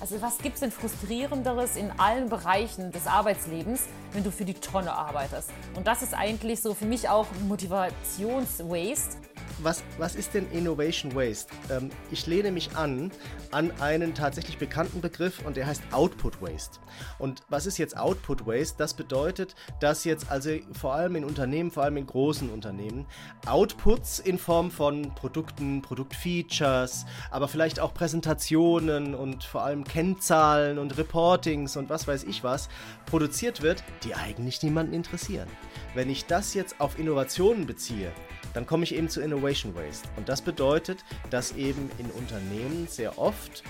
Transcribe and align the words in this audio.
Also 0.00 0.22
was 0.22 0.38
gibt 0.38 0.54
es 0.54 0.60
denn 0.60 0.72
frustrierenderes 0.72 1.76
in 1.76 1.90
allen 1.98 2.30
Bereichen 2.30 2.90
des 2.90 3.06
Arbeitslebens, 3.06 3.82
wenn 4.12 4.24
du 4.24 4.32
für 4.32 4.46
die 4.46 4.54
Tonne 4.54 4.92
arbeitest? 4.92 5.50
Und 5.76 5.86
das 5.86 6.00
ist 6.00 6.14
eigentlich 6.14 6.62
so 6.62 6.72
für 6.72 6.86
mich 6.86 7.10
auch 7.10 7.26
Motivationswaste 7.46 9.18
was, 9.62 9.82
was 9.98 10.14
ist 10.14 10.34
denn 10.34 10.50
Innovation 10.52 11.14
Waste? 11.14 11.52
Ähm, 11.70 11.90
ich 12.10 12.26
lehne 12.26 12.52
mich 12.52 12.76
an 12.76 13.10
an 13.50 13.72
einen 13.80 14.14
tatsächlich 14.14 14.58
bekannten 14.58 15.00
Begriff 15.00 15.44
und 15.44 15.56
der 15.56 15.66
heißt 15.66 15.82
Output 15.92 16.40
Waste. 16.40 16.78
Und 17.18 17.42
was 17.48 17.66
ist 17.66 17.78
jetzt 17.78 17.96
Output 17.96 18.46
Waste? 18.46 18.76
Das 18.78 18.94
bedeutet, 18.94 19.54
dass 19.80 20.04
jetzt 20.04 20.30
also 20.30 20.50
vor 20.72 20.94
allem 20.94 21.16
in 21.16 21.24
Unternehmen, 21.24 21.70
vor 21.70 21.82
allem 21.82 21.96
in 21.96 22.06
großen 22.06 22.50
Unternehmen, 22.50 23.06
Outputs 23.46 24.20
in 24.20 24.38
Form 24.38 24.70
von 24.70 25.14
Produkten, 25.14 25.82
Produktfeatures, 25.82 27.06
aber 27.30 27.48
vielleicht 27.48 27.80
auch 27.80 27.92
Präsentationen 27.92 29.14
und 29.14 29.44
vor 29.44 29.62
allem 29.62 29.84
Kennzahlen 29.84 30.78
und 30.78 30.96
Reportings 30.96 31.76
und 31.76 31.90
was 31.90 32.06
weiß 32.06 32.24
ich 32.24 32.44
was 32.44 32.68
produziert 33.06 33.62
wird, 33.62 33.82
die 34.04 34.14
eigentlich 34.14 34.62
niemanden 34.62 34.92
interessieren. 34.92 35.48
Wenn 35.94 36.08
ich 36.08 36.26
das 36.26 36.54
jetzt 36.54 36.80
auf 36.80 36.98
Innovationen 36.98 37.66
beziehe, 37.66 38.12
dann 38.54 38.66
komme 38.66 38.84
ich 38.84 38.94
eben 38.94 39.08
zu 39.08 39.20
Innovation 39.20 39.40
Waste. 39.74 40.08
Und 40.16 40.28
das 40.28 40.42
bedeutet, 40.42 41.04
dass 41.30 41.52
eben 41.52 41.90
in 41.98 42.06
Unternehmen 42.12 42.86
sehr 42.88 43.18
oft, 43.18 43.62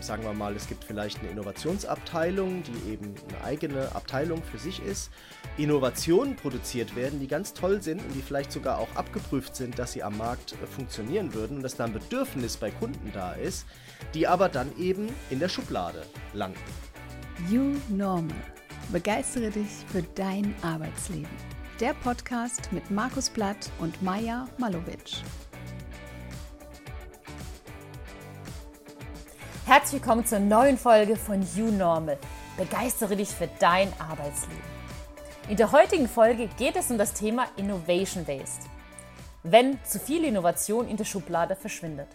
sagen 0.00 0.22
wir 0.22 0.32
mal, 0.32 0.54
es 0.54 0.68
gibt 0.68 0.84
vielleicht 0.84 1.20
eine 1.20 1.30
Innovationsabteilung, 1.30 2.62
die 2.62 2.92
eben 2.92 3.14
eine 3.28 3.44
eigene 3.44 3.94
Abteilung 3.94 4.42
für 4.42 4.58
sich 4.58 4.82
ist, 4.82 5.10
Innovationen 5.56 6.36
produziert 6.36 6.96
werden, 6.96 7.18
die 7.18 7.26
ganz 7.26 7.52
toll 7.54 7.82
sind 7.82 8.02
und 8.02 8.14
die 8.14 8.22
vielleicht 8.22 8.52
sogar 8.52 8.78
auch 8.78 8.94
abgeprüft 8.94 9.56
sind, 9.56 9.78
dass 9.78 9.92
sie 9.92 10.02
am 10.02 10.16
Markt 10.16 10.52
äh, 10.52 10.66
funktionieren 10.66 11.34
würden 11.34 11.58
und 11.58 11.62
dass 11.62 11.76
da 11.76 11.84
ein 11.84 11.92
Bedürfnis 11.92 12.56
bei 12.56 12.70
Kunden 12.70 13.10
da 13.12 13.32
ist, 13.32 13.66
die 14.14 14.26
aber 14.26 14.48
dann 14.48 14.76
eben 14.78 15.08
in 15.30 15.40
der 15.40 15.48
Schublade 15.48 16.02
landen. 16.32 16.60
You 17.50 17.74
Normal. 17.88 18.36
Begeistere 18.92 19.50
dich 19.50 19.68
für 19.90 20.02
dein 20.14 20.54
Arbeitsleben 20.62 21.55
der 21.80 21.92
Podcast 21.92 22.72
mit 22.72 22.90
Markus 22.90 23.28
Blatt 23.28 23.70
und 23.78 24.02
Maja 24.02 24.48
Malovic. 24.56 25.22
Herzlich 29.66 30.00
willkommen 30.00 30.24
zur 30.24 30.38
neuen 30.38 30.78
Folge 30.78 31.16
von 31.16 31.46
You 31.54 31.66
Normal. 31.66 32.16
Begeistere 32.56 33.14
dich 33.14 33.28
für 33.28 33.48
dein 33.58 33.92
Arbeitsleben. 34.00 34.62
In 35.50 35.58
der 35.58 35.70
heutigen 35.70 36.08
Folge 36.08 36.48
geht 36.56 36.76
es 36.76 36.90
um 36.90 36.96
das 36.96 37.12
Thema 37.12 37.46
Innovation 37.56 38.26
Waste. 38.26 38.64
Wenn 39.42 39.78
zu 39.84 39.98
viel 39.98 40.24
Innovation 40.24 40.88
in 40.88 40.96
der 40.96 41.04
Schublade 41.04 41.56
verschwindet. 41.56 42.08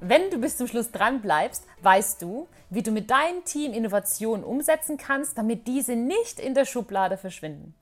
Wenn 0.00 0.30
du 0.30 0.38
bis 0.38 0.56
zum 0.56 0.66
Schluss 0.66 0.90
dran 0.90 1.20
bleibst, 1.20 1.66
weißt 1.82 2.22
du, 2.22 2.48
wie 2.70 2.82
du 2.82 2.90
mit 2.90 3.10
deinem 3.10 3.44
Team 3.44 3.74
Innovationen 3.74 4.42
umsetzen 4.42 4.96
kannst, 4.96 5.36
damit 5.36 5.66
diese 5.66 5.94
nicht 5.94 6.40
in 6.40 6.54
der 6.54 6.64
Schublade 6.64 7.18
verschwinden. 7.18 7.74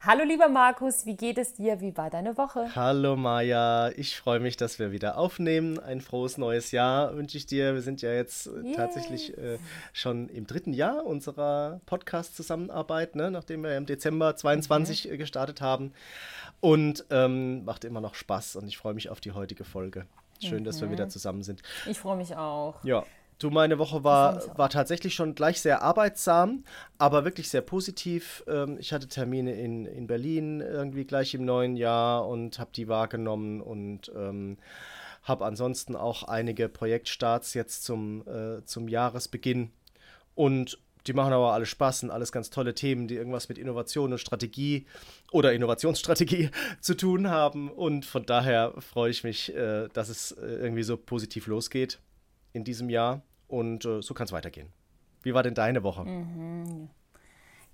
Hallo 0.00 0.22
lieber 0.22 0.48
Markus, 0.48 1.06
wie 1.06 1.16
geht 1.16 1.38
es 1.38 1.54
dir? 1.54 1.80
Wie 1.80 1.96
war 1.96 2.08
deine 2.08 2.38
Woche? 2.38 2.72
Hallo 2.76 3.16
Maja, 3.16 3.88
ich 3.96 4.16
freue 4.16 4.38
mich, 4.38 4.56
dass 4.56 4.78
wir 4.78 4.92
wieder 4.92 5.18
aufnehmen. 5.18 5.80
Ein 5.80 6.00
frohes 6.00 6.38
neues 6.38 6.70
Jahr 6.70 7.16
wünsche 7.16 7.36
ich 7.36 7.46
dir. 7.46 7.74
Wir 7.74 7.82
sind 7.82 8.00
ja 8.00 8.12
jetzt 8.12 8.46
äh, 8.46 8.60
Yay. 8.60 8.76
tatsächlich 8.76 9.36
äh, 9.36 9.58
schon 9.92 10.28
im 10.28 10.46
dritten 10.46 10.72
Jahr 10.72 11.04
unserer 11.04 11.80
Podcast-Zusammenarbeit, 11.86 13.16
ne? 13.16 13.32
nachdem 13.32 13.64
wir 13.64 13.76
im 13.76 13.86
Dezember 13.86 14.36
22 14.36 15.06
mhm. 15.06 15.14
Äh, 15.14 15.16
gestartet 15.16 15.60
haben. 15.60 15.92
Und 16.60 17.04
ähm, 17.10 17.64
macht 17.64 17.84
immer 17.84 18.00
noch 18.00 18.14
Spaß 18.14 18.54
und 18.54 18.68
ich 18.68 18.78
freue 18.78 18.94
mich 18.94 19.10
auf 19.10 19.20
die 19.20 19.32
heutige 19.32 19.64
Folge. 19.64 20.06
Schön, 20.40 20.60
mhm. 20.60 20.64
dass 20.64 20.80
wir 20.80 20.92
wieder 20.92 21.08
zusammen 21.08 21.42
sind. 21.42 21.62
Ich 21.86 21.98
freue 21.98 22.16
mich 22.16 22.36
auch. 22.36 22.76
Ja, 22.84 23.04
Du, 23.38 23.50
meine 23.50 23.78
Woche 23.78 24.02
war, 24.02 24.58
war 24.58 24.68
tatsächlich 24.68 25.14
schon 25.14 25.36
gleich 25.36 25.60
sehr 25.60 25.82
arbeitsam, 25.82 26.64
aber 26.98 27.24
wirklich 27.24 27.48
sehr 27.48 27.60
positiv. 27.60 28.42
Ähm, 28.48 28.78
ich 28.80 28.92
hatte 28.92 29.06
Termine 29.06 29.52
in, 29.52 29.86
in 29.86 30.08
Berlin 30.08 30.60
irgendwie 30.60 31.04
gleich 31.04 31.34
im 31.34 31.44
neuen 31.44 31.76
Jahr 31.76 32.26
und 32.26 32.58
habe 32.58 32.70
die 32.74 32.88
wahrgenommen 32.88 33.60
und 33.60 34.10
ähm, 34.16 34.58
habe 35.22 35.44
ansonsten 35.44 35.94
auch 35.94 36.24
einige 36.24 36.68
Projektstarts 36.68 37.54
jetzt 37.54 37.84
zum, 37.84 38.26
äh, 38.26 38.64
zum 38.64 38.88
Jahresbeginn. 38.88 39.70
Und 40.34 40.80
die 41.06 41.12
machen 41.12 41.32
aber 41.32 41.52
alle 41.52 41.66
Spaß 41.66 42.02
und 42.02 42.10
alles 42.10 42.32
ganz 42.32 42.50
tolle 42.50 42.74
Themen, 42.74 43.06
die 43.06 43.14
irgendwas 43.14 43.48
mit 43.48 43.56
Innovation 43.56 44.10
und 44.10 44.18
Strategie 44.18 44.86
oder 45.30 45.52
Innovationsstrategie 45.52 46.50
zu 46.80 46.96
tun 46.96 47.30
haben. 47.30 47.70
Und 47.70 48.04
von 48.04 48.26
daher 48.26 48.74
freue 48.80 49.12
ich 49.12 49.22
mich, 49.22 49.54
äh, 49.54 49.86
dass 49.92 50.08
es 50.08 50.32
äh, 50.32 50.44
irgendwie 50.44 50.82
so 50.82 50.96
positiv 50.96 51.46
losgeht 51.46 52.00
in 52.58 52.64
diesem 52.64 52.90
Jahr. 52.90 53.22
Und 53.48 53.86
äh, 53.86 54.02
so 54.02 54.12
kann 54.12 54.26
es 54.26 54.32
weitergehen. 54.32 54.68
Wie 55.22 55.32
war 55.32 55.42
denn 55.42 55.54
deine 55.54 55.82
Woche? 55.82 56.04
Mhm. 56.04 56.90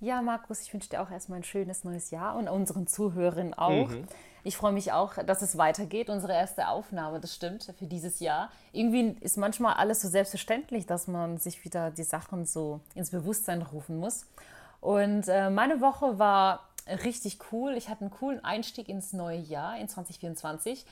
Ja, 0.00 0.22
Markus, 0.22 0.60
ich 0.60 0.72
wünsche 0.72 0.90
dir 0.90 1.02
auch 1.02 1.10
erstmal 1.10 1.40
ein 1.40 1.44
schönes 1.44 1.82
neues 1.82 2.10
Jahr 2.10 2.36
und 2.36 2.48
unseren 2.48 2.86
Zuhörern 2.86 3.54
auch. 3.54 3.88
Mhm. 3.88 4.06
Ich 4.42 4.56
freue 4.56 4.72
mich 4.72 4.92
auch, 4.92 5.14
dass 5.24 5.40
es 5.40 5.56
weitergeht. 5.56 6.10
Unsere 6.10 6.34
erste 6.34 6.68
Aufnahme, 6.68 7.20
das 7.20 7.34
stimmt, 7.34 7.72
für 7.78 7.86
dieses 7.86 8.20
Jahr. 8.20 8.50
Irgendwie 8.72 9.16
ist 9.20 9.38
manchmal 9.38 9.74
alles 9.74 10.02
so 10.02 10.08
selbstverständlich, 10.08 10.86
dass 10.86 11.08
man 11.08 11.38
sich 11.38 11.64
wieder 11.64 11.90
die 11.90 12.02
Sachen 12.02 12.44
so 12.44 12.80
ins 12.94 13.10
Bewusstsein 13.10 13.62
rufen 13.62 13.96
muss. 13.96 14.26
Und 14.80 15.28
äh, 15.28 15.48
meine 15.48 15.80
Woche 15.80 16.18
war 16.18 16.68
richtig 16.86 17.38
cool. 17.50 17.74
Ich 17.74 17.88
hatte 17.88 18.02
einen 18.02 18.10
coolen 18.10 18.44
Einstieg 18.44 18.90
ins 18.90 19.14
neue 19.14 19.38
Jahr, 19.38 19.78
in 19.78 19.88
2024. 19.88 20.84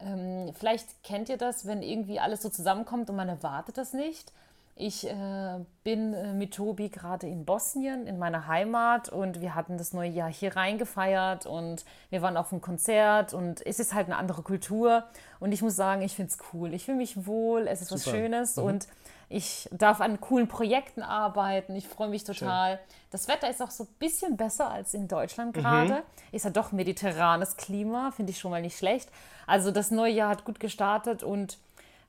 Ähm, 0.00 0.52
vielleicht 0.54 1.02
kennt 1.02 1.28
ihr 1.28 1.36
das, 1.36 1.66
wenn 1.66 1.82
irgendwie 1.82 2.20
alles 2.20 2.42
so 2.42 2.48
zusammenkommt 2.48 3.10
und 3.10 3.16
man 3.16 3.28
erwartet 3.28 3.78
das 3.78 3.92
nicht. 3.92 4.32
Ich 4.76 5.08
äh, 5.08 5.60
bin 5.84 6.14
äh, 6.14 6.32
mit 6.32 6.54
Tobi 6.54 6.88
gerade 6.88 7.28
in 7.28 7.44
Bosnien, 7.44 8.08
in 8.08 8.18
meiner 8.18 8.48
Heimat, 8.48 9.08
und 9.08 9.40
wir 9.40 9.54
hatten 9.54 9.78
das 9.78 9.92
neue 9.92 10.10
Jahr 10.10 10.28
hier 10.28 10.56
reingefeiert 10.56 11.46
und 11.46 11.84
wir 12.10 12.22
waren 12.22 12.36
auf 12.36 12.50
einem 12.50 12.60
Konzert 12.60 13.34
und 13.34 13.64
es 13.64 13.78
ist 13.78 13.94
halt 13.94 14.06
eine 14.06 14.16
andere 14.16 14.42
Kultur. 14.42 15.04
Und 15.38 15.52
ich 15.52 15.62
muss 15.62 15.76
sagen, 15.76 16.02
ich 16.02 16.16
finde 16.16 16.32
es 16.32 16.38
cool. 16.52 16.74
Ich 16.74 16.86
fühle 16.86 16.96
mich 16.96 17.24
wohl, 17.24 17.68
es 17.68 17.82
ist 17.82 17.88
Super. 17.90 18.00
was 18.00 18.10
Schönes 18.10 18.56
mhm. 18.56 18.64
und 18.64 18.88
ich 19.28 19.68
darf 19.72 20.00
an 20.00 20.20
coolen 20.20 20.48
Projekten 20.48 21.02
arbeiten. 21.02 21.74
Ich 21.74 21.88
freue 21.88 22.08
mich 22.08 22.24
total. 22.24 22.76
Schön. 22.76 22.96
Das 23.10 23.28
Wetter 23.28 23.48
ist 23.48 23.62
auch 23.62 23.70
so 23.70 23.84
ein 23.84 23.94
bisschen 23.98 24.36
besser 24.36 24.70
als 24.70 24.94
in 24.94 25.08
Deutschland 25.08 25.54
gerade. 25.54 25.94
Mhm. 25.94 26.02
Ist 26.32 26.44
ja 26.44 26.50
doch 26.50 26.72
mediterranes 26.72 27.56
Klima, 27.56 28.10
finde 28.10 28.32
ich 28.32 28.38
schon 28.38 28.50
mal 28.50 28.60
nicht 28.60 28.76
schlecht. 28.76 29.10
Also 29.46 29.70
das 29.70 29.90
neue 29.90 30.12
Jahr 30.12 30.30
hat 30.30 30.44
gut 30.44 30.60
gestartet 30.60 31.22
und 31.22 31.58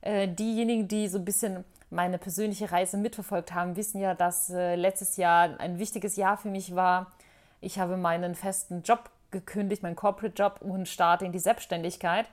äh, 0.02 0.28
diejenigen, 0.28 0.88
die 0.88 1.08
so 1.08 1.18
ein 1.18 1.24
bisschen 1.24 1.64
meine 1.90 2.18
persönliche 2.18 2.70
Reise 2.72 2.96
mitverfolgt 2.96 3.54
haben, 3.54 3.76
wissen 3.76 4.00
ja, 4.00 4.14
dass 4.14 4.50
äh, 4.50 4.74
letztes 4.74 5.16
Jahr 5.16 5.58
ein 5.60 5.78
wichtiges 5.78 6.16
Jahr 6.16 6.36
für 6.36 6.48
mich 6.48 6.74
war. 6.74 7.12
Ich 7.60 7.78
habe 7.78 7.96
meinen 7.96 8.34
festen 8.34 8.82
Job 8.82 9.10
gekündigt, 9.30 9.82
meinen 9.82 9.96
Corporate 9.96 10.34
Job 10.40 10.60
und 10.60 10.88
starte 10.88 11.24
in 11.24 11.32
die 11.32 11.38
Selbstständigkeit. 11.38 12.26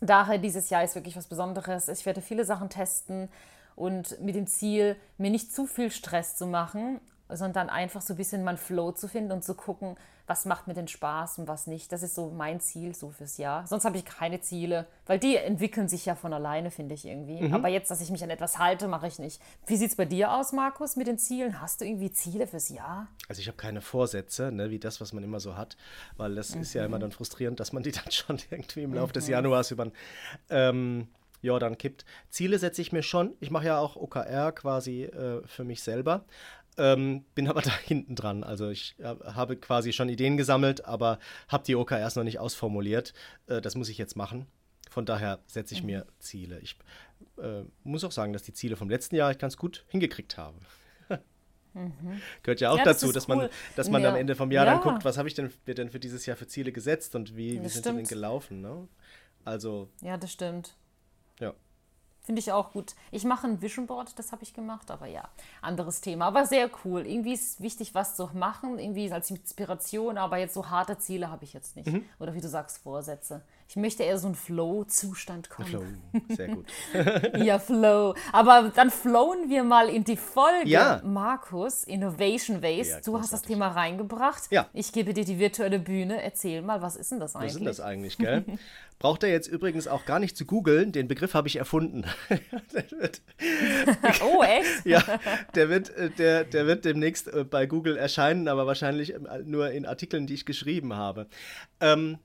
Daher 0.00 0.38
dieses 0.38 0.70
Jahr 0.70 0.84
ist 0.84 0.94
wirklich 0.94 1.16
was 1.16 1.26
Besonderes. 1.26 1.88
Ich 1.88 2.06
werde 2.06 2.20
viele 2.20 2.44
Sachen 2.44 2.68
testen 2.68 3.28
und 3.78 4.20
mit 4.20 4.34
dem 4.34 4.46
Ziel, 4.46 4.96
mir 5.16 5.30
nicht 5.30 5.52
zu 5.52 5.66
viel 5.66 5.90
Stress 5.90 6.36
zu 6.36 6.46
machen, 6.46 7.00
sondern 7.28 7.68
einfach 7.68 8.02
so 8.02 8.14
ein 8.14 8.16
bisschen 8.16 8.44
mein 8.44 8.56
Flow 8.56 8.92
zu 8.92 9.08
finden 9.08 9.32
und 9.32 9.44
zu 9.44 9.54
gucken, 9.54 9.96
was 10.28 10.44
macht 10.44 10.66
mir 10.66 10.74
denn 10.74 10.88
Spaß 10.88 11.38
und 11.38 11.48
was 11.48 11.66
nicht. 11.66 11.90
Das 11.90 12.02
ist 12.02 12.14
so 12.14 12.28
mein 12.30 12.60
Ziel 12.60 12.94
so 12.94 13.10
fürs 13.10 13.38
Jahr. 13.38 13.66
Sonst 13.66 13.86
habe 13.86 13.96
ich 13.96 14.04
keine 14.04 14.40
Ziele, 14.40 14.86
weil 15.06 15.18
die 15.18 15.36
entwickeln 15.36 15.88
sich 15.88 16.04
ja 16.04 16.14
von 16.14 16.34
alleine, 16.34 16.70
finde 16.70 16.94
ich 16.94 17.06
irgendwie. 17.06 17.40
Mhm. 17.40 17.54
Aber 17.54 17.68
jetzt, 17.68 17.90
dass 17.90 18.02
ich 18.02 18.10
mich 18.10 18.22
an 18.22 18.28
etwas 18.28 18.58
halte, 18.58 18.88
mache 18.88 19.06
ich 19.06 19.18
nicht. 19.18 19.40
Wie 19.66 19.76
sieht 19.76 19.90
es 19.90 19.96
bei 19.96 20.04
dir 20.04 20.32
aus, 20.32 20.52
Markus, 20.52 20.96
mit 20.96 21.06
den 21.06 21.18
Zielen? 21.18 21.62
Hast 21.62 21.80
du 21.80 21.86
irgendwie 21.86 22.12
Ziele 22.12 22.46
fürs 22.46 22.68
Jahr? 22.68 23.08
Also 23.28 23.40
ich 23.40 23.48
habe 23.48 23.56
keine 23.56 23.80
Vorsätze, 23.80 24.52
ne, 24.52 24.70
wie 24.70 24.78
das, 24.78 25.00
was 25.00 25.14
man 25.14 25.24
immer 25.24 25.40
so 25.40 25.56
hat, 25.56 25.78
weil 26.18 26.34
das 26.34 26.54
mhm. 26.54 26.60
ist 26.60 26.74
ja 26.74 26.84
immer 26.84 26.98
mhm. 26.98 27.02
dann 27.02 27.12
frustrierend, 27.12 27.58
dass 27.58 27.72
man 27.72 27.82
die 27.82 27.92
dann 27.92 28.10
schon 28.10 28.38
irgendwie 28.50 28.82
im 28.82 28.92
Laufe 28.92 29.08
mhm. 29.08 29.14
des 29.14 29.28
Januars 29.28 29.70
über 29.70 29.90
ähm, 30.50 31.08
Jordan 31.42 31.78
kippt. 31.78 32.04
Ziele 32.28 32.58
setze 32.58 32.82
ich 32.82 32.92
mir 32.92 33.02
schon. 33.02 33.34
Ich 33.40 33.50
mache 33.50 33.66
ja 33.66 33.78
auch 33.78 33.96
OKR 33.96 34.52
quasi 34.52 35.04
äh, 35.04 35.46
für 35.46 35.64
mich 35.64 35.82
selber. 35.82 36.24
Ähm, 36.76 37.24
bin 37.34 37.48
aber 37.48 37.62
da 37.62 37.76
hinten 37.76 38.14
dran. 38.14 38.44
Also 38.44 38.70
ich 38.70 38.94
äh, 38.98 39.14
habe 39.24 39.56
quasi 39.56 39.92
schon 39.92 40.08
Ideen 40.08 40.36
gesammelt, 40.36 40.84
aber 40.84 41.18
habe 41.48 41.64
die 41.64 41.76
OKRs 41.76 42.16
noch 42.16 42.24
nicht 42.24 42.38
ausformuliert. 42.38 43.12
Äh, 43.46 43.60
das 43.60 43.74
muss 43.74 43.88
ich 43.88 43.98
jetzt 43.98 44.16
machen. 44.16 44.46
Von 44.90 45.04
daher 45.04 45.40
setze 45.46 45.74
ich 45.74 45.82
mhm. 45.82 45.86
mir 45.86 46.06
Ziele. 46.18 46.60
Ich 46.60 46.76
äh, 47.38 47.62
muss 47.84 48.04
auch 48.04 48.12
sagen, 48.12 48.32
dass 48.32 48.42
die 48.42 48.54
Ziele 48.54 48.76
vom 48.76 48.88
letzten 48.88 49.16
Jahr 49.16 49.30
ich 49.30 49.38
ganz 49.38 49.56
gut 49.56 49.84
hingekriegt 49.88 50.38
habe. 50.38 50.56
Mhm. 51.74 52.20
Gehört 52.42 52.60
ja 52.60 52.70
auch 52.70 52.78
ja, 52.78 52.84
dazu, 52.84 53.06
das 53.06 53.26
dass 53.26 53.28
cool. 53.28 53.36
man, 53.36 53.50
dass 53.76 53.90
man 53.90 54.02
ja. 54.02 54.10
am 54.10 54.16
Ende 54.16 54.34
vom 54.34 54.50
Jahr 54.50 54.66
ja. 54.66 54.74
dann 54.74 54.82
guckt, 54.82 55.04
was 55.04 55.18
habe 55.18 55.28
ich 55.28 55.34
denn, 55.34 55.50
mir 55.66 55.74
denn 55.74 55.90
für 55.90 56.00
dieses 56.00 56.26
Jahr 56.26 56.36
für 56.36 56.46
Ziele 56.46 56.72
gesetzt 56.72 57.14
und 57.14 57.36
wie, 57.36 57.62
wie 57.62 57.68
sind 57.68 57.84
die 57.84 57.92
denn 57.92 58.04
gelaufen. 58.04 58.60
Ne? 58.60 58.88
Also. 59.44 59.88
Ja, 60.00 60.16
das 60.16 60.32
stimmt. 60.32 60.76
Finde 62.28 62.40
ich 62.40 62.52
auch 62.52 62.72
gut. 62.72 62.94
Ich 63.10 63.24
mache 63.24 63.46
ein 63.46 63.62
Vision 63.62 63.86
Board, 63.86 64.18
das 64.18 64.32
habe 64.32 64.42
ich 64.42 64.52
gemacht, 64.52 64.90
aber 64.90 65.06
ja, 65.06 65.30
anderes 65.62 66.02
Thema. 66.02 66.26
Aber 66.26 66.44
sehr 66.44 66.68
cool. 66.84 67.06
Irgendwie 67.06 67.32
ist 67.32 67.62
wichtig, 67.62 67.94
was 67.94 68.16
zu 68.16 68.28
machen, 68.34 68.78
irgendwie 68.78 69.10
als 69.10 69.30
Inspiration, 69.30 70.18
aber 70.18 70.36
jetzt 70.36 70.52
so 70.52 70.68
harte 70.68 70.98
Ziele 70.98 71.30
habe 71.30 71.44
ich 71.44 71.54
jetzt 71.54 71.74
nicht. 71.74 71.90
Mhm. 71.90 72.04
Oder 72.20 72.34
wie 72.34 72.42
du 72.42 72.48
sagst, 72.50 72.82
Vorsätze. 72.82 73.40
Ich 73.70 73.76
möchte 73.76 74.02
eher 74.02 74.16
so 74.16 74.28
einen 74.28 74.34
Flow-Zustand 74.34 75.50
kommen. 75.50 75.68
Flow, 75.68 75.84
sehr 76.34 76.48
gut. 76.48 76.64
ja, 77.36 77.58
Flow. 77.58 78.14
Aber 78.32 78.72
dann 78.74 78.90
flowen 78.90 79.50
wir 79.50 79.62
mal 79.62 79.90
in 79.90 80.04
die 80.04 80.16
Folge. 80.16 80.66
Ja. 80.66 81.02
Markus, 81.04 81.84
Innovation 81.84 82.62
Waste. 82.62 82.94
Ja, 82.94 83.00
du 83.04 83.18
hast 83.18 83.34
das. 83.34 83.42
Thema 83.42 83.68
reingebracht. 83.68 84.44
Ja. 84.50 84.68
Ich 84.72 84.92
gebe 84.92 85.12
dir 85.12 85.26
die 85.26 85.38
virtuelle 85.38 85.78
Bühne. 85.78 86.22
Erzähl 86.22 86.62
mal, 86.62 86.80
was 86.80 86.96
ist 86.96 87.12
denn 87.12 87.20
das 87.20 87.36
eigentlich? 87.36 87.48
Was 87.48 87.54
sind 87.54 87.64
das 87.66 87.80
eigentlich, 87.80 88.16
gell? 88.16 88.42
Braucht 88.98 89.22
er 89.22 89.28
jetzt 89.28 89.48
übrigens 89.48 89.86
auch 89.86 90.06
gar 90.06 90.18
nicht 90.18 90.36
zu 90.36 90.46
googeln, 90.46 90.90
den 90.90 91.06
Begriff 91.06 91.34
habe 91.34 91.46
ich 91.46 91.56
erfunden. 91.56 92.04
wird, 92.90 93.20
oh, 94.24 94.42
echt? 94.42 94.86
ja, 94.86 95.04
der 95.54 95.68
wird, 95.68 95.90
äh, 95.90 96.10
der, 96.10 96.44
der 96.44 96.66
wird 96.66 96.84
demnächst 96.84 97.28
äh, 97.28 97.44
bei 97.44 97.66
Google 97.66 97.96
erscheinen, 97.96 98.48
aber 98.48 98.66
wahrscheinlich 98.66 99.14
ähm, 99.14 99.28
nur 99.44 99.70
in 99.70 99.86
Artikeln, 99.86 100.26
die 100.26 100.34
ich 100.34 100.46
geschrieben 100.46 100.94
habe. 100.94 101.28
Ähm, 101.80 102.18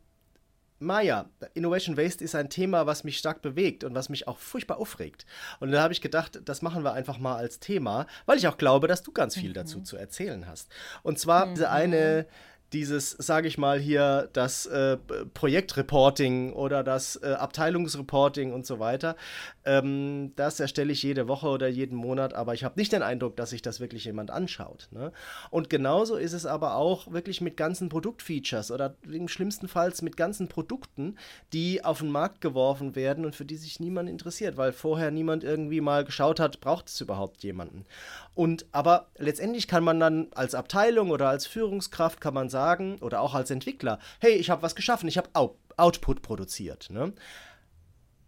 Maya, 0.84 1.30
Innovation 1.54 1.98
Waste 1.98 2.24
ist 2.24 2.36
ein 2.36 2.50
Thema, 2.50 2.86
was 2.86 3.04
mich 3.04 3.18
stark 3.18 3.42
bewegt 3.42 3.84
und 3.84 3.96
was 3.96 4.10
mich 4.10 4.28
auch 4.28 4.38
furchtbar 4.38 4.78
aufregt. 4.78 5.26
Und 5.60 5.72
da 5.72 5.82
habe 5.82 5.94
ich 5.94 6.02
gedacht, 6.02 6.42
das 6.46 6.62
machen 6.62 6.84
wir 6.84 6.94
einfach 6.94 7.18
mal 7.18 7.36
als 7.36 7.60
Thema, 7.60 8.06
weil 8.26 8.38
ich 8.38 8.48
auch 8.48 8.58
glaube, 8.58 8.88
dass 8.88 9.04
du 9.04 9.12
ganz 9.12 9.36
viel 9.36 9.54
dazu 9.54 9.82
zu 9.82 9.98
erzählen 9.98 10.48
hast. 10.48 10.70
Und 11.02 11.20
zwar 11.20 11.48
diese 11.48 11.70
eine, 11.70 12.28
dieses, 12.74 13.12
sage 13.12 13.48
ich 13.48 13.58
mal 13.58 13.80
hier, 13.80 14.30
das 14.34 14.66
äh, 14.66 14.98
Projektreporting 15.34 16.54
oder 16.54 16.84
das 16.84 17.16
äh, 17.22 17.34
Abteilungsreporting 17.34 18.52
und 18.52 18.66
so 18.66 18.80
weiter. 18.80 19.16
Ähm, 19.66 20.34
das 20.36 20.60
erstelle 20.60 20.92
ich 20.92 21.04
jede 21.04 21.28
Woche 21.28 21.48
oder 21.48 21.68
jeden 21.68 21.96
Monat, 21.96 22.34
aber 22.34 22.54
ich 22.54 22.64
habe 22.64 22.80
nicht 22.80 22.92
den 22.92 23.02
Eindruck, 23.02 23.38
dass 23.38 23.52
sich 23.52 23.62
das 23.62 23.80
wirklich 23.80 24.06
jemand 24.06 24.32
anschaut. 24.32 24.90
Ne? 24.92 25.12
Und 25.50 25.70
genauso 25.70 26.16
ist 26.16 26.34
es 26.34 26.46
aber 26.46 26.76
auch 26.76 27.12
wirklich 27.12 27.42
mit 27.42 27.56
ganzen 27.56 27.90
Produktfeatures 27.90 28.72
oder 28.72 28.96
im 29.10 29.28
schlimmsten 29.28 29.68
Fall 29.68 29.94
mit 30.02 30.18
ganzen 30.18 30.48
Produkten, 30.48 31.18
die 31.52 31.84
auf 31.84 32.00
den 32.00 32.10
Markt 32.10 32.42
geworfen 32.42 32.96
werden 32.96 33.26
und 33.26 33.36
für 33.36 33.46
die 33.46 33.58
sich 33.58 33.80
niemand 33.80 34.10
interessiert, 34.10 34.58
weil 34.58 34.72
vorher 34.72 35.12
niemand 35.12 35.44
irgendwie 35.44 35.82
mal 35.82 36.04
geschaut 36.04 36.40
hat, 36.40 36.62
braucht 36.62 36.88
es 36.88 37.00
überhaupt 37.00 37.44
jemanden. 37.44 37.86
Und 38.34 38.66
aber 38.72 39.08
letztendlich 39.18 39.68
kann 39.68 39.84
man 39.84 40.00
dann 40.00 40.28
als 40.34 40.56
Abteilung 40.56 41.12
oder 41.12 41.30
als 41.30 41.46
Führungskraft 41.46 42.22
kann 42.22 42.34
man 42.34 42.50
sagen 42.50 42.98
oder 43.02 43.22
auch 43.22 43.36
als 43.36 43.52
Entwickler, 43.52 44.00
hey, 44.20 44.34
ich 44.34 44.50
habe 44.50 44.62
was 44.62 44.76
geschaffen, 44.76 45.08
ich 45.08 45.18
habe 45.18 45.30
Out 45.34 45.58
Output 45.78 46.22
produziert. 46.22 46.90
Ne? 46.92 47.14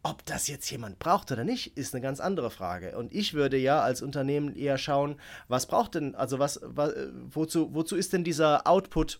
Ob 0.06 0.24
das 0.25 0.48
jetzt 0.48 0.69
jemand 0.69 1.00
braucht 1.00 1.31
oder 1.31 1.44
nicht, 1.44 1.75
ist 1.78 1.96
eine 1.96 2.02
ganz 2.04 2.19
andere 2.19 2.52
Frage. 2.52 2.96
Und 2.96 3.12
ich 3.12 3.34
würde 3.34 3.57
ja 3.57 3.81
als 3.81 4.04
Unternehmen 4.04 4.56
eher 4.56 4.78
schauen, 4.78 5.19
was 5.48 5.66
braucht 5.66 5.96
denn, 5.96 6.13
also 6.13 6.38
was, 6.38 6.60
was 6.62 6.94
wozu, 7.31 7.74
wozu 7.74 7.96
ist 7.96 8.13
denn 8.13 8.24
dieser 8.24 8.68
Output 8.68 9.19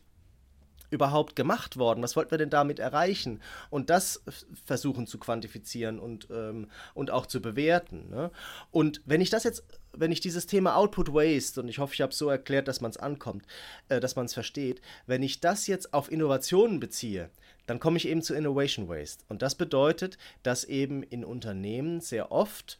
überhaupt 0.92 1.36
gemacht 1.36 1.78
worden? 1.78 2.04
Was 2.04 2.16
wollten 2.16 2.30
wir 2.30 2.38
denn 2.38 2.52
damit 2.52 2.78
erreichen? 2.78 3.42
Und 3.72 3.90
das 3.90 4.22
versuchen 4.64 5.08
zu 5.08 5.18
quantifizieren 5.18 5.98
und, 5.98 6.28
ähm, 6.30 6.70
und 6.94 7.10
auch 7.10 7.26
zu 7.26 7.42
bewerten. 7.42 8.12
Ne? 8.12 8.30
Und 8.70 9.02
wenn 9.06 9.22
ich 9.22 9.32
das 9.32 9.44
jetzt, 9.44 9.64
wenn 9.92 10.12
ich 10.12 10.20
dieses 10.20 10.46
Thema 10.46 10.76
Output 10.76 11.12
Waste, 11.12 11.62
und 11.62 11.68
ich 11.68 11.80
hoffe, 11.80 11.96
ich 11.96 12.02
habe 12.02 12.12
es 12.12 12.18
so 12.20 12.30
erklärt, 12.30 12.68
dass 12.68 12.80
man 12.80 12.92
es 12.92 12.98
ankommt, 12.98 13.48
äh, 13.90 14.00
dass 14.00 14.16
man 14.16 14.28
es 14.28 14.36
versteht, 14.36 14.82
wenn 15.08 15.24
ich 15.24 15.40
das 15.40 15.66
jetzt 15.66 15.96
auf 15.96 16.12
Innovationen 16.12 16.80
beziehe, 16.80 17.32
dann 17.66 17.80
komme 17.80 17.98
ich 17.98 18.08
eben 18.08 18.22
zu 18.22 18.34
Innovation 18.34 18.88
Waste. 18.88 19.24
Und 19.30 19.42
das 19.42 19.56
bedeutet, 19.56 20.18
dass 20.44 20.64
eben 20.64 21.04
in 21.04 21.26
Unternehmen 21.26 22.02
sehr 22.02 22.32
oft 22.32 22.80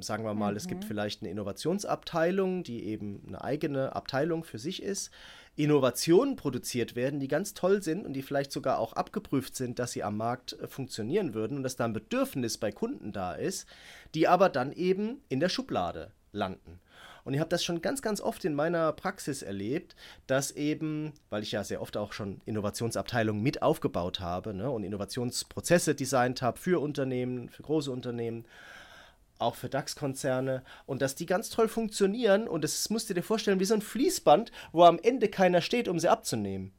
sagen 0.00 0.24
wir 0.24 0.34
mal, 0.34 0.52
mhm. 0.52 0.56
es 0.56 0.66
gibt 0.66 0.84
vielleicht 0.84 1.22
eine 1.22 1.30
Innovationsabteilung, 1.30 2.62
die 2.62 2.84
eben 2.84 3.22
eine 3.26 3.42
eigene 3.42 3.94
Abteilung 3.94 4.44
für 4.44 4.58
sich 4.58 4.82
ist, 4.82 5.10
Innovationen 5.56 6.36
produziert 6.36 6.94
werden, 6.94 7.18
die 7.18 7.28
ganz 7.28 7.52
toll 7.54 7.82
sind 7.82 8.06
und 8.06 8.12
die 8.12 8.22
vielleicht 8.22 8.52
sogar 8.52 8.78
auch 8.78 8.92
abgeprüft 8.92 9.56
sind, 9.56 9.78
dass 9.78 9.92
sie 9.92 10.04
am 10.04 10.16
Markt 10.16 10.52
äh, 10.52 10.68
funktionieren 10.68 11.34
würden 11.34 11.56
und 11.56 11.62
dass 11.64 11.76
da 11.76 11.84
ein 11.84 11.92
Bedürfnis 11.92 12.58
bei 12.58 12.70
Kunden 12.70 13.12
da 13.12 13.32
ist, 13.34 13.66
die 14.14 14.28
aber 14.28 14.50
dann 14.50 14.72
eben 14.72 15.20
in 15.28 15.40
der 15.40 15.48
Schublade 15.48 16.12
landen. 16.32 16.80
Und 17.28 17.34
ich 17.34 17.40
habe 17.40 17.50
das 17.50 17.62
schon 17.62 17.82
ganz, 17.82 18.00
ganz 18.00 18.22
oft 18.22 18.42
in 18.46 18.54
meiner 18.54 18.90
Praxis 18.90 19.42
erlebt, 19.42 19.94
dass 20.26 20.50
eben, 20.50 21.12
weil 21.28 21.42
ich 21.42 21.52
ja 21.52 21.62
sehr 21.62 21.82
oft 21.82 21.98
auch 21.98 22.14
schon 22.14 22.40
Innovationsabteilungen 22.46 23.42
mit 23.42 23.60
aufgebaut 23.60 24.20
habe 24.20 24.54
ne, 24.54 24.70
und 24.70 24.82
Innovationsprozesse 24.82 25.94
designt 25.94 26.40
habe 26.40 26.58
für 26.58 26.80
Unternehmen, 26.80 27.50
für 27.50 27.62
große 27.64 27.90
Unternehmen, 27.90 28.46
auch 29.38 29.56
für 29.56 29.68
DAX-Konzerne 29.68 30.62
und 30.86 31.02
dass 31.02 31.16
die 31.16 31.26
ganz 31.26 31.50
toll 31.50 31.68
funktionieren 31.68 32.48
und 32.48 32.64
das 32.64 32.88
musst 32.88 33.10
du 33.10 33.14
dir 33.14 33.22
vorstellen 33.22 33.60
wie 33.60 33.66
so 33.66 33.74
ein 33.74 33.82
Fließband, 33.82 34.50
wo 34.72 34.84
am 34.84 34.98
Ende 34.98 35.28
keiner 35.28 35.60
steht, 35.60 35.86
um 35.86 35.98
sie 35.98 36.08
abzunehmen. 36.08 36.72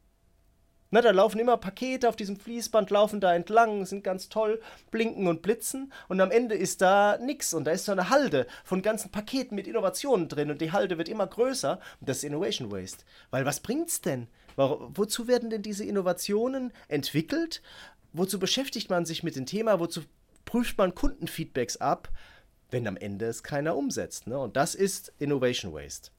Na, 0.90 1.00
da 1.00 1.10
laufen 1.10 1.38
immer 1.38 1.56
Pakete 1.56 2.08
auf 2.08 2.16
diesem 2.16 2.36
Fließband, 2.36 2.90
laufen 2.90 3.20
da 3.20 3.34
entlang, 3.34 3.86
sind 3.86 4.02
ganz 4.02 4.28
toll, 4.28 4.60
blinken 4.90 5.28
und 5.28 5.42
blitzen 5.42 5.92
und 6.08 6.20
am 6.20 6.30
Ende 6.30 6.56
ist 6.56 6.80
da 6.80 7.16
nix 7.18 7.54
und 7.54 7.64
da 7.64 7.70
ist 7.70 7.84
so 7.84 7.92
eine 7.92 8.10
Halde 8.10 8.46
von 8.64 8.82
ganzen 8.82 9.10
Paketen 9.10 9.54
mit 9.54 9.68
Innovationen 9.68 10.28
drin 10.28 10.50
und 10.50 10.60
die 10.60 10.72
Halde 10.72 10.98
wird 10.98 11.08
immer 11.08 11.26
größer 11.26 11.78
und 12.00 12.08
das 12.08 12.18
ist 12.18 12.24
Innovation 12.24 12.72
Waste. 12.72 13.04
Weil 13.30 13.46
was 13.46 13.60
bringt's 13.60 14.00
denn? 14.00 14.26
Wo, 14.56 14.90
wozu 14.94 15.28
werden 15.28 15.50
denn 15.50 15.62
diese 15.62 15.84
Innovationen 15.84 16.72
entwickelt? 16.88 17.62
Wozu 18.12 18.40
beschäftigt 18.40 18.90
man 18.90 19.06
sich 19.06 19.22
mit 19.22 19.36
dem 19.36 19.46
Thema? 19.46 19.78
Wozu 19.78 20.02
prüft 20.44 20.76
man 20.78 20.94
Kundenfeedbacks 20.94 21.76
ab? 21.76 22.08
wenn 22.70 22.86
am 22.86 22.96
Ende 22.96 23.26
es 23.26 23.42
keiner 23.42 23.76
umsetzt. 23.76 24.26
Ne? 24.26 24.38
Und 24.38 24.56
das 24.56 24.74
ist 24.74 25.12
Innovation 25.18 25.72
Waste. 25.72 26.10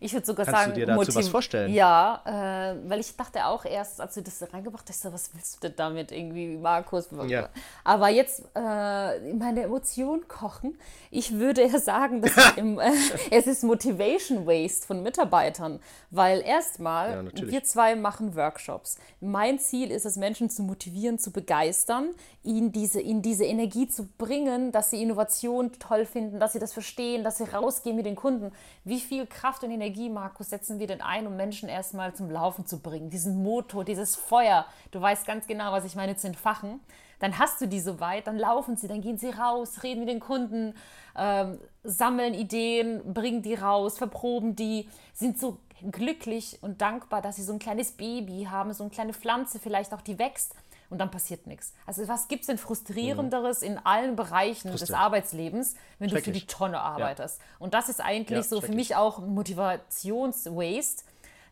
Ich 0.00 0.12
würde 0.14 0.24
sogar 0.24 0.46
Kannst 0.46 0.60
sagen, 0.60 0.72
du 0.72 0.80
dir 0.80 0.86
dazu 0.86 1.00
Motiv- 1.00 1.16
was 1.16 1.28
vorstellen? 1.28 1.72
Ja, 1.72 2.22
äh, 2.24 2.88
weil 2.88 3.00
ich 3.00 3.14
dachte 3.14 3.44
auch 3.44 3.66
erst, 3.66 4.00
als 4.00 4.14
du 4.14 4.22
das 4.22 4.42
reingebracht 4.52 4.88
hast, 4.88 5.02
so, 5.02 5.12
was 5.12 5.34
willst 5.34 5.56
du 5.56 5.68
denn 5.68 5.76
damit 5.76 6.12
irgendwie, 6.12 6.56
Markus? 6.56 7.08
Ja. 7.26 7.50
Aber 7.84 8.08
jetzt 8.08 8.42
äh, 8.54 9.34
meine 9.34 9.62
Emotionen 9.64 10.26
kochen. 10.28 10.78
Ich 11.10 11.34
würde 11.34 11.60
eher 11.60 11.78
sagen, 11.78 12.22
dass 12.22 12.32
im, 12.56 12.78
äh, 12.78 12.90
es 13.30 13.46
ist 13.46 13.64
Motivation 13.64 14.46
Waste 14.46 14.86
von 14.86 15.02
Mitarbeitern, 15.02 15.78
weil 16.10 16.40
erstmal 16.40 17.30
Ja, 17.34 17.46
wir 17.46 17.64
zwei 17.64 17.96
machen 17.96 18.34
Workshops. 18.36 18.96
Mein 19.20 19.58
Ziel 19.58 19.90
ist 19.90 20.06
es, 20.06 20.16
Menschen 20.16 20.48
zu 20.48 20.62
motivieren, 20.62 21.18
zu 21.18 21.30
begeistern, 21.30 22.14
ihnen 22.42 22.72
diese, 22.72 23.00
ihnen 23.00 23.20
diese 23.20 23.44
Energie 23.44 23.88
zu 23.88 24.06
bringen, 24.16 24.72
dass 24.72 24.90
sie 24.90 25.02
Innovation 25.02 25.70
toll 25.78 26.06
finden, 26.06 26.40
dass 26.40 26.54
sie 26.54 26.58
das 26.58 26.72
verstehen, 26.72 27.24
dass 27.24 27.36
sie 27.38 27.44
rausgehen 27.44 27.94
mit 27.96 28.06
den 28.06 28.16
Kunden. 28.16 28.52
Wie 28.84 29.00
viel 29.00 29.26
Kraft 29.34 29.64
und 29.64 29.70
Energie, 29.70 30.08
Markus, 30.08 30.48
setzen 30.48 30.78
wir 30.78 30.86
denn 30.86 31.02
ein, 31.02 31.26
um 31.26 31.36
Menschen 31.36 31.68
erstmal 31.68 32.14
zum 32.14 32.30
Laufen 32.30 32.64
zu 32.64 32.80
bringen? 32.80 33.10
Diesen 33.10 33.42
Motor, 33.42 33.84
dieses 33.84 34.16
Feuer. 34.16 34.64
Du 34.92 35.00
weißt 35.00 35.26
ganz 35.26 35.46
genau, 35.46 35.72
was 35.72 35.84
ich 35.84 35.96
meine, 35.96 36.16
zu 36.16 36.26
entfachen. 36.26 36.80
Dann 37.18 37.38
hast 37.38 37.60
du 37.60 37.66
die 37.66 37.80
soweit, 37.80 38.26
dann 38.26 38.38
laufen 38.38 38.76
sie, 38.76 38.88
dann 38.88 39.00
gehen 39.00 39.18
sie 39.18 39.30
raus, 39.30 39.82
reden 39.82 40.00
mit 40.00 40.08
den 40.08 40.20
Kunden, 40.20 40.74
ähm, 41.16 41.58
sammeln 41.82 42.34
Ideen, 42.34 43.14
bringen 43.14 43.42
die 43.42 43.54
raus, 43.54 43.98
verproben 43.98 44.56
die, 44.56 44.88
sind 45.12 45.38
so 45.38 45.58
glücklich 45.90 46.58
und 46.62 46.80
dankbar, 46.80 47.22
dass 47.22 47.36
sie 47.36 47.42
so 47.42 47.52
ein 47.52 47.58
kleines 47.58 47.92
Baby 47.92 48.48
haben, 48.50 48.72
so 48.72 48.84
eine 48.84 48.90
kleine 48.90 49.12
Pflanze 49.12 49.58
vielleicht 49.58 49.92
auch, 49.92 50.00
die 50.00 50.18
wächst 50.18 50.54
und 50.90 50.98
dann 50.98 51.10
passiert 51.10 51.46
nichts. 51.46 51.72
Also 51.86 52.06
was 52.08 52.28
gibt 52.28 52.42
es 52.42 52.46
denn 52.46 52.58
frustrierenderes 52.58 53.62
in 53.62 53.78
allen 53.78 54.16
Bereichen 54.16 54.70
des. 54.70 54.90
Arbeitslebens, 54.90 55.74
wenn 55.98 56.10
du 56.10 56.20
für 56.20 56.30
die. 56.30 56.46
Tonne 56.46 56.80
arbeitest? 56.80 57.40
Und 57.58 57.74
das 57.74 57.88
ist 57.88 58.00
eigentlich 58.00 58.36
Ja, 58.36 58.42
so 58.42 58.60
für 58.60 58.72
mich 58.72 58.96
auch 58.96 59.18
Motivationswaste, 59.18 61.04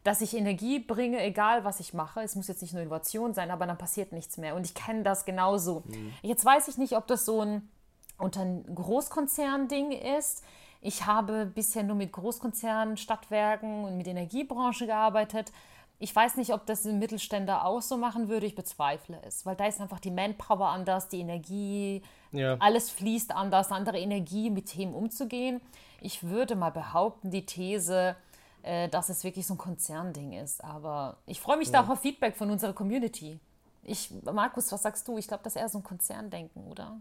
dass 0.05 0.21
ich 0.21 0.37
Energie 0.37 0.79
bringe, 0.81 1.21
egal 1.23 1.65
was 1.65 1.81
ich 1.81 1.95
mache. 1.95 2.21
Es 2.21 2.35
muss 2.35 2.49
jetzt 2.49 2.63
nicht 2.63 2.73
nur 2.73 2.83
Innovation 2.83 3.35
sein, 3.35 3.51
aber 3.51 3.67
dann 3.67 3.79
passiert 3.79 4.13
nichts 4.13 4.37
mehr. 4.37 4.55
Und 4.55 4.67
ich 4.67 4.75
kenne 4.75 5.03
das 5.03 5.25
genauso. 5.25 5.85
Jetzt 6.23 6.45
weiß 6.45 6.69
ich 6.69 6.79
nicht, 6.79 6.97
ob 6.97 7.07
das 7.07 7.25
so 7.25 7.41
ein 7.41 7.69
unter 8.19 8.45
Großkonzern-Ding 8.45 9.93
ist. 9.93 10.45
Ich 10.81 11.07
habe 11.07 11.47
bisher 11.47 11.85
nur 11.85 11.97
mit 11.97 12.13
Großkonzernen, 12.13 12.97
Stadtwerken 12.97 13.85
und 13.85 13.97
mit 13.97 14.07
Energiebranche 14.09 14.87
gearbeitet. 14.87 15.53
Ich 16.03 16.15
weiß 16.17 16.37
nicht, 16.37 16.53
ob 16.53 16.67
das 16.67 16.85
ein 16.85 16.99
Mittelständler 16.99 17.65
auch 17.65 17.81
so 17.81 17.97
machen 17.97 18.29
würde. 18.29 18.45
Ich 18.45 18.57
bezweifle 18.57 19.21
es, 19.25 19.47
weil 19.47 19.55
da 19.55 19.67
ist 19.67 19.81
einfach 19.81 20.01
die 20.01 20.11
Manpower 20.11 20.67
anders, 20.67 21.09
die 21.09 21.21
Energie, 21.21 22.03
Ja. 22.33 22.57
alles 22.59 22.91
fließt 22.91 23.31
anders, 23.31 23.71
andere 23.71 24.01
Energie, 24.01 24.51
mit 24.51 24.67
Themen 24.67 24.95
umzugehen. 24.95 25.61
Ich 26.01 26.25
würde 26.25 26.57
mal 26.57 26.71
behaupten, 26.71 27.31
die 27.31 27.47
These, 27.47 28.17
äh, 28.65 28.89
dass 28.89 29.11
es 29.11 29.23
wirklich 29.23 29.47
so 29.47 29.55
ein 29.55 29.59
Konzernding 29.59 30.33
ist. 30.33 30.65
Aber 30.65 31.19
ich 31.27 31.41
freue 31.41 31.57
mich 31.57 31.71
da 31.71 31.85
auch 31.85 31.89
auf 31.89 32.01
Feedback 32.01 32.37
von 32.37 32.51
unserer 32.51 32.73
Community. 32.73 33.39
Ich, 33.85 34.11
Markus, 34.25 34.73
was 34.73 34.83
sagst 34.83 35.07
du? 35.07 35.19
Ich 35.19 35.29
glaube, 35.29 35.45
das 35.45 35.55
ist 35.55 35.63
eher 35.63 35.69
so 35.69 35.79
ein 35.79 35.85
Konzerndenken, 35.85 36.67
oder? 36.67 37.01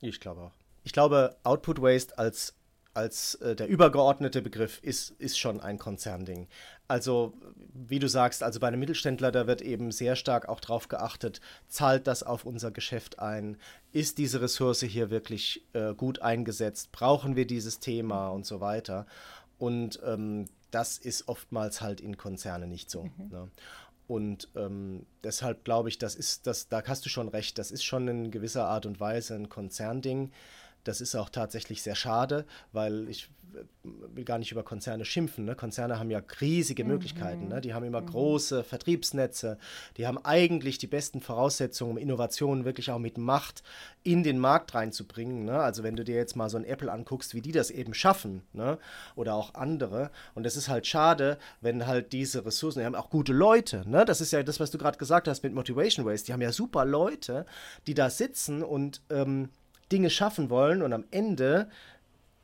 Ich 0.00 0.18
glaube 0.18 0.40
auch. 0.42 0.52
Ich 0.82 0.92
glaube, 0.92 1.36
Output 1.44 1.80
Waste 1.80 2.18
als, 2.18 2.54
als 2.94 3.36
äh, 3.36 3.54
der 3.54 3.68
übergeordnete 3.68 4.42
Begriff 4.42 4.80
ist, 4.82 5.10
ist 5.18 5.38
schon 5.38 5.60
ein 5.60 5.78
Konzernding. 5.78 6.48
Also, 6.88 7.34
wie 7.72 7.98
du 7.98 8.08
sagst, 8.08 8.42
also 8.42 8.58
bei 8.58 8.68
einem 8.68 8.80
Mittelständler, 8.80 9.30
da 9.30 9.46
wird 9.46 9.62
eben 9.62 9.92
sehr 9.92 10.16
stark 10.16 10.48
auch 10.48 10.60
drauf 10.60 10.88
geachtet, 10.88 11.40
zahlt 11.68 12.06
das 12.06 12.22
auf 12.22 12.44
unser 12.44 12.70
Geschäft 12.70 13.20
ein? 13.20 13.56
Ist 13.92 14.18
diese 14.18 14.40
Ressource 14.40 14.82
hier 14.82 15.10
wirklich 15.10 15.64
äh, 15.72 15.94
gut 15.94 16.20
eingesetzt? 16.20 16.90
Brauchen 16.90 17.36
wir 17.36 17.46
dieses 17.46 17.78
Thema 17.78 18.28
und 18.28 18.44
so 18.44 18.60
weiter? 18.60 19.06
Und 19.58 20.00
ähm, 20.04 20.46
das 20.70 20.98
ist 20.98 21.28
oftmals 21.28 21.80
halt 21.80 22.00
in 22.00 22.16
Konzernen 22.16 22.70
nicht 22.70 22.90
so. 22.90 23.08
Ne? 23.30 23.50
Und 24.08 24.48
ähm, 24.56 25.06
deshalb 25.22 25.64
glaube 25.64 25.88
ich, 25.88 25.98
das 25.98 26.16
ist, 26.16 26.48
das, 26.48 26.68
da 26.68 26.82
hast 26.84 27.04
du 27.06 27.08
schon 27.08 27.28
recht, 27.28 27.58
das 27.58 27.70
ist 27.70 27.84
schon 27.84 28.08
in 28.08 28.30
gewisser 28.32 28.66
Art 28.66 28.84
und 28.84 28.98
Weise 28.98 29.36
ein 29.36 29.48
Konzernding. 29.48 30.32
Das 30.84 31.00
ist 31.00 31.14
auch 31.14 31.28
tatsächlich 31.28 31.82
sehr 31.82 31.94
schade, 31.94 32.46
weil 32.72 33.08
ich 33.08 33.30
will 33.82 34.24
gar 34.24 34.38
nicht 34.38 34.52
über 34.52 34.62
Konzerne 34.62 35.04
schimpfen. 35.04 35.44
Ne? 35.44 35.54
Konzerne 35.54 35.98
haben 35.98 36.10
ja 36.10 36.22
riesige 36.40 36.84
mhm. 36.84 36.90
Möglichkeiten. 36.90 37.48
Ne? 37.48 37.60
Die 37.60 37.74
haben 37.74 37.84
immer 37.84 38.00
mhm. 38.00 38.06
große 38.06 38.64
Vertriebsnetze. 38.64 39.58
Die 39.96 40.06
haben 40.06 40.18
eigentlich 40.24 40.78
die 40.78 40.86
besten 40.86 41.20
Voraussetzungen, 41.20 41.92
um 41.92 41.98
Innovationen 41.98 42.64
wirklich 42.64 42.90
auch 42.90 42.98
mit 42.98 43.18
Macht 43.18 43.62
in 44.02 44.22
den 44.22 44.38
Markt 44.38 44.74
reinzubringen. 44.74 45.44
Ne? 45.44 45.58
Also 45.58 45.82
wenn 45.82 45.96
du 45.96 46.04
dir 46.04 46.16
jetzt 46.16 46.36
mal 46.36 46.48
so 46.48 46.58
ein 46.58 46.64
Apple 46.64 46.90
anguckst, 46.90 47.34
wie 47.34 47.40
die 47.40 47.52
das 47.52 47.70
eben 47.70 47.94
schaffen 47.94 48.42
ne? 48.52 48.78
oder 49.16 49.34
auch 49.34 49.54
andere. 49.54 50.10
Und 50.34 50.46
es 50.46 50.56
ist 50.56 50.68
halt 50.68 50.86
schade, 50.86 51.38
wenn 51.60 51.86
halt 51.86 52.12
diese 52.12 52.44
Ressourcen, 52.44 52.80
die 52.80 52.86
haben 52.86 52.94
auch 52.94 53.10
gute 53.10 53.32
Leute. 53.32 53.88
Ne? 53.88 54.04
Das 54.04 54.20
ist 54.20 54.32
ja 54.32 54.42
das, 54.42 54.60
was 54.60 54.70
du 54.70 54.78
gerade 54.78 54.98
gesagt 54.98 55.28
hast 55.28 55.42
mit 55.42 55.54
Motivation 55.54 56.06
Waste. 56.06 56.26
Die 56.26 56.32
haben 56.32 56.42
ja 56.42 56.52
super 56.52 56.84
Leute, 56.84 57.46
die 57.86 57.94
da 57.94 58.10
sitzen 58.10 58.62
und 58.62 59.02
ähm, 59.10 59.50
Dinge 59.90 60.10
schaffen 60.10 60.50
wollen 60.50 60.82
und 60.82 60.92
am 60.92 61.04
Ende 61.10 61.68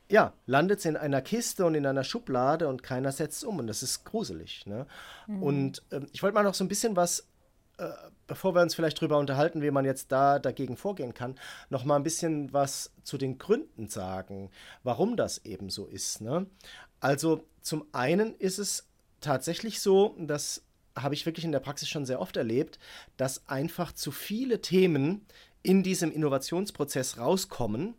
ja, 0.09 0.33
landet 0.45 0.79
es 0.79 0.85
in 0.85 0.95
einer 0.95 1.21
Kiste 1.21 1.65
und 1.65 1.75
in 1.75 1.85
einer 1.85 2.03
Schublade 2.03 2.67
und 2.67 2.81
keiner 2.81 3.11
setzt 3.11 3.37
es 3.37 3.43
um 3.43 3.59
und 3.59 3.67
das 3.67 3.83
ist 3.83 4.05
gruselig. 4.05 4.65
Ne? 4.65 4.87
Mhm. 5.27 5.43
Und 5.43 5.83
ähm, 5.91 6.07
ich 6.13 6.23
wollte 6.23 6.35
mal 6.35 6.43
noch 6.43 6.53
so 6.53 6.63
ein 6.63 6.69
bisschen 6.69 6.95
was, 6.95 7.27
äh, 7.77 7.89
bevor 8.25 8.55
wir 8.55 8.61
uns 8.61 8.73
vielleicht 8.73 8.97
darüber 8.97 9.17
unterhalten, 9.17 9.61
wie 9.61 9.71
man 9.71 9.85
jetzt 9.85 10.11
da 10.11 10.39
dagegen 10.39 10.77
vorgehen 10.77 11.13
kann, 11.13 11.35
noch 11.69 11.83
mal 11.83 11.97
ein 11.97 12.03
bisschen 12.03 12.53
was 12.53 12.91
zu 13.03 13.17
den 13.17 13.37
Gründen 13.37 13.89
sagen, 13.89 14.49
warum 14.83 15.17
das 15.17 15.43
eben 15.45 15.69
so 15.69 15.85
ist. 15.85 16.21
Ne? 16.21 16.45
Also 16.99 17.43
zum 17.61 17.85
einen 17.91 18.33
ist 18.35 18.59
es 18.59 18.87
tatsächlich 19.19 19.81
so, 19.81 20.15
das 20.19 20.63
habe 20.95 21.15
ich 21.15 21.25
wirklich 21.25 21.45
in 21.45 21.51
der 21.51 21.59
Praxis 21.59 21.89
schon 21.89 22.05
sehr 22.05 22.19
oft 22.19 22.37
erlebt, 22.37 22.79
dass 23.17 23.47
einfach 23.47 23.91
zu 23.91 24.11
viele 24.11 24.61
Themen 24.61 25.25
in 25.63 25.83
diesem 25.83 26.11
Innovationsprozess 26.11 27.17
rauskommen, 27.17 27.95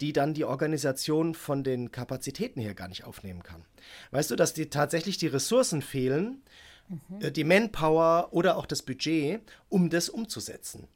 die 0.00 0.12
dann 0.12 0.34
die 0.34 0.44
Organisation 0.44 1.34
von 1.34 1.64
den 1.64 1.90
Kapazitäten 1.90 2.60
her 2.60 2.74
gar 2.74 2.88
nicht 2.88 3.04
aufnehmen 3.04 3.42
kann. 3.42 3.64
Weißt 4.10 4.30
du, 4.30 4.36
dass 4.36 4.54
die 4.54 4.68
tatsächlich 4.68 5.16
die 5.18 5.26
Ressourcen 5.26 5.80
fehlen, 5.82 6.42
mhm. 6.88 7.32
die 7.32 7.44
Manpower 7.44 8.28
oder 8.32 8.56
auch 8.56 8.66
das 8.66 8.82
Budget, 8.82 9.40
um 9.68 9.88
das 9.88 10.08
umzusetzen. 10.08 10.88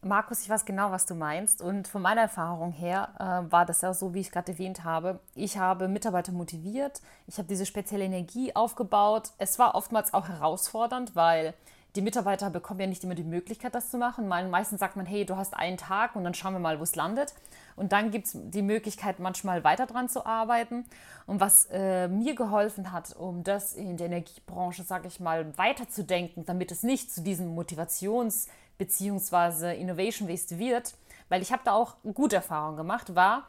Markus, 0.00 0.42
ich 0.42 0.48
weiß 0.48 0.64
genau, 0.64 0.92
was 0.92 1.06
du 1.06 1.14
meinst. 1.14 1.60
Und 1.60 1.88
von 1.88 2.02
meiner 2.02 2.22
Erfahrung 2.22 2.70
her 2.70 3.14
äh, 3.18 3.50
war 3.50 3.66
das 3.66 3.80
ja 3.80 3.92
so, 3.92 4.14
wie 4.14 4.20
ich 4.20 4.30
gerade 4.30 4.52
erwähnt 4.52 4.84
habe. 4.84 5.18
Ich 5.34 5.58
habe 5.58 5.88
Mitarbeiter 5.88 6.30
motiviert, 6.30 7.00
ich 7.26 7.38
habe 7.38 7.48
diese 7.48 7.66
spezielle 7.66 8.04
Energie 8.04 8.54
aufgebaut. 8.54 9.32
Es 9.38 9.58
war 9.58 9.74
oftmals 9.74 10.14
auch 10.14 10.28
herausfordernd, 10.28 11.16
weil 11.16 11.54
die 11.98 12.02
Mitarbeiter 12.02 12.48
bekommen 12.48 12.78
ja 12.78 12.86
nicht 12.86 13.02
immer 13.02 13.16
die 13.16 13.24
Möglichkeit, 13.24 13.74
das 13.74 13.90
zu 13.90 13.98
machen. 13.98 14.28
Meistens 14.28 14.78
sagt 14.78 14.94
man, 14.94 15.04
hey, 15.04 15.26
du 15.26 15.36
hast 15.36 15.52
einen 15.52 15.76
Tag 15.76 16.14
und 16.14 16.22
dann 16.22 16.32
schauen 16.32 16.52
wir 16.52 16.60
mal, 16.60 16.78
wo 16.78 16.84
es 16.84 16.94
landet. 16.94 17.34
Und 17.74 17.90
dann 17.90 18.12
gibt 18.12 18.28
es 18.28 18.36
die 18.36 18.62
Möglichkeit, 18.62 19.18
manchmal 19.18 19.64
weiter 19.64 19.86
dran 19.86 20.08
zu 20.08 20.24
arbeiten. 20.24 20.84
Und 21.26 21.40
was 21.40 21.66
äh, 21.72 22.06
mir 22.06 22.36
geholfen 22.36 22.92
hat, 22.92 23.16
um 23.16 23.42
das 23.42 23.72
in 23.72 23.96
der 23.96 24.06
Energiebranche, 24.06 24.84
sage 24.84 25.08
ich 25.08 25.18
mal, 25.18 25.58
weiterzudenken, 25.58 26.44
damit 26.44 26.70
es 26.70 26.84
nicht 26.84 27.12
zu 27.12 27.20
diesem 27.20 27.58
Motivations- 27.58 28.46
bzw. 28.78 29.74
Innovation 29.74 30.28
Waste 30.28 30.56
wird, 30.60 30.94
weil 31.28 31.42
ich 31.42 31.50
habe 31.50 31.62
da 31.64 31.72
auch 31.72 31.96
gute 32.14 32.36
Erfahrungen 32.36 32.76
gemacht, 32.76 33.16
war, 33.16 33.48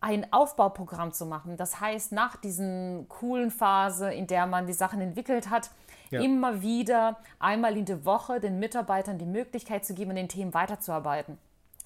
ein 0.00 0.32
Aufbauprogramm 0.32 1.12
zu 1.12 1.26
machen. 1.26 1.56
Das 1.56 1.80
heißt, 1.80 2.12
nach 2.12 2.36
diesen 2.36 3.08
coolen 3.08 3.50
Phase, 3.50 4.12
in 4.12 4.28
der 4.28 4.46
man 4.46 4.68
die 4.68 4.72
Sachen 4.74 5.00
entwickelt 5.00 5.50
hat, 5.50 5.70
ja. 6.10 6.20
immer 6.20 6.62
wieder 6.62 7.18
einmal 7.38 7.76
in 7.76 7.84
der 7.84 8.04
Woche 8.04 8.40
den 8.40 8.58
Mitarbeitern 8.58 9.18
die 9.18 9.26
Möglichkeit 9.26 9.84
zu 9.84 9.94
geben, 9.94 10.10
an 10.10 10.16
den 10.16 10.28
Themen 10.28 10.54
weiterzuarbeiten. 10.54 11.38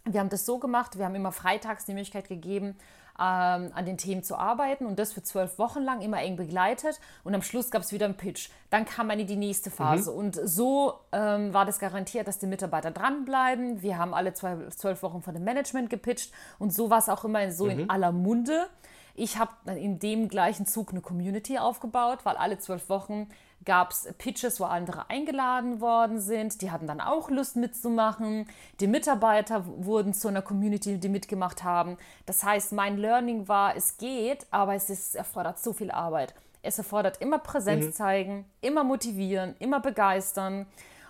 Wir 0.04 0.20
haben 0.20 0.28
das 0.28 0.44
so 0.44 0.58
gemacht, 0.58 0.98
wir 0.98 1.06
haben 1.06 1.14
immer 1.14 1.32
freitags 1.32 1.86
die 1.86 1.94
Möglichkeit 1.94 2.28
gegeben, 2.28 2.76
ähm, 3.18 3.70
an 3.74 3.86
den 3.86 3.96
Themen 3.96 4.22
zu 4.22 4.36
arbeiten 4.36 4.86
und 4.86 4.98
das 4.98 5.12
für 5.12 5.22
zwölf 5.22 5.58
Wochen 5.58 5.82
lang 5.82 6.02
immer 6.02 6.20
eng 6.20 6.36
begleitet 6.36 7.00
und 7.22 7.34
am 7.34 7.42
Schluss 7.42 7.70
gab 7.70 7.82
es 7.82 7.92
wieder 7.92 8.06
einen 8.06 8.16
Pitch. 8.16 8.50
Dann 8.70 8.84
kam 8.84 9.06
man 9.06 9.18
in 9.18 9.26
die 9.26 9.36
nächste 9.36 9.70
Phase 9.70 10.10
mhm. 10.10 10.18
und 10.18 10.40
so 10.44 10.94
ähm, 11.12 11.54
war 11.54 11.64
das 11.64 11.78
garantiert, 11.78 12.26
dass 12.26 12.38
die 12.38 12.46
Mitarbeiter 12.46 12.90
dranbleiben. 12.90 13.82
Wir 13.82 13.98
haben 13.98 14.14
alle 14.14 14.34
zwölf 14.34 15.02
Wochen 15.02 15.22
von 15.22 15.32
dem 15.32 15.44
Management 15.44 15.90
gepitcht 15.90 16.32
und 16.58 16.74
so 16.74 16.90
war 16.90 16.98
es 16.98 17.08
auch 17.08 17.24
immer 17.24 17.50
so 17.52 17.64
mhm. 17.66 17.70
in 17.70 17.90
aller 17.90 18.12
Munde. 18.12 18.66
Ich 19.14 19.38
habe 19.38 19.52
in 19.76 20.00
dem 20.00 20.28
gleichen 20.28 20.66
Zug 20.66 20.90
eine 20.90 21.00
Community 21.00 21.58
aufgebaut, 21.58 22.20
weil 22.24 22.36
alle 22.36 22.58
zwölf 22.58 22.88
Wochen 22.88 23.28
gab 23.64 23.90
es 23.92 24.12
Pitches, 24.18 24.60
wo 24.60 24.64
andere 24.64 25.08
eingeladen 25.10 25.80
worden 25.80 26.20
sind. 26.20 26.60
Die 26.62 26.70
hatten 26.70 26.86
dann 26.86 27.00
auch 27.00 27.30
Lust 27.30 27.56
mitzumachen. 27.56 28.46
Die 28.80 28.86
Mitarbeiter 28.86 29.64
wurden 29.66 30.14
zu 30.14 30.28
einer 30.28 30.42
Community, 30.42 30.98
die 30.98 31.08
mitgemacht 31.08 31.64
haben. 31.64 31.96
Das 32.26 32.44
heißt, 32.44 32.72
mein 32.72 32.98
Learning 32.98 33.48
war, 33.48 33.76
es 33.76 33.96
geht, 33.96 34.46
aber 34.50 34.74
es 34.74 34.90
ist, 34.90 35.16
erfordert 35.16 35.58
so 35.58 35.72
viel 35.72 35.90
Arbeit. 35.90 36.34
Es 36.62 36.78
erfordert 36.78 37.20
immer 37.20 37.38
Präsenz 37.38 37.86
mhm. 37.86 37.92
zeigen, 37.92 38.44
immer 38.60 38.84
motivieren, 38.84 39.54
immer 39.58 39.80
begeistern. 39.80 40.66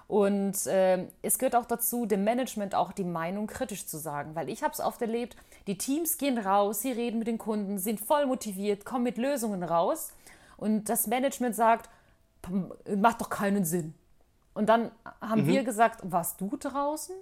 Und 0.06 0.66
äh, 0.66 1.06
es 1.22 1.38
gehört 1.38 1.56
auch 1.56 1.64
dazu, 1.64 2.04
dem 2.06 2.24
Management 2.24 2.74
auch 2.74 2.92
die 2.92 3.04
Meinung 3.04 3.46
kritisch 3.46 3.86
zu 3.86 3.96
sagen, 3.96 4.34
weil 4.34 4.50
ich 4.50 4.62
habe 4.62 4.72
es 4.72 4.80
oft 4.80 5.00
erlebt, 5.00 5.36
die 5.66 5.78
Teams 5.78 6.18
gehen 6.18 6.36
raus, 6.36 6.82
sie 6.82 6.92
reden 6.92 7.18
mit 7.18 7.26
den 7.26 7.38
Kunden, 7.38 7.78
sind 7.78 8.00
voll 8.00 8.26
motiviert, 8.26 8.84
kommen 8.84 9.04
mit 9.04 9.16
Lösungen 9.16 9.62
raus 9.62 10.12
und 10.58 10.90
das 10.90 11.06
Management 11.06 11.56
sagt, 11.56 11.88
macht 12.96 13.20
doch 13.20 13.30
keinen 13.30 13.64
Sinn. 13.64 13.94
Und 14.54 14.68
dann 14.68 14.90
haben 15.20 15.42
mhm. 15.42 15.46
wir 15.48 15.64
gesagt, 15.64 16.00
warst 16.02 16.40
du 16.40 16.56
draußen? 16.56 17.14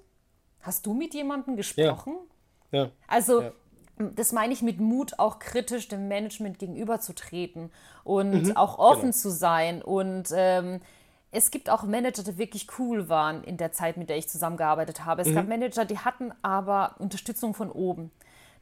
Hast 0.60 0.86
du 0.86 0.94
mit 0.94 1.14
jemandem 1.14 1.56
gesprochen? 1.56 2.14
Ja. 2.70 2.84
ja. 2.84 2.90
Also, 3.08 3.42
ja. 3.42 3.52
das 4.14 4.32
meine 4.32 4.52
ich 4.52 4.62
mit 4.62 4.80
Mut, 4.80 5.18
auch 5.18 5.38
kritisch 5.38 5.88
dem 5.88 6.08
Management 6.08 6.58
gegenüberzutreten 6.58 7.70
und 8.04 8.44
mhm. 8.44 8.56
auch 8.56 8.78
offen 8.78 9.00
genau. 9.00 9.12
zu 9.12 9.30
sein. 9.30 9.82
Und 9.82 10.28
ähm, 10.34 10.80
es 11.32 11.50
gibt 11.50 11.70
auch 11.70 11.82
Manager, 11.84 12.22
die 12.22 12.38
wirklich 12.38 12.66
cool 12.78 13.08
waren 13.08 13.42
in 13.42 13.56
der 13.56 13.72
Zeit, 13.72 13.96
mit 13.96 14.10
der 14.10 14.18
ich 14.18 14.28
zusammengearbeitet 14.28 15.04
habe. 15.04 15.22
Es 15.22 15.28
mhm. 15.28 15.34
gab 15.34 15.48
Manager, 15.48 15.84
die 15.86 15.98
hatten 15.98 16.32
aber 16.42 16.96
Unterstützung 16.98 17.54
von 17.54 17.70
oben. 17.70 18.10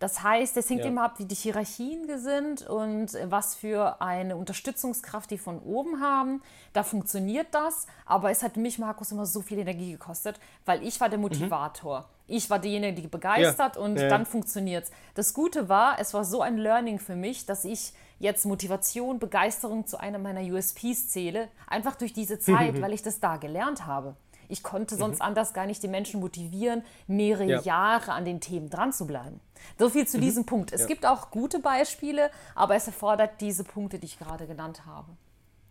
Das 0.00 0.22
heißt, 0.22 0.56
es 0.56 0.70
hängt 0.70 0.80
ja. 0.80 0.86
immer 0.86 1.04
ab, 1.04 1.18
wie 1.18 1.26
die 1.26 1.34
Hierarchien 1.34 2.18
sind 2.18 2.66
und 2.66 3.18
was 3.26 3.54
für 3.54 4.00
eine 4.00 4.34
Unterstützungskraft 4.34 5.30
die 5.30 5.36
von 5.36 5.60
oben 5.60 6.00
haben. 6.00 6.42
Da 6.72 6.82
funktioniert 6.82 7.48
das, 7.52 7.86
aber 8.06 8.30
es 8.30 8.42
hat 8.42 8.56
mich, 8.56 8.78
Markus, 8.78 9.12
immer 9.12 9.26
so 9.26 9.42
viel 9.42 9.58
Energie 9.58 9.92
gekostet, 9.92 10.40
weil 10.64 10.82
ich 10.82 10.98
war 11.00 11.10
der 11.10 11.18
mhm. 11.18 11.24
Motivator. 11.24 12.00
Mhm. 12.00 12.04
Ich 12.28 12.48
war 12.48 12.58
diejenige, 12.58 13.02
die 13.02 13.08
begeistert 13.08 13.76
ja. 13.76 13.82
und 13.82 13.96
ja. 13.98 14.08
dann 14.08 14.24
funktioniert 14.24 14.84
es. 14.84 14.90
Das 15.14 15.34
Gute 15.34 15.68
war, 15.68 15.98
es 16.00 16.14
war 16.14 16.24
so 16.24 16.40
ein 16.40 16.56
Learning 16.56 16.98
für 16.98 17.14
mich, 17.14 17.44
dass 17.44 17.66
ich 17.66 17.92
jetzt 18.18 18.46
Motivation, 18.46 19.18
Begeisterung 19.18 19.86
zu 19.86 20.00
einer 20.00 20.18
meiner 20.18 20.40
USPs 20.40 21.08
zähle, 21.08 21.48
einfach 21.66 21.96
durch 21.96 22.14
diese 22.14 22.38
Zeit, 22.38 22.80
weil 22.80 22.94
ich 22.94 23.02
das 23.02 23.20
da 23.20 23.36
gelernt 23.36 23.84
habe. 23.84 24.16
Ich 24.50 24.62
konnte 24.62 24.96
sonst 24.96 25.18
mhm. 25.20 25.26
anders 25.26 25.54
gar 25.54 25.66
nicht 25.66 25.82
die 25.82 25.88
Menschen 25.88 26.20
motivieren, 26.20 26.82
mehrere 27.06 27.46
ja. 27.46 27.62
Jahre 27.62 28.12
an 28.12 28.24
den 28.24 28.40
Themen 28.40 28.68
dran 28.70 28.92
zu 28.92 29.06
bleiben. 29.06 29.40
So 29.78 29.88
viel 29.88 30.06
zu 30.06 30.18
mhm. 30.18 30.22
diesem 30.22 30.46
Punkt. 30.46 30.72
Es 30.72 30.82
ja. 30.82 30.86
gibt 30.86 31.06
auch 31.06 31.30
gute 31.30 31.60
Beispiele, 31.60 32.30
aber 32.54 32.74
es 32.74 32.86
erfordert 32.86 33.40
diese 33.40 33.64
Punkte, 33.64 33.98
die 33.98 34.06
ich 34.06 34.18
gerade 34.18 34.46
genannt 34.46 34.86
habe. 34.86 35.12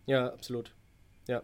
Ja, 0.05 0.27
absolut. 0.27 0.73
Ja. 1.27 1.43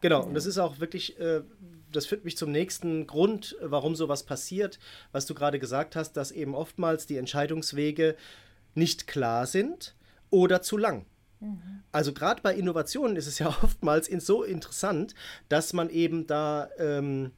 Genau, 0.00 0.22
und 0.24 0.34
das 0.34 0.46
ist 0.46 0.58
auch 0.58 0.80
wirklich, 0.80 1.18
äh, 1.18 1.42
das 1.90 2.06
führt 2.06 2.24
mich 2.24 2.36
zum 2.36 2.50
nächsten 2.50 3.06
Grund, 3.06 3.56
warum 3.62 3.94
sowas 3.94 4.24
passiert, 4.24 4.78
was 5.12 5.26
du 5.26 5.34
gerade 5.34 5.58
gesagt 5.58 5.96
hast, 5.96 6.12
dass 6.12 6.30
eben 6.30 6.54
oftmals 6.54 7.06
die 7.06 7.16
Entscheidungswege 7.16 8.16
nicht 8.74 9.06
klar 9.06 9.46
sind 9.46 9.94
oder 10.30 10.62
zu 10.62 10.76
lang. 10.76 11.06
Also 11.92 12.12
gerade 12.12 12.40
bei 12.42 12.54
Innovationen 12.54 13.16
ist 13.16 13.26
es 13.26 13.38
ja 13.38 13.48
oftmals 13.62 14.06
so 14.06 14.42
interessant, 14.42 15.14
dass 15.48 15.72
man 15.72 15.90
eben 15.90 16.26
da 16.26 16.68
ähm, 16.78 17.32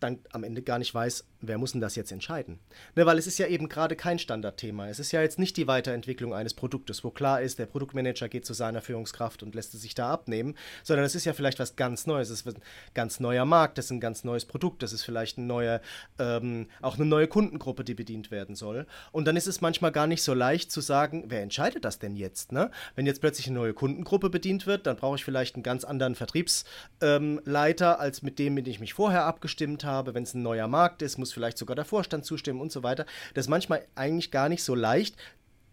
dann 0.00 0.18
am 0.32 0.44
Ende 0.44 0.62
gar 0.62 0.78
nicht 0.78 0.94
weiß, 0.94 1.24
wer 1.40 1.58
muss 1.58 1.72
denn 1.72 1.80
das 1.80 1.96
jetzt 1.96 2.12
entscheiden? 2.12 2.58
Ne, 2.96 3.06
weil 3.06 3.18
es 3.18 3.26
ist 3.26 3.38
ja 3.38 3.46
eben 3.46 3.68
gerade 3.68 3.96
kein 3.96 4.18
Standardthema. 4.18 4.88
Es 4.88 4.98
ist 4.98 5.12
ja 5.12 5.22
jetzt 5.22 5.38
nicht 5.38 5.56
die 5.56 5.66
Weiterentwicklung 5.66 6.34
eines 6.34 6.54
Produktes, 6.54 7.04
wo 7.04 7.10
klar 7.10 7.40
ist, 7.40 7.58
der 7.58 7.66
Produktmanager 7.66 8.28
geht 8.28 8.44
zu 8.44 8.54
seiner 8.54 8.80
Führungskraft 8.80 9.42
und 9.42 9.54
lässt 9.54 9.74
es 9.74 9.82
sich 9.82 9.94
da 9.94 10.10
abnehmen, 10.10 10.56
sondern 10.82 11.06
es 11.06 11.14
ist 11.14 11.24
ja 11.24 11.32
vielleicht 11.32 11.58
was 11.58 11.76
ganz 11.76 12.06
Neues. 12.06 12.30
Es 12.30 12.42
ist 12.42 12.56
ein 12.56 12.62
ganz 12.94 13.20
neuer 13.20 13.44
Markt, 13.44 13.78
das 13.78 13.86
ist 13.86 13.90
ein 13.92 14.00
ganz 14.00 14.24
neues 14.24 14.44
Produkt, 14.44 14.82
das 14.82 14.92
ist 14.92 15.02
vielleicht 15.02 15.38
ein 15.38 15.46
neuer, 15.46 15.80
ähm, 16.18 16.66
auch 16.82 16.96
eine 16.96 17.06
neue 17.06 17.28
Kundengruppe, 17.28 17.84
die 17.84 17.94
bedient 17.94 18.30
werden 18.30 18.56
soll. 18.56 18.86
Und 19.12 19.26
dann 19.26 19.36
ist 19.36 19.46
es 19.46 19.60
manchmal 19.60 19.92
gar 19.92 20.06
nicht 20.06 20.22
so 20.22 20.34
leicht 20.34 20.72
zu 20.72 20.80
sagen, 20.80 21.24
wer 21.28 21.42
entscheidet 21.42 21.84
das 21.84 21.98
denn 21.98 22.16
jetzt? 22.16 22.52
Ne? 22.52 22.70
Wenn 22.94 23.06
jetzt 23.06 23.20
plötzlich 23.20 23.46
eine 23.46 23.56
neue 23.56 23.74
Kundengruppe 23.74 24.30
bedient 24.30 24.66
wird, 24.66 24.86
dann 24.86 24.96
brauche 24.96 25.16
ich 25.16 25.24
vielleicht 25.24 25.54
einen 25.56 25.62
ganz 25.62 25.84
anderen 25.84 26.14
Vertriebsleiter, 26.14 27.94
ähm, 27.94 28.00
als 28.00 28.22
mit 28.22 28.38
dem, 28.38 28.54
mit 28.54 28.66
dem 28.66 28.70
ich 28.70 28.80
mich 28.80 28.94
vorher 28.94 29.24
abgestimmt 29.24 29.84
habe. 29.84 29.89
Wenn 30.14 30.22
es 30.22 30.34
ein 30.34 30.42
neuer 30.42 30.68
Markt 30.68 31.02
ist, 31.02 31.18
muss 31.18 31.30
muss 31.30 31.32
vielleicht 31.32 31.58
sogar 31.58 31.76
der 31.76 31.84
Vorstand 31.84 32.24
zustimmen 32.24 32.60
und 32.60 32.72
so 32.72 32.82
weiter. 32.82 33.06
Das 33.34 33.46
ist 33.46 33.50
manchmal 33.50 33.86
eigentlich 33.94 34.30
gar 34.30 34.48
nicht 34.48 34.64
so 34.64 34.74
leicht 34.74 35.16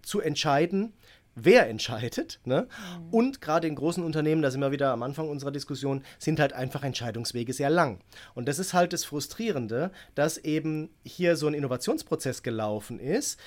zu 0.03 0.21
entscheiden, 0.21 0.93
wer 1.36 1.67
entscheidet. 1.67 2.39
Ne? 2.45 2.67
Mhm. 3.00 3.09
Und 3.13 3.41
gerade 3.41 3.67
in 3.67 3.75
großen 3.75 4.03
Unternehmen, 4.03 4.41
da 4.41 4.51
sind 4.51 4.62
wir 4.62 4.71
wieder 4.71 4.91
am 4.91 5.03
Anfang 5.03 5.29
unserer 5.29 5.51
Diskussion, 5.51 6.03
sind 6.19 6.39
halt 6.39 6.53
einfach 6.53 6.83
Entscheidungswege 6.83 7.53
sehr 7.53 7.69
lang. 7.69 8.00
Und 8.36 8.47
das 8.47 8.59
ist 8.59 8.74
halt 8.74 8.93
das 8.93 9.05
Frustrierende, 9.05 9.91
dass 10.15 10.38
eben 10.38 10.89
hier 11.03 11.36
so 11.36 11.47
ein 11.47 11.53
Innovationsprozess 11.53 12.43
gelaufen 12.43 13.00
ist, 13.00 13.39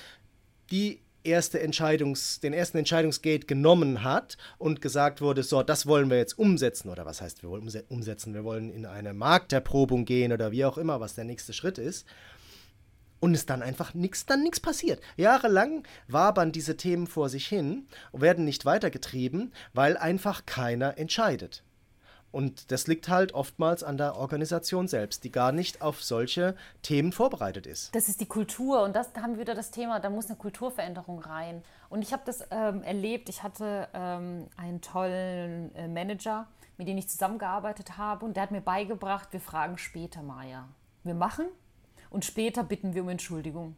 die 0.71 1.01
erste 1.23 1.59
Entscheidungs, 1.59 2.39
den 2.39 2.53
ersten 2.53 2.77
Entscheidungsgate 2.77 3.45
genommen 3.45 4.03
hat 4.03 4.37
und 4.57 4.81
gesagt 4.81 5.21
wurde, 5.21 5.43
so, 5.43 5.63
das 5.63 5.85
wollen 5.85 6.09
wir 6.09 6.17
jetzt 6.17 6.37
umsetzen. 6.37 6.89
Oder 6.89 7.05
was 7.05 7.21
heißt, 7.21 7.43
wir 7.43 7.49
wollen 7.49 7.69
umsetzen? 7.89 8.33
Wir 8.33 8.43
wollen 8.43 8.69
in 8.69 8.85
eine 8.85 9.13
Markterprobung 9.13 10.05
gehen 10.05 10.31
oder 10.31 10.51
wie 10.51 10.65
auch 10.65 10.77
immer, 10.77 10.99
was 10.99 11.15
der 11.15 11.25
nächste 11.25 11.53
Schritt 11.53 11.77
ist 11.77 12.05
und 13.21 13.33
es 13.35 13.45
dann 13.45 13.61
einfach 13.61 13.93
nichts, 13.93 14.25
dann 14.25 14.43
nichts 14.43 14.59
passiert. 14.59 14.99
Jahrelang 15.15 15.83
wabern 16.07 16.51
diese 16.51 16.75
Themen 16.75 17.07
vor 17.07 17.29
sich 17.29 17.47
hin 17.47 17.87
und 18.11 18.21
werden 18.21 18.43
nicht 18.43 18.65
weitergetrieben, 18.65 19.53
weil 19.73 19.95
einfach 19.95 20.45
keiner 20.45 20.97
entscheidet. 20.97 21.63
Und 22.31 22.71
das 22.71 22.87
liegt 22.87 23.09
halt 23.09 23.33
oftmals 23.33 23.83
an 23.83 23.97
der 23.97 24.15
Organisation 24.15 24.87
selbst, 24.87 25.23
die 25.23 25.31
gar 25.31 25.51
nicht 25.51 25.81
auf 25.81 26.01
solche 26.03 26.55
Themen 26.81 27.11
vorbereitet 27.11 27.67
ist. 27.67 27.93
Das 27.93 28.07
ist 28.07 28.21
die 28.21 28.25
Kultur 28.25 28.83
und 28.83 28.95
das 28.95 29.11
da 29.13 29.21
haben 29.21 29.33
wir 29.33 29.41
wieder 29.41 29.55
das 29.55 29.71
Thema, 29.71 29.99
da 29.99 30.09
muss 30.09 30.27
eine 30.27 30.37
Kulturveränderung 30.37 31.19
rein. 31.19 31.63
Und 31.89 32.01
ich 32.01 32.13
habe 32.13 32.23
das 32.25 32.45
ähm, 32.51 32.83
erlebt, 32.83 33.27
ich 33.29 33.43
hatte 33.43 33.89
ähm, 33.93 34.47
einen 34.55 34.81
tollen 34.81 35.75
äh, 35.75 35.87
Manager, 35.87 36.47
mit 36.77 36.87
dem 36.87 36.97
ich 36.97 37.09
zusammengearbeitet 37.09 37.97
habe 37.97 38.25
und 38.25 38.35
der 38.35 38.43
hat 38.43 38.51
mir 38.51 38.61
beigebracht, 38.61 39.29
wir 39.31 39.41
fragen 39.41 39.77
später, 39.77 40.21
Maja. 40.21 40.67
Wir 41.03 41.15
machen 41.15 41.45
und 42.09 42.23
später 42.25 42.63
bitten 42.63 42.93
wir 42.93 43.01
um 43.01 43.09
Entschuldigung. 43.09 43.75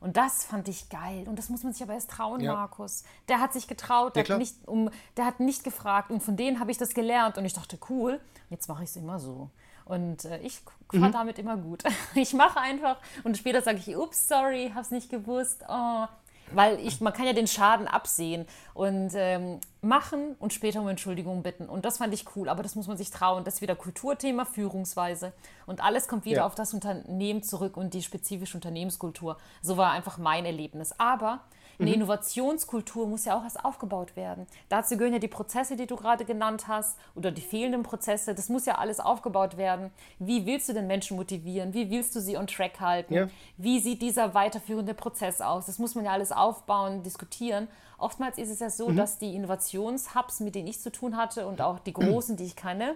Und 0.00 0.16
das 0.16 0.44
fand 0.44 0.68
ich 0.68 0.88
geil. 0.88 1.26
Und 1.26 1.38
das 1.38 1.48
muss 1.48 1.62
man 1.62 1.72
sich 1.72 1.82
aber 1.82 1.94
erst 1.94 2.10
trauen, 2.10 2.40
ja. 2.40 2.52
Markus. 2.52 3.04
Der 3.28 3.40
hat 3.40 3.52
sich 3.52 3.66
getraut, 3.66 4.16
der, 4.16 4.24
ja, 4.24 4.34
hat 4.34 4.38
nicht 4.38 4.68
um, 4.68 4.90
der 5.16 5.26
hat 5.26 5.40
nicht 5.40 5.64
gefragt. 5.64 6.10
Und 6.10 6.22
von 6.22 6.36
denen 6.36 6.60
habe 6.60 6.70
ich 6.70 6.78
das 6.78 6.94
gelernt. 6.94 7.38
Und 7.38 7.44
ich 7.44 7.54
dachte, 7.54 7.78
cool, 7.88 8.20
jetzt 8.50 8.68
mache 8.68 8.84
ich 8.84 8.90
es 8.90 8.96
immer 8.96 9.18
so. 9.18 9.50
Und 9.84 10.24
äh, 10.24 10.38
ich 10.40 10.60
fahre 10.90 11.08
mhm. 11.08 11.12
damit 11.12 11.38
immer 11.38 11.56
gut. 11.56 11.84
Ich 12.14 12.34
mache 12.34 12.60
einfach 12.60 12.96
und 13.24 13.36
später 13.36 13.62
sage 13.62 13.78
ich, 13.78 13.96
ups, 13.96 14.28
sorry, 14.28 14.70
habe 14.70 14.80
es 14.80 14.90
nicht 14.90 15.10
gewusst. 15.10 15.64
Oh, 15.68 16.06
weil 16.52 16.78
ich, 16.80 17.00
man 17.00 17.12
kann 17.12 17.26
ja 17.26 17.32
den 17.32 17.46
Schaden 17.46 17.88
absehen 17.88 18.46
und 18.74 19.10
ähm, 19.14 19.60
machen 19.80 20.36
und 20.38 20.52
später 20.52 20.80
um 20.80 20.88
Entschuldigung 20.88 21.42
bitten. 21.42 21.68
Und 21.68 21.84
das 21.84 21.98
fand 21.98 22.14
ich 22.14 22.24
cool, 22.36 22.48
aber 22.48 22.62
das 22.62 22.74
muss 22.74 22.86
man 22.86 22.96
sich 22.96 23.10
trauen. 23.10 23.44
Das 23.44 23.54
ist 23.54 23.60
wieder 23.62 23.74
Kulturthema, 23.74 24.44
Führungsweise. 24.44 25.32
Und 25.66 25.82
alles 25.82 26.08
kommt 26.08 26.24
wieder 26.24 26.38
ja. 26.38 26.46
auf 26.46 26.54
das 26.54 26.74
Unternehmen 26.74 27.42
zurück 27.42 27.76
und 27.76 27.94
die 27.94 28.02
spezifische 28.02 28.56
Unternehmenskultur. 28.56 29.36
So 29.62 29.76
war 29.76 29.92
einfach 29.92 30.18
mein 30.18 30.44
Erlebnis. 30.44 30.94
Aber 30.98 31.40
eine 31.78 31.90
mhm. 31.90 31.96
Innovationskultur 31.96 33.06
muss 33.06 33.24
ja 33.24 33.38
auch 33.38 33.44
erst 33.44 33.64
aufgebaut 33.64 34.16
werden. 34.16 34.46
Dazu 34.68 34.96
gehören 34.96 35.12
ja 35.12 35.18
die 35.18 35.28
Prozesse, 35.28 35.76
die 35.76 35.86
du 35.86 35.96
gerade 35.96 36.24
genannt 36.24 36.68
hast, 36.68 36.98
oder 37.14 37.30
die 37.30 37.42
fehlenden 37.42 37.82
Prozesse. 37.82 38.34
Das 38.34 38.48
muss 38.48 38.66
ja 38.66 38.76
alles 38.76 39.00
aufgebaut 39.00 39.56
werden. 39.56 39.90
Wie 40.18 40.46
willst 40.46 40.68
du 40.68 40.72
den 40.72 40.86
Menschen 40.86 41.16
motivieren? 41.16 41.74
Wie 41.74 41.90
willst 41.90 42.14
du 42.16 42.20
sie 42.20 42.36
on 42.36 42.46
track 42.46 42.80
halten? 42.80 43.14
Ja. 43.14 43.28
Wie 43.56 43.80
sieht 43.80 44.02
dieser 44.02 44.34
weiterführende 44.34 44.94
Prozess 44.94 45.40
aus? 45.40 45.66
Das 45.66 45.78
muss 45.78 45.94
man 45.94 46.04
ja 46.04 46.12
alles 46.12 46.32
aufbauen, 46.32 47.02
diskutieren. 47.02 47.68
Oftmals 47.98 48.38
ist 48.38 48.50
es 48.50 48.60
ja 48.60 48.70
so, 48.70 48.88
mhm. 48.88 48.96
dass 48.96 49.18
die 49.18 49.34
Innovationshubs, 49.34 50.40
mit 50.40 50.54
denen 50.54 50.68
ich 50.68 50.80
zu 50.80 50.90
tun 50.92 51.16
hatte 51.16 51.46
und 51.46 51.60
auch 51.60 51.78
die 51.78 51.92
großen, 51.92 52.36
die 52.36 52.44
ich 52.44 52.56
kenne, 52.56 52.94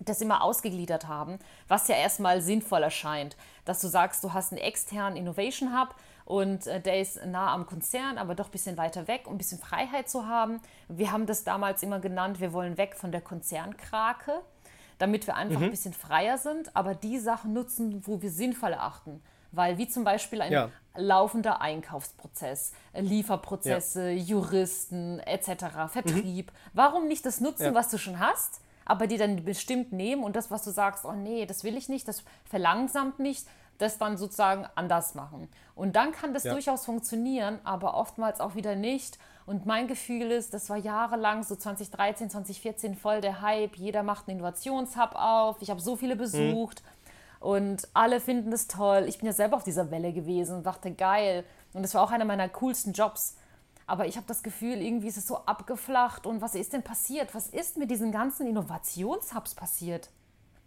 das 0.00 0.20
immer 0.20 0.42
ausgegliedert 0.42 1.08
haben, 1.08 1.38
was 1.66 1.88
ja 1.88 1.96
erstmal 1.96 2.40
sinnvoll 2.40 2.82
erscheint, 2.82 3.36
dass 3.64 3.80
du 3.80 3.88
sagst, 3.88 4.22
du 4.22 4.32
hast 4.32 4.52
einen 4.52 4.60
externen 4.60 5.16
Innovation 5.16 5.78
Hub, 5.78 5.94
und 6.28 6.66
äh, 6.66 6.78
der 6.78 7.00
ist 7.00 7.24
nah 7.24 7.54
am 7.54 7.64
Konzern, 7.64 8.18
aber 8.18 8.34
doch 8.34 8.48
ein 8.48 8.50
bisschen 8.50 8.76
weiter 8.76 9.08
weg, 9.08 9.22
um 9.24 9.34
ein 9.34 9.38
bisschen 9.38 9.58
Freiheit 9.58 10.10
zu 10.10 10.26
haben. 10.26 10.60
Wir 10.86 11.10
haben 11.10 11.24
das 11.24 11.42
damals 11.42 11.82
immer 11.82 12.00
genannt, 12.00 12.38
wir 12.38 12.52
wollen 12.52 12.76
weg 12.76 12.96
von 12.96 13.12
der 13.12 13.22
Konzernkrake, 13.22 14.42
damit 14.98 15.26
wir 15.26 15.36
einfach 15.36 15.58
mhm. 15.58 15.64
ein 15.64 15.70
bisschen 15.70 15.94
freier 15.94 16.36
sind, 16.36 16.76
aber 16.76 16.94
die 16.94 17.18
Sachen 17.18 17.54
nutzen, 17.54 18.06
wo 18.06 18.20
wir 18.20 18.30
sinnvoll 18.30 18.72
erachten. 18.72 19.22
Weil 19.52 19.78
wie 19.78 19.88
zum 19.88 20.04
Beispiel 20.04 20.42
ein 20.42 20.52
ja. 20.52 20.68
laufender 20.94 21.62
Einkaufsprozess, 21.62 22.72
äh, 22.92 23.00
Lieferprozesse, 23.00 24.10
ja. 24.10 24.22
Juristen 24.22 25.20
etc., 25.20 25.88
Vertrieb. 25.88 26.52
Mhm. 26.52 26.56
Warum 26.74 27.08
nicht 27.08 27.24
das 27.24 27.40
nutzen, 27.40 27.64
ja. 27.64 27.74
was 27.74 27.88
du 27.88 27.96
schon 27.96 28.18
hast, 28.18 28.60
aber 28.84 29.06
die 29.06 29.16
dann 29.16 29.42
bestimmt 29.46 29.92
nehmen 29.92 30.22
und 30.22 30.36
das, 30.36 30.50
was 30.50 30.62
du 30.62 30.72
sagst, 30.72 31.06
oh 31.06 31.12
nee, 31.12 31.46
das 31.46 31.64
will 31.64 31.78
ich 31.78 31.88
nicht, 31.88 32.06
das 32.06 32.22
verlangsamt 32.44 33.18
nicht, 33.18 33.46
das 33.78 33.98
dann 33.98 34.16
sozusagen 34.16 34.66
anders 34.74 35.14
machen. 35.14 35.48
Und 35.74 35.96
dann 35.96 36.12
kann 36.12 36.34
das 36.34 36.44
ja. 36.44 36.52
durchaus 36.52 36.84
funktionieren, 36.84 37.60
aber 37.64 37.94
oftmals 37.94 38.40
auch 38.40 38.54
wieder 38.54 38.74
nicht. 38.74 39.18
Und 39.46 39.64
mein 39.64 39.86
Gefühl 39.86 40.30
ist, 40.30 40.52
das 40.52 40.68
war 40.68 40.76
jahrelang, 40.76 41.42
so 41.42 41.56
2013, 41.56 42.28
2014 42.28 42.96
voll 42.96 43.20
der 43.20 43.40
Hype. 43.40 43.76
Jeder 43.76 44.02
macht 44.02 44.28
einen 44.28 44.38
Innovationshub 44.38 45.14
auf. 45.14 45.62
Ich 45.62 45.70
habe 45.70 45.80
so 45.80 45.96
viele 45.96 46.16
mhm. 46.16 46.18
besucht 46.18 46.82
mhm. 46.82 47.46
und 47.48 47.88
alle 47.94 48.20
finden 48.20 48.50
das 48.50 48.66
toll. 48.66 49.06
Ich 49.08 49.18
bin 49.18 49.26
ja 49.26 49.32
selber 49.32 49.56
auf 49.56 49.64
dieser 49.64 49.90
Welle 49.90 50.12
gewesen 50.12 50.56
und 50.56 50.66
dachte, 50.66 50.90
geil. 50.90 51.44
Und 51.72 51.82
das 51.82 51.94
war 51.94 52.02
auch 52.02 52.10
einer 52.10 52.24
meiner 52.24 52.48
coolsten 52.48 52.92
Jobs. 52.92 53.36
Aber 53.86 54.06
ich 54.06 54.16
habe 54.16 54.26
das 54.26 54.42
Gefühl, 54.42 54.82
irgendwie 54.82 55.08
ist 55.08 55.16
es 55.16 55.26
so 55.26 55.38
abgeflacht. 55.46 56.26
Und 56.26 56.42
was 56.42 56.54
ist 56.54 56.74
denn 56.74 56.82
passiert? 56.82 57.34
Was 57.34 57.46
ist 57.46 57.78
mit 57.78 57.90
diesen 57.90 58.12
ganzen 58.12 58.46
Innovationshubs 58.46 59.54
passiert? 59.54 60.10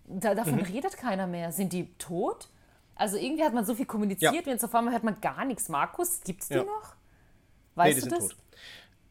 Da, 0.07 0.33
davon 0.33 0.55
mhm. 0.55 0.61
redet 0.61 0.97
keiner 0.97 1.27
mehr. 1.27 1.51
Sind 1.51 1.71
die 1.73 1.93
tot? 1.99 2.49
Also 3.01 3.17
irgendwie 3.17 3.43
hat 3.43 3.51
man 3.51 3.65
so 3.65 3.73
viel 3.73 3.87
kommuniziert 3.87 4.31
ja. 4.31 4.39
und 4.41 4.47
jetzt 4.47 4.63
auf 4.63 4.75
einmal 4.75 4.93
hört 4.93 5.03
man 5.03 5.19
gar 5.21 5.43
nichts. 5.43 5.69
Markus, 5.69 6.21
gibt 6.23 6.43
es 6.43 6.49
die 6.49 6.53
ja. 6.53 6.63
noch? 6.63 6.95
Weißt 7.73 7.95
nee, 7.95 7.95
die 7.95 7.95
du 7.95 8.01
sind 8.01 8.11
das? 8.11 8.27
tot. 8.29 8.37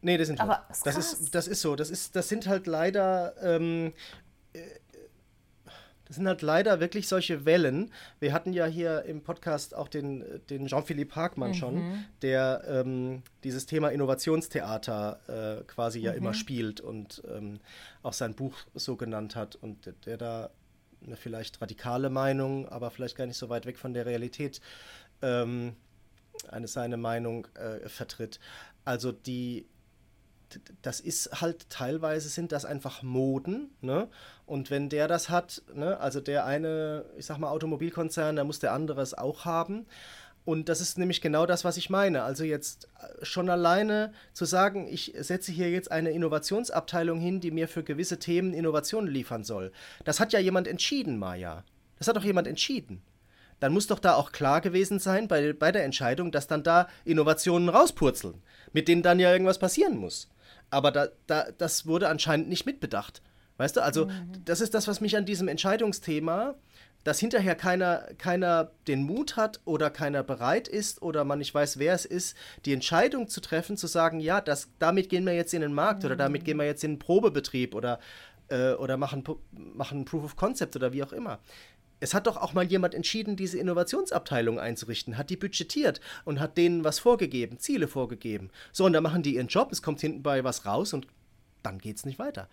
Nee, 0.00 0.16
die 0.16 0.24
sind 0.26 0.40
Aber 0.40 0.64
tot. 0.68 0.76
Das 0.84 0.96
ist, 0.96 1.34
das 1.34 1.48
ist 1.48 1.60
so. 1.60 1.74
Das, 1.74 1.90
ist, 1.90 2.14
das 2.14 2.28
sind 2.28 2.46
halt 2.46 2.68
leider. 2.68 3.34
Ähm, 3.42 3.92
äh, 4.52 4.60
das 6.04 6.16
sind 6.16 6.28
halt 6.28 6.42
leider 6.42 6.78
wirklich 6.78 7.08
solche 7.08 7.44
Wellen. 7.44 7.92
Wir 8.20 8.32
hatten 8.32 8.52
ja 8.52 8.66
hier 8.66 9.04
im 9.06 9.22
Podcast 9.22 9.74
auch 9.74 9.88
den, 9.88 10.24
den 10.50 10.66
Jean-Philippe 10.68 11.16
Harkmann 11.16 11.50
mhm. 11.50 11.54
schon, 11.54 12.04
der 12.22 12.62
ähm, 12.68 13.22
dieses 13.42 13.66
Thema 13.66 13.88
Innovationstheater 13.88 15.58
äh, 15.60 15.64
quasi 15.64 15.98
mhm. 15.98 16.04
ja 16.04 16.12
immer 16.12 16.34
spielt 16.34 16.80
und 16.80 17.22
ähm, 17.28 17.58
auch 18.04 18.12
sein 18.12 18.34
Buch 18.34 18.56
so 18.74 18.94
genannt 18.94 19.34
hat 19.34 19.56
und 19.56 19.86
der, 19.86 19.92
der 20.04 20.16
da 20.16 20.50
eine 21.04 21.16
vielleicht 21.16 21.60
radikale 21.60 22.10
Meinung, 22.10 22.68
aber 22.68 22.90
vielleicht 22.90 23.16
gar 23.16 23.26
nicht 23.26 23.38
so 23.38 23.48
weit 23.48 23.66
weg 23.66 23.78
von 23.78 23.94
der 23.94 24.06
Realität 24.06 24.60
ähm, 25.22 25.76
eine 26.48 26.68
seine 26.68 26.96
Meinung 26.96 27.46
äh, 27.54 27.88
vertritt. 27.88 28.40
Also 28.84 29.12
die 29.12 29.66
das 30.82 31.00
ist 31.00 31.40
halt 31.40 31.70
teilweise 31.70 32.28
sind 32.28 32.52
das 32.52 32.64
einfach 32.64 33.02
Moden, 33.02 33.70
ne? 33.80 34.08
Und 34.46 34.70
wenn 34.70 34.88
der 34.88 35.06
das 35.06 35.28
hat, 35.28 35.62
ne, 35.74 35.98
also 36.00 36.20
der 36.20 36.44
eine, 36.44 37.04
ich 37.16 37.26
sag 37.26 37.38
mal 37.38 37.50
Automobilkonzern, 37.50 38.36
da 38.36 38.44
muss 38.44 38.58
der 38.58 38.72
andere 38.72 39.00
es 39.00 39.14
auch 39.14 39.44
haben. 39.44 39.86
Und 40.44 40.68
das 40.68 40.80
ist 40.80 40.98
nämlich 40.98 41.20
genau 41.20 41.46
das, 41.46 41.64
was 41.64 41.76
ich 41.76 41.90
meine. 41.90 42.22
Also 42.22 42.44
jetzt 42.44 42.88
äh, 42.98 43.24
schon 43.24 43.50
alleine 43.50 44.12
zu 44.32 44.44
sagen, 44.44 44.88
ich 44.88 45.12
setze 45.18 45.52
hier 45.52 45.70
jetzt 45.70 45.92
eine 45.92 46.10
Innovationsabteilung 46.10 47.20
hin, 47.20 47.40
die 47.40 47.50
mir 47.50 47.68
für 47.68 47.82
gewisse 47.82 48.18
Themen 48.18 48.54
Innovationen 48.54 49.10
liefern 49.10 49.44
soll. 49.44 49.70
Das 50.04 50.18
hat 50.18 50.32
ja 50.32 50.40
jemand 50.40 50.66
entschieden, 50.66 51.18
Maja. 51.18 51.64
Das 51.98 52.08
hat 52.08 52.16
doch 52.16 52.24
jemand 52.24 52.48
entschieden. 52.48 53.02
Dann 53.60 53.74
muss 53.74 53.86
doch 53.86 53.98
da 53.98 54.14
auch 54.14 54.32
klar 54.32 54.62
gewesen 54.62 54.98
sein 54.98 55.28
bei, 55.28 55.52
bei 55.52 55.70
der 55.70 55.84
Entscheidung, 55.84 56.32
dass 56.32 56.46
dann 56.46 56.62
da 56.62 56.88
Innovationen 57.04 57.68
rauspurzeln, 57.68 58.42
mit 58.72 58.88
denen 58.88 59.02
dann 59.02 59.20
ja 59.20 59.30
irgendwas 59.30 59.58
passieren 59.58 59.98
muss. 59.98 60.30
Aber 60.70 60.90
da, 60.90 61.08
da, 61.26 61.48
das 61.58 61.86
wurde 61.86 62.08
anscheinend 62.08 62.48
nicht 62.48 62.64
mitbedacht. 62.64 63.22
Weißt 63.58 63.76
du, 63.76 63.82
also 63.82 64.06
mhm. 64.06 64.42
das 64.46 64.62
ist 64.62 64.72
das, 64.72 64.88
was 64.88 65.02
mich 65.02 65.18
an 65.18 65.26
diesem 65.26 65.46
Entscheidungsthema 65.46 66.54
dass 67.04 67.18
hinterher 67.18 67.54
keiner, 67.54 68.06
keiner 68.18 68.70
den 68.86 69.04
Mut 69.04 69.36
hat 69.36 69.60
oder 69.64 69.90
keiner 69.90 70.22
bereit 70.22 70.68
ist 70.68 71.02
oder 71.02 71.24
man 71.24 71.38
nicht 71.38 71.54
weiß, 71.54 71.78
wer 71.78 71.94
es 71.94 72.04
ist, 72.04 72.36
die 72.64 72.72
Entscheidung 72.72 73.28
zu 73.28 73.40
treffen, 73.40 73.76
zu 73.76 73.86
sagen, 73.86 74.20
ja, 74.20 74.40
das, 74.40 74.68
damit 74.78 75.08
gehen 75.08 75.24
wir 75.24 75.34
jetzt 75.34 75.54
in 75.54 75.62
den 75.62 75.72
Markt 75.72 76.02
mhm. 76.02 76.06
oder 76.06 76.16
damit 76.16 76.44
gehen 76.44 76.58
wir 76.58 76.66
jetzt 76.66 76.84
in 76.84 76.92
den 76.92 76.98
Probebetrieb 76.98 77.74
oder, 77.74 78.00
äh, 78.48 78.72
oder 78.72 78.96
machen, 78.96 79.24
machen 79.52 80.04
Proof 80.04 80.24
of 80.24 80.36
Concept 80.36 80.76
oder 80.76 80.92
wie 80.92 81.02
auch 81.02 81.12
immer. 81.12 81.38
Es 82.02 82.14
hat 82.14 82.26
doch 82.26 82.38
auch 82.38 82.54
mal 82.54 82.64
jemand 82.64 82.94
entschieden, 82.94 83.36
diese 83.36 83.58
Innovationsabteilung 83.58 84.58
einzurichten, 84.58 85.18
hat 85.18 85.28
die 85.28 85.36
budgetiert 85.36 86.00
und 86.24 86.40
hat 86.40 86.56
denen 86.56 86.82
was 86.82 86.98
vorgegeben, 86.98 87.58
Ziele 87.58 87.88
vorgegeben. 87.88 88.50
So, 88.72 88.86
und 88.86 88.94
dann 88.94 89.02
machen 89.02 89.22
die 89.22 89.34
ihren 89.34 89.48
Job, 89.48 89.70
es 89.70 89.82
kommt 89.82 90.00
hinten 90.00 90.22
bei 90.22 90.42
was 90.42 90.64
raus 90.64 90.94
und 90.94 91.06
dann 91.62 91.78
geht 91.78 91.96
es 91.96 92.06
nicht 92.06 92.18
weiter. 92.18 92.48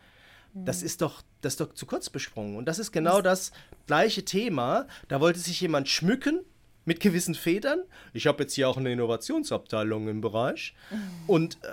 Das 0.65 0.83
ist 0.83 1.01
doch, 1.01 1.21
das 1.41 1.53
ist 1.53 1.61
doch 1.61 1.73
zu 1.73 1.85
kurz 1.85 2.09
besprungen. 2.09 2.57
Und 2.57 2.65
das 2.65 2.79
ist 2.79 2.91
genau 2.91 3.21
das 3.21 3.51
gleiche 3.85 4.25
Thema. 4.25 4.87
Da 5.07 5.21
wollte 5.21 5.39
sich 5.39 5.61
jemand 5.61 5.89
schmücken 5.89 6.41
mit 6.85 6.99
gewissen 6.99 7.35
Federn. 7.35 7.79
Ich 8.13 8.27
habe 8.27 8.43
jetzt 8.43 8.53
hier 8.53 8.69
auch 8.69 8.77
eine 8.77 8.91
Innovationsabteilung 8.91 10.07
im 10.07 10.21
Bereich 10.21 10.73
mhm. 10.89 10.97
und 11.27 11.57
äh, 11.63 11.67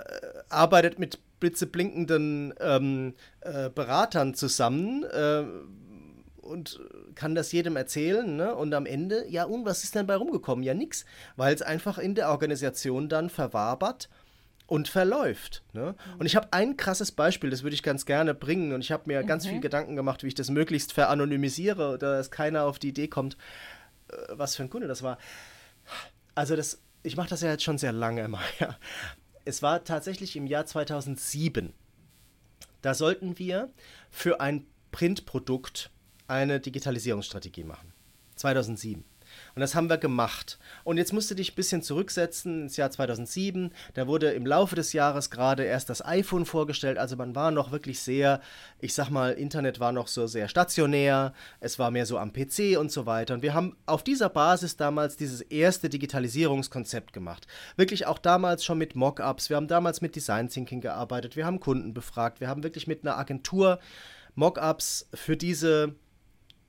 arbeitet 0.49 0.99
mit 0.99 1.19
blitzeblinkenden 1.39 2.53
ähm, 2.59 3.13
äh, 3.41 3.69
Beratern 3.69 4.33
zusammen 4.33 5.03
äh, 5.03 5.43
und 6.41 6.79
kann 7.15 7.33
das 7.33 7.51
jedem 7.51 7.75
erzählen. 7.75 8.35
Ne? 8.35 8.53
Und 8.55 8.73
am 8.73 8.85
Ende, 8.85 9.25
ja, 9.29 9.45
und 9.45 9.65
was 9.65 9.83
ist 9.83 9.95
denn 9.95 10.05
bei 10.05 10.15
rumgekommen? 10.15 10.63
Ja, 10.63 10.73
nix, 10.73 11.05
weil 11.35 11.55
es 11.55 11.61
einfach 11.61 11.97
in 11.97 12.15
der 12.15 12.29
Organisation 12.29 13.09
dann 13.09 13.29
verwabert 13.29 14.09
und 14.67 14.87
verläuft. 14.87 15.63
Ne? 15.73 15.95
Und 16.17 16.25
ich 16.25 16.35
habe 16.35 16.51
ein 16.51 16.77
krasses 16.77 17.11
Beispiel, 17.11 17.49
das 17.49 17.63
würde 17.63 17.75
ich 17.75 17.83
ganz 17.83 18.05
gerne 18.05 18.33
bringen. 18.33 18.73
Und 18.73 18.81
ich 18.81 18.91
habe 18.91 19.03
mir 19.07 19.21
mhm. 19.21 19.27
ganz 19.27 19.45
viel 19.45 19.59
Gedanken 19.59 19.95
gemacht, 19.95 20.23
wie 20.23 20.27
ich 20.27 20.35
das 20.35 20.49
möglichst 20.49 20.93
veranonymisiere, 20.93 21.97
dass 21.97 22.31
keiner 22.31 22.63
auf 22.63 22.79
die 22.79 22.89
Idee 22.89 23.07
kommt, 23.07 23.37
äh, 24.09 24.15
was 24.29 24.55
für 24.55 24.63
ein 24.63 24.69
Kunde 24.69 24.87
das 24.87 25.03
war. 25.03 25.17
Also 26.33 26.55
das, 26.55 26.81
ich 27.03 27.15
mache 27.15 27.29
das 27.29 27.41
ja 27.41 27.49
jetzt 27.49 27.63
schon 27.63 27.77
sehr 27.77 27.93
lange 27.93 28.27
mal. 28.27 28.43
Ja. 28.59 28.77
Es 29.47 29.61
war 29.61 29.83
tatsächlich 29.83 30.35
im 30.35 30.47
Jahr 30.47 30.65
2007. 30.65 31.71
Da 32.81 32.95
sollten 32.95 33.37
wir 33.37 33.69
für 34.09 34.41
ein 34.41 34.65
Printprodukt 34.91 35.91
eine 36.27 36.59
Digitalisierungsstrategie 36.59 37.63
machen. 37.63 37.93
2007. 38.37 39.03
Und 39.55 39.61
das 39.61 39.73
haben 39.73 39.89
wir 39.89 39.97
gemacht. 39.97 40.59
Und 40.83 40.97
jetzt 40.97 41.13
musst 41.13 41.31
du 41.31 41.35
dich 41.35 41.53
ein 41.53 41.55
bisschen 41.55 41.81
zurücksetzen 41.81 42.63
ins 42.63 42.75
Jahr 42.75 42.91
2007. 42.91 43.71
Da 43.93 44.05
wurde 44.05 44.31
im 44.31 44.45
Laufe 44.45 44.75
des 44.75 44.91
Jahres 44.91 45.31
gerade 45.31 45.63
erst 45.63 45.89
das 45.89 46.03
iPhone 46.03 46.45
vorgestellt. 46.45 46.97
Also 46.97 47.15
man 47.15 47.35
war 47.35 47.51
noch 47.51 47.71
wirklich 47.71 48.01
sehr, 48.01 48.41
ich 48.81 48.93
sag 48.93 49.09
mal, 49.09 49.31
Internet 49.31 49.79
war 49.79 49.93
noch 49.93 50.09
so 50.09 50.27
sehr 50.27 50.49
stationär. 50.49 51.33
Es 51.61 51.79
war 51.79 51.89
mehr 51.89 52.05
so 52.05 52.17
am 52.17 52.33
PC 52.33 52.77
und 52.77 52.91
so 52.91 53.05
weiter. 53.05 53.33
Und 53.33 53.43
wir 53.43 53.53
haben 53.53 53.77
auf 53.85 54.03
dieser 54.03 54.27
Basis 54.27 54.75
damals 54.75 55.15
dieses 55.15 55.39
erste 55.39 55.87
Digitalisierungskonzept 55.87 57.13
gemacht. 57.13 57.47
Wirklich 57.77 58.07
auch 58.07 58.19
damals 58.19 58.65
schon 58.65 58.77
mit 58.77 58.95
Mockups. 58.95 59.49
Wir 59.49 59.55
haben 59.55 59.69
damals 59.69 60.01
mit 60.01 60.17
Design 60.17 60.49
Thinking 60.49 60.81
gearbeitet. 60.81 61.37
Wir 61.37 61.45
haben 61.45 61.61
Kunden 61.61 61.93
befragt. 61.93 62.41
Wir 62.41 62.49
haben 62.49 62.63
wirklich 62.63 62.87
mit 62.87 63.05
einer 63.05 63.17
Agentur 63.17 63.79
Mockups 64.35 65.07
für 65.13 65.37
diese 65.37 65.95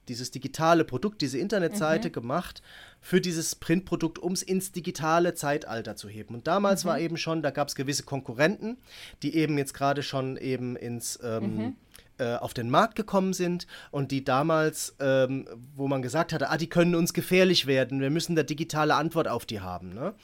dieses 0.08 0.30
digitale 0.30 0.84
Produkt, 0.84 1.20
diese 1.22 1.38
Internetseite 1.38 2.08
mhm. 2.08 2.12
gemacht 2.12 2.62
für 3.00 3.20
dieses 3.20 3.54
Printprodukt, 3.54 4.18
um 4.18 4.32
es 4.32 4.42
ins 4.42 4.72
digitale 4.72 5.34
Zeitalter 5.34 5.96
zu 5.96 6.08
heben. 6.08 6.34
Und 6.34 6.46
damals 6.46 6.84
mhm. 6.84 6.88
war 6.88 6.98
eben 7.00 7.16
schon, 7.16 7.42
da 7.42 7.50
gab 7.50 7.68
es 7.68 7.74
gewisse 7.74 8.02
Konkurrenten, 8.02 8.78
die 9.22 9.36
eben 9.36 9.58
jetzt 9.58 9.74
gerade 9.74 10.02
schon 10.02 10.36
eben 10.36 10.76
ins 10.76 11.18
ähm, 11.22 11.56
mhm. 11.56 11.76
äh, 12.18 12.34
auf 12.36 12.54
den 12.54 12.70
Markt 12.70 12.96
gekommen 12.96 13.32
sind 13.32 13.66
und 13.90 14.10
die 14.10 14.24
damals, 14.24 14.96
ähm, 15.00 15.48
wo 15.74 15.88
man 15.88 16.02
gesagt 16.02 16.32
hatte, 16.32 16.50
ah, 16.50 16.56
die 16.56 16.68
können 16.68 16.94
uns 16.94 17.12
gefährlich 17.12 17.66
werden, 17.66 18.00
wir 18.00 18.10
müssen 18.10 18.32
eine 18.32 18.44
digitale 18.44 18.94
Antwort 18.94 19.28
auf 19.28 19.46
die 19.46 19.60
haben. 19.60 19.94
Ne? 19.94 20.14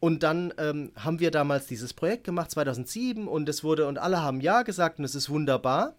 Und 0.00 0.24
dann 0.24 0.52
ähm, 0.58 0.90
haben 0.96 1.20
wir 1.20 1.30
damals 1.30 1.66
dieses 1.66 1.94
Projekt 1.94 2.24
gemacht, 2.24 2.50
2007, 2.50 3.28
und 3.28 3.48
es 3.48 3.62
wurde, 3.62 3.86
und 3.86 3.98
alle 3.98 4.20
haben 4.20 4.40
Ja 4.40 4.62
gesagt 4.62 4.98
und 4.98 5.04
es 5.04 5.14
ist 5.14 5.30
wunderbar. 5.30 5.94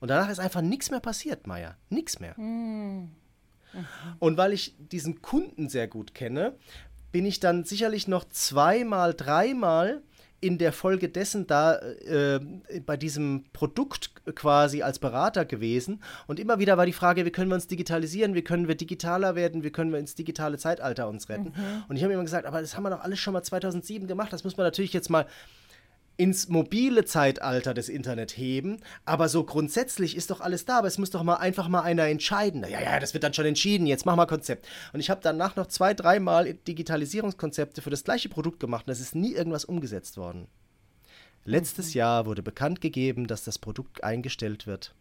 Und 0.00 0.08
danach 0.08 0.30
ist 0.30 0.38
einfach 0.38 0.62
nichts 0.62 0.90
mehr 0.90 1.00
passiert, 1.00 1.46
Maya. 1.46 1.76
Nichts 1.88 2.20
mehr. 2.20 2.38
Mhm. 2.38 3.10
Und 4.18 4.36
weil 4.36 4.52
ich 4.52 4.74
diesen 4.78 5.20
Kunden 5.22 5.68
sehr 5.68 5.88
gut 5.88 6.14
kenne, 6.14 6.54
bin 7.12 7.26
ich 7.26 7.40
dann 7.40 7.64
sicherlich 7.64 8.08
noch 8.08 8.24
zweimal, 8.28 9.14
dreimal 9.14 10.02
in 10.40 10.56
der 10.58 10.72
Folge 10.72 11.08
dessen 11.08 11.48
da 11.48 11.78
äh, 11.78 12.38
bei 12.86 12.96
diesem 12.96 13.44
Produkt 13.52 14.12
quasi 14.36 14.82
als 14.82 15.00
Berater 15.00 15.44
gewesen. 15.44 16.00
Und 16.28 16.38
immer 16.38 16.60
wieder 16.60 16.76
war 16.76 16.86
die 16.86 16.92
Frage, 16.92 17.24
wie 17.24 17.30
können 17.30 17.50
wir 17.50 17.56
uns 17.56 17.66
digitalisieren, 17.66 18.34
wie 18.34 18.42
können 18.42 18.68
wir 18.68 18.76
digitaler 18.76 19.34
werden, 19.34 19.64
wie 19.64 19.70
können 19.70 19.90
wir 19.90 19.98
ins 19.98 20.14
digitale 20.14 20.56
Zeitalter 20.56 21.08
uns 21.08 21.28
retten. 21.28 21.54
Mhm. 21.56 21.84
Und 21.88 21.96
ich 21.96 22.04
habe 22.04 22.12
immer 22.12 22.22
gesagt, 22.22 22.46
aber 22.46 22.60
das 22.60 22.76
haben 22.76 22.84
wir 22.84 22.90
doch 22.90 23.00
alles 23.00 23.18
schon 23.18 23.32
mal 23.32 23.42
2007 23.42 24.06
gemacht, 24.06 24.32
das 24.32 24.44
muss 24.44 24.56
man 24.56 24.64
natürlich 24.64 24.92
jetzt 24.92 25.10
mal 25.10 25.26
ins 26.18 26.48
mobile 26.48 27.04
Zeitalter 27.04 27.72
des 27.74 27.88
Internet 27.88 28.36
heben, 28.36 28.80
aber 29.04 29.28
so 29.28 29.44
grundsätzlich 29.44 30.16
ist 30.16 30.30
doch 30.30 30.40
alles 30.40 30.64
da, 30.64 30.78
aber 30.78 30.88
es 30.88 30.98
muss 30.98 31.10
doch 31.10 31.22
mal 31.22 31.36
einfach 31.36 31.68
mal 31.68 31.82
einer 31.82 32.08
entscheiden. 32.08 32.66
Ja, 32.68 32.80
ja, 32.80 32.98
das 32.98 33.14
wird 33.14 33.22
dann 33.22 33.34
schon 33.34 33.46
entschieden, 33.46 33.86
jetzt 33.86 34.04
mach 34.04 34.16
mal 34.16 34.26
Konzept. 34.26 34.68
Und 34.92 34.98
ich 34.98 35.10
habe 35.10 35.20
danach 35.22 35.54
noch 35.54 35.68
zwei, 35.68 35.94
dreimal 35.94 36.52
Digitalisierungskonzepte 36.52 37.82
für 37.82 37.90
das 37.90 38.02
gleiche 38.02 38.28
Produkt 38.28 38.58
gemacht 38.58 38.88
und 38.88 38.92
es 38.92 39.00
ist 39.00 39.14
nie 39.14 39.32
irgendwas 39.32 39.64
umgesetzt 39.64 40.16
worden. 40.16 40.48
Letztes 41.44 41.94
mhm. 41.94 41.98
Jahr 41.98 42.26
wurde 42.26 42.42
bekannt 42.42 42.80
gegeben, 42.80 43.28
dass 43.28 43.44
das 43.44 43.60
Produkt 43.60 44.02
eingestellt 44.02 44.66
wird, 44.66 44.96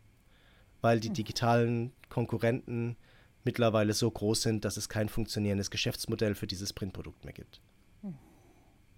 weil 0.82 1.00
die 1.00 1.10
mhm. 1.10 1.16
digitalen 1.16 1.94
Konkurrenten 2.10 2.96
mittlerweile 3.44 3.94
so 3.94 4.12
groß 4.12 4.44
sind, 4.44 4.66
dass 4.66 4.78
es 4.78 4.88
kein 4.88 5.10
funktionierendes 5.10 5.72
Geschäftsmodell 5.72 6.36
für 6.36 6.46
dieses 6.46 6.74
Printprodukt 6.74 7.26
mehr 7.26 7.34
gibt. 7.34 7.60
Mhm. 8.04 8.20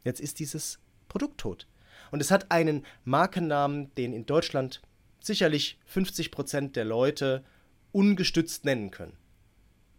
Jetzt 0.04 0.20
ist 0.20 0.40
dieses 0.40 0.80
Produkt 1.08 1.38
tot. 1.38 1.66
Und 2.12 2.22
es 2.22 2.32
hat 2.32 2.52
einen 2.52 2.86
Markennamen, 3.06 3.94
den 3.96 4.14
in 4.14 4.26
Deutschland 4.26 4.82
sicherlich 5.20 5.80
50 5.86 6.32
Prozent 6.32 6.76
der 6.76 6.86
Leute 6.86 7.44
ungestützt 7.92 8.66
nennen 8.66 8.92
können. 8.92 9.14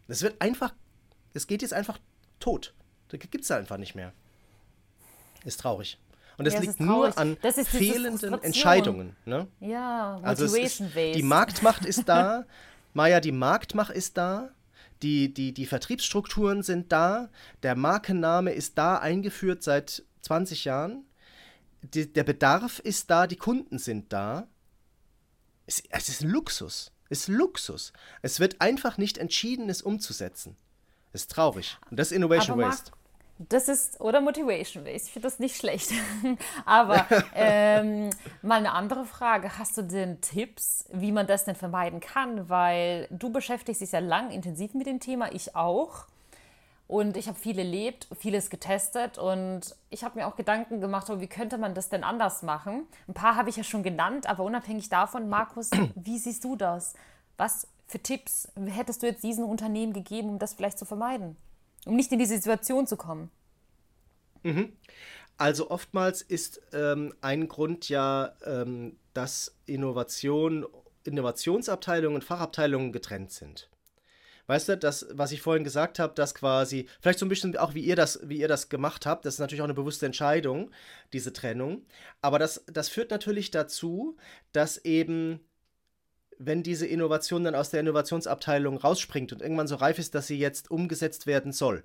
Es 0.09 0.23
wird 0.23 0.41
einfach, 0.41 0.75
es 1.35 1.47
geht 1.47 1.63
jetzt 1.63 1.75
einfach 1.75 1.99
tot. 2.39 2.75
Da 3.09 3.17
gibt 3.17 3.45
es 3.45 3.51
einfach 3.51 3.77
nicht 3.77 3.95
mehr. 3.95 4.13
Ist 5.45 5.61
traurig. 5.61 5.99
Und 6.37 6.47
das 6.47 6.55
ja, 6.55 6.61
liegt 6.61 6.81
nur 6.81 7.17
an 7.19 7.37
fehlenden 7.37 8.43
Entscheidungen. 8.43 9.15
Ne? 9.27 9.47
Ja, 9.61 10.19
also 10.23 10.45
ist, 10.57 10.83
Die 10.97 11.23
Marktmacht 11.23 11.85
ist 11.85 12.09
da. 12.09 12.47
Maja, 12.95 13.21
die 13.21 13.33
Marktmacht 13.33 13.91
ist 13.91 14.17
da. 14.17 14.51
Die, 15.03 15.33
die, 15.33 15.53
die 15.53 15.67
Vertriebsstrukturen 15.67 16.63
sind 16.63 16.93
da. 16.93 17.29
Der 17.63 17.77
Markenname 17.77 18.53
ist 18.53 18.79
da 18.79 18.97
eingeführt 18.97 19.63
seit 19.63 20.03
20 20.23 20.65
Jahren 20.65 21.05
die, 21.83 22.13
der 22.13 22.25
Bedarf 22.25 22.79
ist 22.81 23.11
da, 23.11 23.27
die 23.27 23.37
Kunden 23.37 23.79
sind 23.79 24.13
da. 24.13 24.49
Es, 25.67 25.83
es 25.91 26.09
ist 26.09 26.23
Luxus. 26.23 26.93
Es 27.09 27.23
ist 27.23 27.29
Luxus. 27.29 27.93
Es 28.23 28.41
wird 28.41 28.61
einfach 28.61 28.99
nicht 28.99 29.19
entschieden, 29.19 29.69
es 29.69 29.83
umzusetzen. 29.83 30.57
Das 31.13 31.23
ist 31.23 31.31
traurig. 31.31 31.77
Und 31.91 31.99
das 31.99 32.09
ist 32.09 32.17
Innovation 32.17 32.61
Aber 32.61 32.69
Waste. 32.71 32.93
Das 33.49 33.69
ist, 33.69 34.01
oder 34.01 34.21
Motivation 34.21 34.85
Waste. 34.85 35.07
Ich 35.07 35.13
finde 35.13 35.27
das 35.27 35.39
nicht 35.39 35.57
schlecht. 35.57 35.93
Aber 36.67 37.07
ähm, 37.35 38.11
mal 38.43 38.59
eine 38.59 38.73
andere 38.73 39.07
Frage. 39.07 39.59
Hast 39.59 39.77
du 39.77 39.83
denn 39.83 40.21
Tipps, 40.21 40.85
wie 40.93 41.11
man 41.11 41.27
das 41.27 41.45
denn 41.45 41.57
vermeiden 41.57 42.01
kann? 42.01 42.49
Weil 42.49 43.09
du 43.11 43.31
beschäftigst 43.33 43.81
dich 43.81 43.93
ja 43.93 44.01
lang 44.01 44.31
intensiv 44.31 44.75
mit 44.75 44.87
dem 44.87 45.01
Thema, 45.01 45.33
ich 45.33 45.57
auch. 45.57 46.07
Und 46.91 47.17
ich 47.17 47.29
habe 47.29 47.39
viel 47.39 47.57
erlebt, 47.57 48.09
vieles 48.19 48.51
getestet 48.51 49.17
und 49.17 49.77
ich 49.91 50.03
habe 50.03 50.19
mir 50.19 50.27
auch 50.27 50.35
Gedanken 50.35 50.81
gemacht, 50.81 51.09
oh, 51.09 51.21
wie 51.21 51.29
könnte 51.29 51.57
man 51.57 51.73
das 51.73 51.89
denn 51.89 52.03
anders 52.03 52.43
machen? 52.43 52.89
Ein 53.07 53.15
paar 53.15 53.37
habe 53.37 53.49
ich 53.49 53.55
ja 53.55 53.63
schon 53.63 53.85
genannt, 53.85 54.29
aber 54.29 54.43
unabhängig 54.43 54.89
davon, 54.89 55.29
Markus, 55.29 55.71
wie 55.95 56.19
siehst 56.19 56.43
du 56.43 56.57
das? 56.57 56.95
Was 57.37 57.69
für 57.87 58.01
Tipps 58.01 58.49
hättest 58.67 59.05
du 59.05 59.07
jetzt 59.07 59.23
diesen 59.23 59.45
Unternehmen 59.45 59.93
gegeben, 59.93 60.31
um 60.31 60.41
das 60.41 60.55
vielleicht 60.55 60.81
zu 60.81 60.85
vermeiden? 60.85 61.37
Um 61.87 61.95
nicht 61.95 62.11
in 62.11 62.19
diese 62.19 62.35
Situation 62.35 62.89
zu 62.89 62.97
kommen? 62.97 63.31
Mhm. 64.43 64.73
Also 65.37 65.71
oftmals 65.71 66.23
ist 66.23 66.61
ähm, 66.73 67.15
ein 67.21 67.47
Grund 67.47 67.89
ja, 67.89 68.33
ähm, 68.45 68.97
dass 69.15 69.55
Innovation, 69.65 70.67
Innovationsabteilungen 71.05 72.17
und 72.17 72.25
Fachabteilungen 72.25 72.91
getrennt 72.91 73.31
sind. 73.31 73.71
Weißt 74.51 74.69
du, 74.69 74.77
das, 74.77 75.07
was 75.13 75.31
ich 75.31 75.43
vorhin 75.43 75.63
gesagt 75.63 76.01
habe, 76.01 76.13
dass 76.17 76.35
quasi, 76.35 76.89
vielleicht 77.01 77.21
so 77.21 77.25
ein 77.27 77.29
bisschen 77.29 77.57
auch 77.57 77.75
wie 77.75 77.85
ihr 77.85 77.95
das, 77.95 78.19
wie 78.25 78.41
ihr 78.41 78.49
das 78.49 78.69
gemacht 78.69 79.07
habt, 79.07 79.25
das 79.25 79.35
ist 79.35 79.39
natürlich 79.39 79.61
auch 79.61 79.67
eine 79.67 79.75
bewusste 79.75 80.07
Entscheidung, 80.07 80.73
diese 81.13 81.33
Trennung. 81.33 81.87
Aber 82.21 82.41
das, 82.41 82.65
das 82.67 82.89
führt 82.89 83.13
natürlich 83.13 83.53
dazu, 83.53 84.17
dass 84.51 84.79
eben 84.79 85.39
wenn 86.37 86.65
diese 86.65 86.85
Innovation 86.85 87.45
dann 87.45 87.55
aus 87.55 87.71
der 87.71 87.79
Innovationsabteilung 87.79 88.77
rausspringt 88.77 89.33
und 89.33 89.41
irgendwann 89.41 89.69
so 89.69 89.77
reif 89.77 90.01
ist, 90.01 90.17
dass 90.17 90.27
sie 90.27 90.41
jetzt 90.41 90.69
umgesetzt 90.69 91.29
werden 91.29 91.53
soll, 91.53 91.85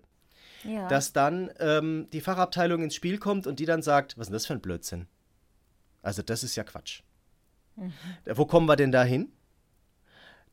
ja. 0.64 0.88
dass 0.88 1.14
dann 1.14 1.52
ähm, 1.60 2.08
die 2.14 2.22
Fachabteilung 2.22 2.82
ins 2.82 2.96
Spiel 2.96 3.20
kommt 3.20 3.46
und 3.46 3.60
die 3.60 3.68
dann 3.68 3.84
sagt, 3.84 4.18
was 4.18 4.24
ist 4.24 4.30
denn 4.30 4.34
das 4.34 4.46
für 4.48 4.54
ein 4.54 4.62
Blödsinn? 4.62 5.06
Also 6.02 6.24
das 6.24 6.44
ist 6.44 6.56
ja 6.56 6.64
Quatsch. 6.64 7.04
Mhm. 7.76 7.94
Wo 8.26 8.48
kommen 8.48 8.66
wir 8.66 8.76
denn 8.76 8.92
da 8.92 9.04
hin? 9.04 9.32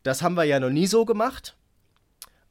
Das 0.02 0.20
haben 0.20 0.34
wir 0.34 0.44
ja 0.44 0.60
noch 0.60 0.68
nie 0.68 0.86
so 0.86 1.06
gemacht 1.06 1.56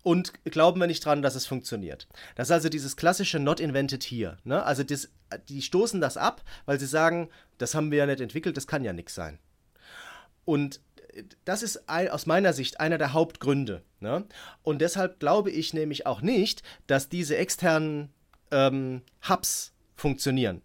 und 0.03 0.33
glauben 0.45 0.79
wir 0.79 0.87
nicht 0.87 1.05
dran, 1.05 1.21
dass 1.21 1.35
es 1.35 1.45
funktioniert. 1.45 2.07
Das 2.35 2.47
ist 2.47 2.51
also 2.51 2.69
dieses 2.69 2.95
klassische 2.97 3.39
Not 3.39 3.59
Invented 3.59 4.03
Here. 4.03 4.37
Ne? 4.43 4.63
Also 4.63 4.83
das, 4.83 5.09
die 5.49 5.61
stoßen 5.61 6.01
das 6.01 6.17
ab, 6.17 6.43
weil 6.65 6.79
sie 6.79 6.87
sagen, 6.87 7.29
das 7.57 7.75
haben 7.75 7.91
wir 7.91 7.99
ja 7.99 8.05
nicht 8.05 8.21
entwickelt, 8.21 8.57
das 8.57 8.67
kann 8.67 8.83
ja 8.83 8.93
nichts 8.93 9.15
sein. 9.15 9.39
Und 10.45 10.81
das 11.45 11.61
ist 11.61 11.89
aus 11.89 12.25
meiner 12.25 12.53
Sicht 12.53 12.79
einer 12.79 12.97
der 12.97 13.13
Hauptgründe. 13.13 13.83
Ne? 13.99 14.25
Und 14.63 14.79
deshalb 14.79 15.19
glaube 15.19 15.51
ich 15.51 15.73
nämlich 15.73 16.05
auch 16.05 16.21
nicht, 16.21 16.63
dass 16.87 17.09
diese 17.09 17.37
externen 17.37 18.09
ähm, 18.51 19.01
Hubs 19.27 19.73
funktionieren. 19.95 20.61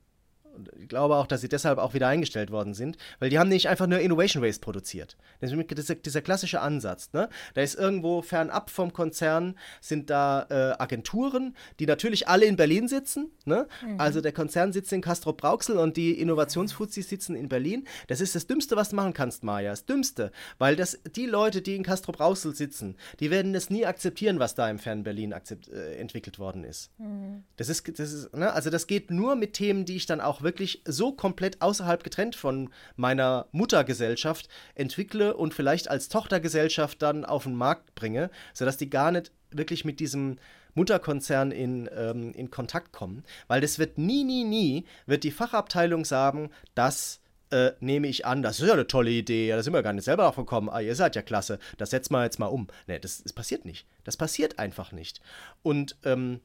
Und 0.57 0.71
ich 0.79 0.88
glaube 0.88 1.16
auch, 1.16 1.27
dass 1.27 1.40
sie 1.40 1.49
deshalb 1.49 1.79
auch 1.79 1.95
wieder 1.95 2.09
eingestellt 2.09 2.51
worden 2.51 2.75
sind, 2.75 2.97
weil 3.19 3.31
die 3.31 3.38
haben 3.38 3.49
nicht 3.49 3.69
einfach 3.69 3.87
nur 3.87 4.01
Innovation 4.01 4.42
Waste 4.42 4.61
produziert. 4.61 5.16
Das 5.40 5.53
ist 5.53 5.71
dieser, 5.71 5.95
dieser 5.97 6.23
klassische 6.23 6.61
Ansatz. 6.61 7.12
Ne? 7.12 7.29
Da 7.55 7.62
ist 7.62 7.75
irgendwo 7.75 8.23
fernab 8.23 8.71
vom 8.71 8.92
Konzern 8.92 9.57
sind 9.81 10.11
da 10.11 10.47
äh, 10.51 10.83
Agenturen, 10.83 11.55
die 11.79 11.87
natürlich 11.87 12.29
alle 12.29 12.47
in 12.47 12.57
Berlin 12.57 12.88
sitzen. 12.88 13.31
Ne? 13.45 13.69
Mhm. 13.85 14.01
Also 14.01 14.21
der 14.21 14.33
Konzern 14.33 14.73
sitzt 14.73 14.92
in 14.92 15.01
Castrop 15.01 15.38
Brauxel 15.38 15.79
und 15.79 15.97
die 15.97 16.19
Innovationsfuzis 16.19 17.09
sitzen 17.09 17.37
in 17.37 17.49
Berlin. 17.49 17.87
Das 18.07 18.21
ist 18.21 18.35
das 18.35 18.47
Dümmste, 18.47 18.77
was 18.77 18.90
du 18.90 18.97
machen 18.97 19.12
kannst, 19.12 19.45
Maja. 19.45 19.71
Das 19.71 19.85
Dümmste. 19.85 20.33
Weil 20.59 20.77
das, 20.77 20.99
die 21.14 21.27
Leute, 21.27 21.62
die 21.62 21.77
in 21.77 21.83
Castrop 21.83 22.16
Brauxel 22.16 22.55
sitzen, 22.55 22.97
die 23.21 23.31
werden 23.31 23.53
das 23.53 23.71
nie 23.71 23.85
akzeptieren, 23.85 24.38
was 24.38 24.55
da 24.55 24.71
im 24.71 24.79
fernen 24.79 25.03
Berlin 25.03 25.33
äh, 25.33 25.97
entwickelt 25.97 26.38
worden 26.38 26.64
ist. 26.64 26.90
Mhm. 26.99 27.45
Das 27.57 27.69
ist, 27.69 27.87
das 27.99 28.12
ist 28.12 28.35
ne? 28.35 28.53
also 28.53 28.71
das 28.71 28.87
geht 28.87 29.11
nur 29.11 29.37
mit 29.37 29.53
Themen, 29.53 29.85
die 29.85 29.97
ich 29.97 30.07
dann 30.07 30.21
auch 30.21 30.42
wirklich 30.46 30.82
so 30.87 31.12
komplett 31.12 31.61
außerhalb 31.61 32.02
getrennt 32.02 32.37
von 32.37 32.70
meiner 32.96 33.48
Muttergesellschaft 33.52 34.48
entwickle 34.74 35.37
und 35.37 35.52
vielleicht 35.52 35.90
als 35.90 36.09
Tochtergesellschaft 36.09 37.02
dann 37.02 37.26
auf 37.26 37.42
den 37.42 37.54
Markt 37.54 37.94
bringe, 37.94 38.30
sodass 38.54 38.78
die 38.78 38.88
gar 38.88 39.11
nicht 39.11 39.32
wirklich 39.50 39.85
mit 39.85 40.00
diesem 40.00 40.38
Mutterkonzern 40.74 41.50
in, 41.50 41.90
ähm, 41.94 42.32
in 42.32 42.50
Kontakt 42.50 42.92
kommen. 42.92 43.24
Weil 43.48 43.61
das 43.61 43.78
wird 43.78 43.98
nie, 43.98 44.24
nie, 44.24 44.44
nie, 44.44 44.87
wird 45.06 45.24
die 45.24 45.30
Fachabteilung 45.30 46.04
sagen, 46.04 46.50
das 46.74 47.20
äh, 47.50 47.72
nehme 47.80 48.06
ich 48.06 48.26
an, 48.26 48.42
das 48.42 48.61
ist 48.61 48.66
ja 48.66 48.74
eine 48.74 48.87
tolle 48.87 49.11
Idee, 49.11 49.50
da 49.50 49.62
sind 49.62 49.72
wir 49.72 49.82
gar 49.82 49.92
nicht 49.92 50.04
selber 50.04 50.24
drauf 50.24 50.37
gekommen, 50.37 50.68
ah, 50.68 50.80
ihr 50.80 50.94
seid 50.94 51.16
ja 51.16 51.22
klasse, 51.22 51.59
das 51.78 51.90
setzen 51.90 52.12
wir 52.12 52.24
jetzt 52.24 52.38
mal 52.38 52.46
um. 52.46 52.68
Nee, 52.87 52.98
das, 52.98 53.22
das 53.22 53.32
passiert 53.32 53.64
nicht. 53.64 53.87
Das 54.04 54.16
passiert 54.16 54.59
einfach 54.59 54.92
nicht. 54.92 55.20
Und 55.62 55.96
ähm, 56.04 56.40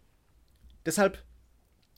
deshalb 0.86 1.24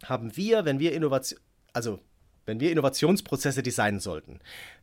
haben 0.04 0.36
wir, 0.36 0.66
wenn 0.66 0.80
wir 0.80 0.94
Innovation, 0.94 1.40
also 1.74 2.00
wenn 2.46 2.60
wir 2.60 2.72
Innovationsprozesse 2.72 3.64
designen 3.64 4.00
sollten, 4.00 4.40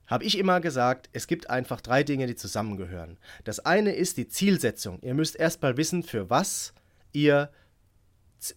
habe 0.07 0.25
ich 0.25 0.39
immer 0.39 0.61
gesagt, 0.61 1.09
es 1.13 1.27
gibt 1.27 1.51
einfach 1.51 1.81
drei 1.81 2.03
Dinge, 2.03 2.27
die 2.27 2.35
zusammengehören. 2.35 3.19
Das 3.45 3.61
eine 3.61 3.93
ist 3.93 4.17
die 4.17 4.29
Zielsetzung. 4.29 5.01
Ihr 5.03 5.15
müsst 5.15 5.37
erstmal 5.37 5.77
wissen, 5.77 6.03
für 6.03 6.31
was 6.31 6.75
ihr 7.13 7.51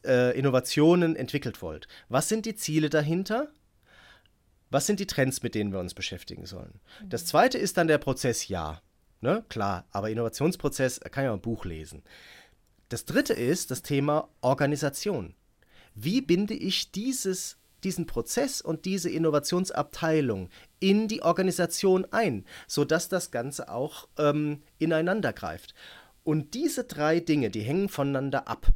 äh, 0.06 0.38
Innovationen 0.38 1.16
entwickelt 1.16 1.62
wollt. 1.62 1.88
Was 2.10 2.30
sind 2.30 2.46
die 2.46 2.56
Ziele 2.56 2.90
dahinter? 2.90 3.52
Was 4.70 4.88
sind 4.88 5.00
die 5.00 5.08
Trends, 5.08 5.44
mit 5.44 5.54
denen 5.54 5.72
wir 5.72 5.80
uns 5.80 5.94
beschäftigen 5.94 6.46
sollen? 6.46 6.80
Mhm. 7.02 7.10
Das 7.10 7.26
zweite 7.26 7.58
ist 7.58 7.78
dann 7.78 7.88
der 7.88 8.00
Prozess, 8.00 8.48
ja. 8.48 8.82
Ne? 9.22 9.46
Klar, 9.48 9.86
aber 9.92 10.10
Innovationsprozess 10.10 11.00
kann 11.12 11.24
ja 11.26 11.34
ein 11.34 11.42
Buch 11.42 11.66
lesen. 11.66 12.04
Das 12.90 13.06
dritte 13.06 13.34
ist 13.34 13.72
das 13.72 13.84
Thema 13.84 14.30
Organisation. 14.42 15.36
Wie 15.96 16.22
binde 16.22 16.56
ich 16.56 16.92
dieses, 16.92 17.58
diesen 17.84 18.06
Prozess 18.06 18.62
und 18.62 18.86
diese 18.86 19.10
Innovationsabteilung 19.10 20.50
in 20.80 21.08
die 21.08 21.22
Organisation 21.22 22.06
ein, 22.12 22.46
sodass 22.68 23.10
das 23.10 23.32
Ganze 23.32 23.70
auch 23.70 24.08
ähm, 24.18 24.64
ineinander 24.80 25.34
greift? 25.34 25.74
Und 26.24 26.54
diese 26.54 26.86
drei 26.86 27.20
Dinge, 27.20 27.50
die 27.50 27.62
hängen 27.62 27.90
voneinander 27.90 28.48
ab. 28.48 28.68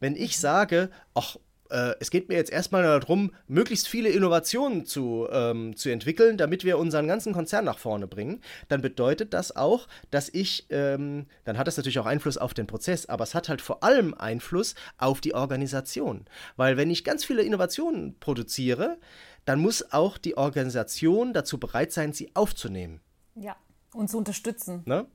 Wenn 0.00 0.16
ich 0.16 0.36
mhm. 0.36 0.40
sage, 0.40 0.90
ach, 1.14 1.36
äh, 1.70 1.94
es 2.00 2.10
geht 2.10 2.28
mir 2.28 2.36
jetzt 2.36 2.50
erstmal 2.50 2.82
darum, 2.82 3.32
möglichst 3.46 3.88
viele 3.88 4.08
Innovationen 4.08 4.86
zu, 4.86 5.28
ähm, 5.30 5.76
zu 5.76 5.90
entwickeln, 5.90 6.36
damit 6.36 6.64
wir 6.64 6.78
unseren 6.78 7.06
ganzen 7.06 7.32
Konzern 7.32 7.64
nach 7.64 7.78
vorne 7.78 8.06
bringen, 8.06 8.40
dann 8.68 8.80
bedeutet 8.80 9.34
das 9.34 9.54
auch, 9.54 9.88
dass 10.10 10.28
ich, 10.28 10.66
ähm, 10.70 11.26
dann 11.44 11.58
hat 11.58 11.66
das 11.66 11.76
natürlich 11.76 11.98
auch 11.98 12.06
Einfluss 12.06 12.38
auf 12.38 12.54
den 12.54 12.66
Prozess, 12.66 13.06
aber 13.06 13.24
es 13.24 13.34
hat 13.34 13.48
halt 13.48 13.60
vor 13.60 13.82
allem 13.82 14.14
Einfluss 14.14 14.74
auf 14.96 15.20
die 15.20 15.34
Organisation. 15.34 16.24
Weil 16.56 16.76
wenn 16.76 16.90
ich 16.90 17.04
ganz 17.04 17.24
viele 17.24 17.42
Innovationen 17.42 18.18
produziere, 18.18 18.98
dann 19.44 19.60
muss 19.60 19.92
auch 19.92 20.18
die 20.18 20.36
Organisation 20.36 21.32
dazu 21.32 21.58
bereit 21.58 21.92
sein, 21.92 22.12
sie 22.12 22.30
aufzunehmen. 22.34 23.00
Ja, 23.34 23.56
und 23.94 24.10
zu 24.10 24.18
unterstützen. 24.18 24.82
Ne? 24.84 25.06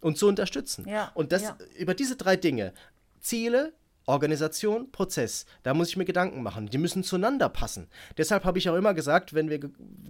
Und 0.00 0.18
zu 0.18 0.26
unterstützen. 0.26 0.88
Ja, 0.88 1.12
und 1.14 1.32
das 1.32 1.42
ja. 1.42 1.56
über 1.78 1.94
diese 1.94 2.16
drei 2.16 2.36
Dinge, 2.36 2.72
Ziele, 3.20 3.72
Organisation, 4.06 4.90
Prozess. 4.90 5.46
Da 5.62 5.74
muss 5.74 5.88
ich 5.88 5.96
mir 5.96 6.04
Gedanken 6.04 6.42
machen. 6.42 6.68
Die 6.68 6.78
müssen 6.78 7.04
zueinander 7.04 7.48
passen. 7.48 7.88
Deshalb 8.18 8.44
habe 8.44 8.58
ich 8.58 8.68
auch 8.68 8.76
immer 8.76 8.94
gesagt, 8.94 9.34
wenn 9.34 9.48
wir 9.48 9.60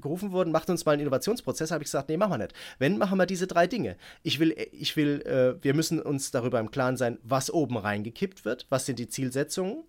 gerufen 0.00 0.32
wurden, 0.32 0.52
macht 0.52 0.70
uns 0.70 0.84
mal 0.84 0.92
einen 0.92 1.02
Innovationsprozess, 1.02 1.70
habe 1.70 1.82
ich 1.82 1.88
gesagt, 1.88 2.08
nee, 2.08 2.16
machen 2.16 2.32
wir 2.32 2.38
nicht. 2.38 2.54
Wenn, 2.78 2.98
machen 2.98 3.18
wir 3.18 3.26
diese 3.26 3.46
drei 3.46 3.66
Dinge. 3.66 3.96
Ich 4.22 4.38
will, 4.38 4.54
ich 4.72 4.96
will, 4.96 5.22
äh, 5.22 5.62
wir 5.62 5.74
müssen 5.74 6.00
uns 6.00 6.30
darüber 6.30 6.60
im 6.60 6.70
Klaren 6.70 6.96
sein, 6.96 7.18
was 7.22 7.52
oben 7.52 7.76
reingekippt 7.76 8.44
wird, 8.44 8.66
was 8.70 8.86
sind 8.86 8.98
die 8.98 9.08
Zielsetzungen, 9.08 9.84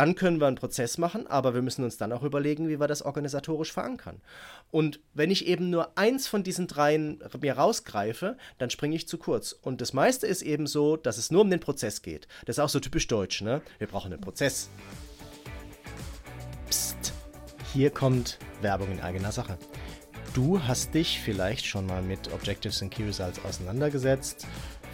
dann 0.00 0.14
können 0.14 0.40
wir 0.40 0.46
einen 0.46 0.56
Prozess 0.56 0.96
machen, 0.96 1.26
aber 1.26 1.52
wir 1.52 1.60
müssen 1.60 1.84
uns 1.84 1.98
dann 1.98 2.14
auch 2.14 2.22
überlegen, 2.22 2.70
wie 2.70 2.80
wir 2.80 2.86
das 2.86 3.02
organisatorisch 3.02 3.70
verankern. 3.70 4.22
Und 4.70 4.98
wenn 5.12 5.30
ich 5.30 5.46
eben 5.46 5.68
nur 5.68 5.98
eins 5.98 6.26
von 6.26 6.42
diesen 6.42 6.66
dreien 6.66 7.22
mir 7.38 7.58
rausgreife, 7.58 8.38
dann 8.56 8.70
springe 8.70 8.96
ich 8.96 9.06
zu 9.06 9.18
kurz. 9.18 9.52
Und 9.52 9.82
das 9.82 9.92
meiste 9.92 10.26
ist 10.26 10.40
eben 10.40 10.66
so, 10.66 10.96
dass 10.96 11.18
es 11.18 11.30
nur 11.30 11.42
um 11.42 11.50
den 11.50 11.60
Prozess 11.60 12.00
geht. 12.00 12.28
Das 12.46 12.56
ist 12.56 12.60
auch 12.60 12.70
so 12.70 12.80
typisch 12.80 13.08
deutsch, 13.08 13.42
ne? 13.42 13.60
Wir 13.76 13.88
brauchen 13.88 14.10
einen 14.10 14.22
Prozess. 14.22 14.70
Psst, 16.70 17.12
hier 17.74 17.90
kommt 17.90 18.38
Werbung 18.62 18.90
in 18.92 19.00
eigener 19.00 19.32
Sache. 19.32 19.58
Du 20.32 20.62
hast 20.62 20.94
dich 20.94 21.20
vielleicht 21.20 21.66
schon 21.66 21.84
mal 21.84 22.00
mit 22.00 22.32
Objectives 22.32 22.80
and 22.80 22.90
Key 22.90 23.02
Results 23.02 23.44
auseinandergesetzt 23.44 24.46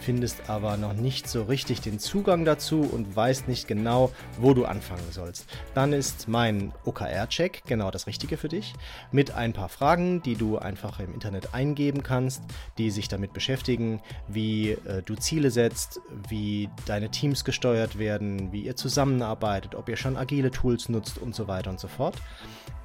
findest 0.07 0.49
aber 0.49 0.77
noch 0.77 0.93
nicht 0.93 1.27
so 1.27 1.43
richtig 1.43 1.81
den 1.81 1.99
Zugang 1.99 2.45
dazu 2.45 2.79
und 2.79 3.13
weißt 3.13 3.49
nicht 3.49 3.67
genau, 3.67 4.09
wo 4.39 4.53
du 4.53 4.63
anfangen 4.63 5.11
sollst. 5.11 5.45
Dann 5.73 5.91
ist 5.91 6.29
mein 6.29 6.71
OKR-Check 6.85 7.63
genau 7.65 7.91
das 7.91 8.07
Richtige 8.07 8.37
für 8.37 8.47
dich. 8.47 8.73
Mit 9.11 9.31
ein 9.31 9.51
paar 9.51 9.67
Fragen, 9.67 10.21
die 10.21 10.35
du 10.35 10.59
einfach 10.59 11.01
im 11.01 11.13
Internet 11.13 11.53
eingeben 11.53 12.03
kannst, 12.03 12.41
die 12.77 12.89
sich 12.89 13.09
damit 13.09 13.33
beschäftigen, 13.33 14.01
wie 14.29 14.71
äh, 14.71 15.03
du 15.03 15.15
Ziele 15.15 15.51
setzt, 15.51 15.99
wie 16.29 16.69
deine 16.85 17.11
Teams 17.11 17.43
gesteuert 17.43 17.99
werden, 17.99 18.53
wie 18.53 18.61
ihr 18.61 18.77
zusammenarbeitet, 18.77 19.75
ob 19.75 19.89
ihr 19.89 19.97
schon 19.97 20.15
agile 20.15 20.51
Tools 20.51 20.87
nutzt 20.87 21.17
und 21.17 21.35
so 21.35 21.49
weiter 21.49 21.69
und 21.69 21.81
so 21.81 21.89
fort 21.89 22.15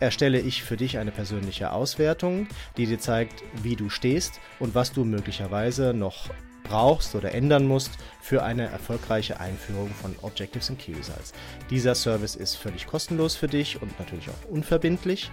erstelle 0.01 0.41
ich 0.41 0.65
für 0.65 0.77
dich 0.77 0.99
eine 0.99 1.13
persönliche 1.13 1.71
Auswertung, 1.71 2.49
die 2.77 2.87
dir 2.87 2.99
zeigt, 2.99 3.45
wie 3.63 3.77
du 3.77 3.89
stehst 3.89 4.41
und 4.59 4.75
was 4.75 4.93
du 4.93 5.05
möglicherweise 5.05 5.95
noch 5.95 6.29
brauchst 6.63 7.15
oder 7.15 7.35
ändern 7.35 7.67
musst 7.67 7.93
für 8.21 8.43
eine 8.43 8.67
erfolgreiche 8.67 9.41
Einführung 9.41 9.91
von 9.91 10.15
Objectives 10.23 10.71
and 10.71 10.79
Key 10.79 10.93
Results. 10.93 11.33
Dieser 11.71 11.95
Service 11.95 12.37
ist 12.37 12.57
völlig 12.57 12.87
kostenlos 12.87 13.35
für 13.35 13.49
dich 13.49 13.81
und 13.81 13.99
natürlich 13.99 14.29
auch 14.29 14.51
unverbindlich. 14.51 15.31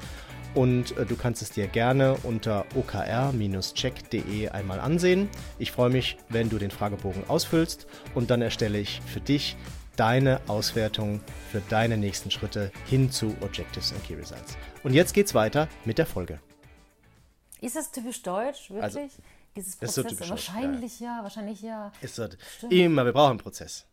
Und 0.56 0.98
äh, 0.98 1.06
du 1.06 1.16
kannst 1.16 1.42
es 1.42 1.52
dir 1.52 1.68
gerne 1.68 2.18
unter 2.24 2.66
okr-check.de 2.76 4.50
einmal 4.50 4.80
ansehen. 4.80 5.30
Ich 5.60 5.72
freue 5.72 5.90
mich, 5.90 6.18
wenn 6.30 6.50
du 6.50 6.58
den 6.58 6.72
Fragebogen 6.72 7.30
ausfüllst 7.30 7.86
und 8.16 8.32
dann 8.32 8.42
erstelle 8.42 8.80
ich 8.80 9.02
für 9.06 9.22
dich 9.22 9.56
deine 9.96 10.40
Auswertung 10.48 11.20
für 11.52 11.62
deine 11.70 11.98
nächsten 11.98 12.32
Schritte 12.32 12.72
hin 12.88 13.12
zu 13.12 13.36
Objectives 13.42 13.92
and 13.92 14.04
Key 14.06 14.16
Results. 14.16 14.58
Und 14.84 14.94
jetzt 14.94 15.14
geht's 15.14 15.36
weiter 15.36 15.68
mit 15.86 15.98
der 15.98 16.06
Folge. 16.06 16.40
Ist 17.62 17.76
das 17.76 17.92
typisch 17.92 18.24
deutsch, 18.24 18.70
wirklich? 18.70 18.84
Also, 18.84 19.10
dieses 19.56 19.76
Prozess. 19.76 19.96
So 19.96 20.04
typisch, 20.04 20.30
wahrscheinlich 20.30 21.00
ja. 21.00 21.18
ja. 21.18 21.24
wahrscheinlich 21.24 21.62
ja. 21.62 21.92
Ist 22.02 22.16
so, 22.16 22.28
immer, 22.70 23.06
wir 23.06 23.14
brauchen 23.14 23.32
einen 23.32 23.40
Prozess. 23.40 23.86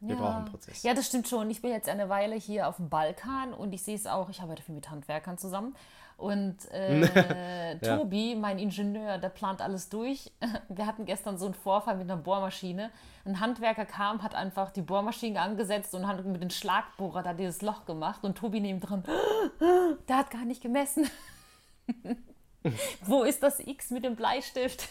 Wir 0.00 0.14
ja. 0.14 0.20
brauchen 0.20 0.36
einen 0.36 0.44
Prozess. 0.46 0.82
Ja, 0.82 0.94
das 0.94 1.06
stimmt 1.06 1.28
schon. 1.28 1.50
Ich 1.50 1.60
bin 1.60 1.70
jetzt 1.70 1.88
eine 1.88 2.08
Weile 2.08 2.36
hier 2.36 2.68
auf 2.68 2.76
dem 2.76 2.88
Balkan 2.88 3.52
und 3.52 3.72
ich 3.72 3.82
sehe 3.82 3.96
es 3.96 4.06
auch, 4.06 4.28
ich 4.28 4.40
arbeite 4.40 4.62
viel 4.62 4.74
mit 4.74 4.90
Handwerkern 4.90 5.38
zusammen. 5.38 5.74
Und 6.18 6.68
äh, 6.72 7.00
ja. 7.80 7.96
Tobi, 7.96 8.34
mein 8.34 8.58
Ingenieur, 8.58 9.18
der 9.18 9.28
plant 9.28 9.60
alles 9.60 9.88
durch. 9.88 10.32
Wir 10.68 10.84
hatten 10.84 11.04
gestern 11.04 11.38
so 11.38 11.46
einen 11.46 11.54
Vorfall 11.54 11.96
mit 11.96 12.10
einer 12.10 12.20
Bohrmaschine. 12.20 12.90
Ein 13.24 13.38
Handwerker 13.38 13.86
kam, 13.86 14.22
hat 14.22 14.34
einfach 14.34 14.72
die 14.72 14.82
Bohrmaschine 14.82 15.40
angesetzt 15.40 15.94
und 15.94 16.08
hat 16.08 16.24
mit 16.24 16.42
dem 16.42 16.50
Schlagbohrer 16.50 17.22
da 17.22 17.34
dieses 17.34 17.62
Loch 17.62 17.84
gemacht. 17.84 18.24
Und 18.24 18.36
Tobi 18.36 18.60
neben 18.60 18.80
dran, 18.80 19.04
der 20.08 20.16
hat 20.16 20.30
gar 20.30 20.44
nicht 20.44 20.60
gemessen. 20.60 21.08
Wo 23.02 23.22
ist 23.22 23.42
das 23.42 23.60
X 23.60 23.90
mit 23.90 24.04
dem 24.04 24.16
Bleistift? 24.16 24.88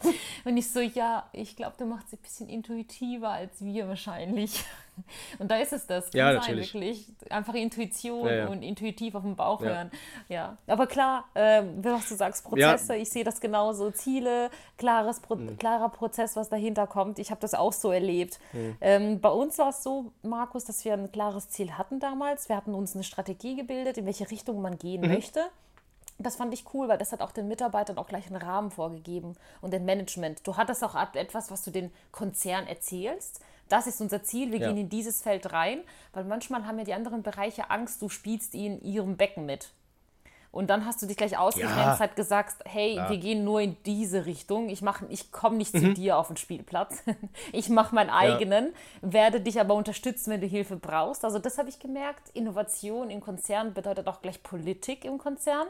Und 0.44 0.56
ich 0.56 0.70
so, 0.70 0.80
ja, 0.80 1.28
ich 1.32 1.56
glaube, 1.56 1.74
du 1.78 1.86
machst 1.86 2.08
es 2.08 2.14
ein 2.14 2.22
bisschen 2.22 2.48
intuitiver 2.48 3.30
als 3.30 3.64
wir 3.64 3.88
wahrscheinlich. 3.88 4.64
Und 5.38 5.50
da 5.50 5.56
ist 5.56 5.72
es 5.72 5.86
das. 5.86 6.10
Kann 6.10 6.18
ja, 6.18 6.26
sein, 6.28 6.56
natürlich. 6.56 6.74
Wirklich. 6.74 7.32
Einfach 7.32 7.54
Intuition 7.54 8.26
ja, 8.26 8.34
ja. 8.34 8.46
und 8.46 8.62
intuitiv 8.62 9.16
auf 9.16 9.22
den 9.22 9.34
Bauch 9.34 9.60
ja. 9.60 9.68
hören. 9.68 9.90
Ja. 10.28 10.56
Aber 10.68 10.86
klar, 10.86 11.24
äh, 11.34 11.62
was 11.82 12.08
du 12.08 12.14
sagst, 12.14 12.44
Prozesse, 12.44 12.94
ich 12.94 13.10
sehe 13.10 13.24
das 13.24 13.40
genauso. 13.40 13.90
Ziele, 13.90 14.50
klares 14.78 15.18
Pro 15.18 15.34
mhm. 15.34 15.58
klarer 15.58 15.88
Prozess, 15.88 16.36
was 16.36 16.48
dahinter 16.48 16.86
kommt. 16.86 17.18
Ich 17.18 17.30
habe 17.30 17.40
das 17.40 17.54
auch 17.54 17.72
so 17.72 17.90
erlebt. 17.90 18.38
Mhm. 18.52 18.76
Ähm, 18.80 19.20
bei 19.20 19.30
uns 19.30 19.58
war 19.58 19.70
es 19.70 19.82
so, 19.82 20.12
Markus, 20.22 20.64
dass 20.64 20.84
wir 20.84 20.92
ein 20.92 21.10
klares 21.10 21.48
Ziel 21.48 21.72
hatten 21.72 21.98
damals. 21.98 22.48
Wir 22.48 22.56
hatten 22.56 22.74
uns 22.74 22.94
eine 22.94 23.02
Strategie 23.02 23.56
gebildet, 23.56 23.98
in 23.98 24.06
welche 24.06 24.30
Richtung 24.30 24.62
man 24.62 24.78
gehen 24.78 25.00
mhm. 25.00 25.08
möchte. 25.08 25.40
Das 26.18 26.36
fand 26.36 26.54
ich 26.54 26.64
cool, 26.72 26.88
weil 26.88 26.98
das 26.98 27.12
hat 27.12 27.20
auch 27.20 27.32
den 27.32 27.48
Mitarbeitern 27.48 27.98
auch 27.98 28.06
gleich 28.06 28.26
einen 28.26 28.36
Rahmen 28.36 28.70
vorgegeben 28.70 29.34
und 29.60 29.72
den 29.72 29.84
Management. 29.84 30.46
Du 30.46 30.56
hattest 30.56 30.84
auch 30.84 30.94
etwas, 31.14 31.50
was 31.50 31.62
du 31.62 31.70
den 31.70 31.90
Konzern 32.12 32.66
erzählst. 32.66 33.40
Das 33.68 33.86
ist 33.86 34.00
unser 34.00 34.22
Ziel, 34.22 34.52
wir 34.52 34.60
ja. 34.60 34.68
gehen 34.68 34.76
in 34.76 34.88
dieses 34.88 35.22
Feld 35.22 35.52
rein, 35.52 35.82
weil 36.12 36.24
manchmal 36.24 36.66
haben 36.66 36.78
ja 36.78 36.84
die 36.84 36.94
anderen 36.94 37.22
Bereiche 37.22 37.70
Angst, 37.70 38.00
du 38.02 38.08
spielst 38.08 38.54
in 38.54 38.80
ihrem 38.82 39.16
Becken 39.16 39.46
mit. 39.46 39.70
Und 40.54 40.70
dann 40.70 40.86
hast 40.86 41.02
du 41.02 41.06
dich 41.06 41.16
gleich 41.16 41.36
ausgegrenzt, 41.36 41.76
ja. 41.76 41.98
hat 41.98 42.14
gesagt, 42.14 42.62
hey, 42.64 42.94
ja. 42.94 43.10
wir 43.10 43.16
gehen 43.16 43.42
nur 43.42 43.60
in 43.60 43.76
diese 43.86 44.24
Richtung. 44.24 44.68
Ich, 44.68 44.82
ich 45.08 45.32
komme 45.32 45.56
nicht 45.56 45.74
mhm. 45.74 45.80
zu 45.80 45.94
dir 45.94 46.16
auf 46.16 46.28
den 46.28 46.36
Spielplatz. 46.36 47.02
ich 47.52 47.68
mache 47.70 47.92
meinen 47.92 48.10
eigenen, 48.10 48.66
ja. 49.02 49.12
werde 49.12 49.40
dich 49.40 49.58
aber 49.58 49.74
unterstützen, 49.74 50.30
wenn 50.30 50.40
du 50.40 50.46
Hilfe 50.46 50.76
brauchst. 50.76 51.24
Also 51.24 51.40
das 51.40 51.58
habe 51.58 51.70
ich 51.70 51.80
gemerkt. 51.80 52.28
Innovation 52.34 53.10
im 53.10 53.20
Konzern 53.20 53.74
bedeutet 53.74 54.06
auch 54.06 54.22
gleich 54.22 54.44
Politik 54.44 55.04
im 55.04 55.18
Konzern. 55.18 55.66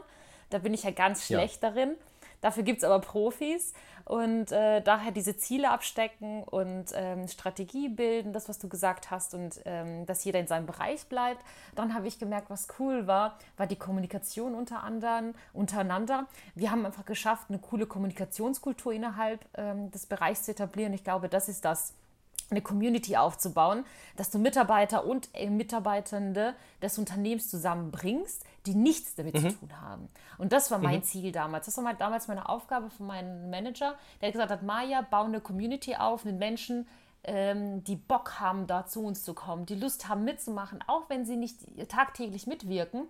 Da 0.49 0.59
bin 0.59 0.73
ich 0.73 0.83
ja 0.83 0.91
ganz 0.91 1.25
schlecht 1.25 1.63
ja. 1.63 1.69
darin. 1.69 1.95
Dafür 2.41 2.63
gibt 2.63 2.79
es 2.79 2.83
aber 2.83 2.99
Profis 2.99 3.73
und 4.05 4.51
äh, 4.51 4.81
daher 4.81 5.11
diese 5.11 5.35
Ziele 5.35 5.71
abstecken 5.71 6.43
und 6.43 6.85
ähm, 6.93 7.27
Strategie 7.27 7.89
bilden, 7.89 8.33
das, 8.33 8.47
was 8.47 8.59
du 8.59 8.69
gesagt 8.69 9.09
hast, 9.09 9.33
und 9.33 9.61
ähm, 9.65 10.05
dass 10.05 10.23
jeder 10.23 10.39
in 10.39 10.45
seinem 10.45 10.67
Bereich 10.67 11.07
bleibt. 11.07 11.43
Dann 11.73 11.95
habe 11.95 12.07
ich 12.07 12.19
gemerkt, 12.19 12.51
was 12.51 12.67
cool 12.77 13.07
war, 13.07 13.39
war 13.57 13.65
die 13.65 13.77
Kommunikation 13.77 14.53
unter 14.53 14.83
anderem, 14.83 15.33
untereinander. 15.53 16.27
Wir 16.53 16.69
haben 16.69 16.85
einfach 16.85 17.05
geschafft, 17.05 17.45
eine 17.49 17.57
coole 17.57 17.87
Kommunikationskultur 17.87 18.93
innerhalb 18.93 19.43
ähm, 19.55 19.89
des 19.89 20.05
Bereichs 20.05 20.43
zu 20.43 20.51
etablieren. 20.51 20.93
Ich 20.93 21.03
glaube, 21.03 21.29
das 21.29 21.49
ist 21.49 21.65
das 21.65 21.95
eine 22.51 22.61
Community 22.61 23.17
aufzubauen, 23.17 23.85
dass 24.15 24.29
du 24.29 24.37
Mitarbeiter 24.37 25.05
und 25.05 25.29
äh, 25.33 25.49
Mitarbeitende 25.49 26.55
des 26.81 26.97
Unternehmens 26.97 27.49
zusammenbringst, 27.49 28.43
die 28.65 28.75
nichts 28.75 29.15
damit 29.15 29.35
mhm. 29.35 29.49
zu 29.49 29.59
tun 29.59 29.81
haben. 29.81 30.09
Und 30.37 30.53
das 30.53 30.71
war 30.71 30.77
mein 30.77 30.99
mhm. 30.99 31.03
Ziel 31.03 31.31
damals. 31.31 31.65
Das 31.65 31.77
war 31.77 31.83
mein, 31.83 31.97
damals 31.97 32.27
meine 32.27 32.47
Aufgabe 32.47 32.89
von 32.89 33.07
meinem 33.07 33.49
Manager, 33.49 33.95
der 34.21 34.31
gesagt 34.31 34.51
hat, 34.51 34.63
Maja, 34.63 35.01
bau 35.01 35.23
eine 35.23 35.41
Community 35.41 35.95
auf 35.95 36.25
mit 36.25 36.37
Menschen, 36.37 36.87
ähm, 37.23 37.83
die 37.83 37.95
Bock 37.95 38.39
haben, 38.39 38.67
da 38.67 38.85
zu 38.85 39.03
uns 39.03 39.23
zu 39.23 39.33
kommen, 39.33 39.65
die 39.65 39.75
Lust 39.75 40.07
haben 40.07 40.23
mitzumachen, 40.23 40.83
auch 40.87 41.09
wenn 41.09 41.25
sie 41.25 41.37
nicht 41.37 41.59
tagtäglich 41.89 42.45
mitwirken, 42.45 43.07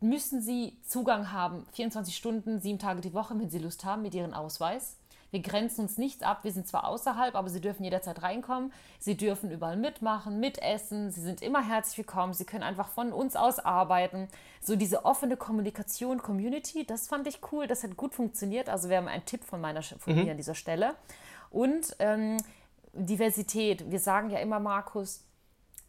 müssen 0.00 0.40
sie 0.40 0.78
Zugang 0.84 1.32
haben, 1.32 1.66
24 1.72 2.16
Stunden, 2.16 2.60
sieben 2.60 2.78
Tage 2.78 3.00
die 3.00 3.14
Woche, 3.14 3.38
wenn 3.38 3.50
sie 3.50 3.58
Lust 3.58 3.84
haben, 3.84 4.02
mit 4.02 4.14
ihrem 4.14 4.34
Ausweis 4.34 4.96
wir 5.32 5.40
grenzen 5.40 5.80
uns 5.80 5.96
nichts 5.96 6.22
ab. 6.22 6.44
Wir 6.44 6.52
sind 6.52 6.68
zwar 6.68 6.86
außerhalb, 6.86 7.34
aber 7.34 7.48
sie 7.48 7.62
dürfen 7.62 7.84
jederzeit 7.84 8.20
reinkommen. 8.22 8.70
Sie 8.98 9.16
dürfen 9.16 9.50
überall 9.50 9.78
mitmachen, 9.78 10.38
mitessen. 10.40 11.10
Sie 11.10 11.22
sind 11.22 11.40
immer 11.40 11.66
herzlich 11.66 11.96
willkommen. 11.96 12.34
Sie 12.34 12.44
können 12.44 12.62
einfach 12.62 12.88
von 12.88 13.14
uns 13.14 13.34
aus 13.34 13.58
arbeiten. 13.58 14.28
So 14.60 14.76
diese 14.76 15.06
offene 15.06 15.38
Kommunikation, 15.38 16.18
Community, 16.18 16.84
das 16.84 17.08
fand 17.08 17.26
ich 17.26 17.40
cool. 17.50 17.66
Das 17.66 17.82
hat 17.82 17.96
gut 17.96 18.14
funktioniert. 18.14 18.68
Also 18.68 18.90
wäre 18.90 19.06
ein 19.08 19.24
Tipp 19.24 19.42
von, 19.42 19.62
meiner, 19.62 19.82
von 19.82 20.14
mhm. 20.14 20.24
mir 20.24 20.30
an 20.32 20.36
dieser 20.36 20.54
Stelle. 20.54 20.96
Und 21.50 21.96
ähm, 21.98 22.36
Diversität. 22.92 23.90
Wir 23.90 24.00
sagen 24.00 24.28
ja 24.28 24.38
immer, 24.38 24.60
Markus, 24.60 25.24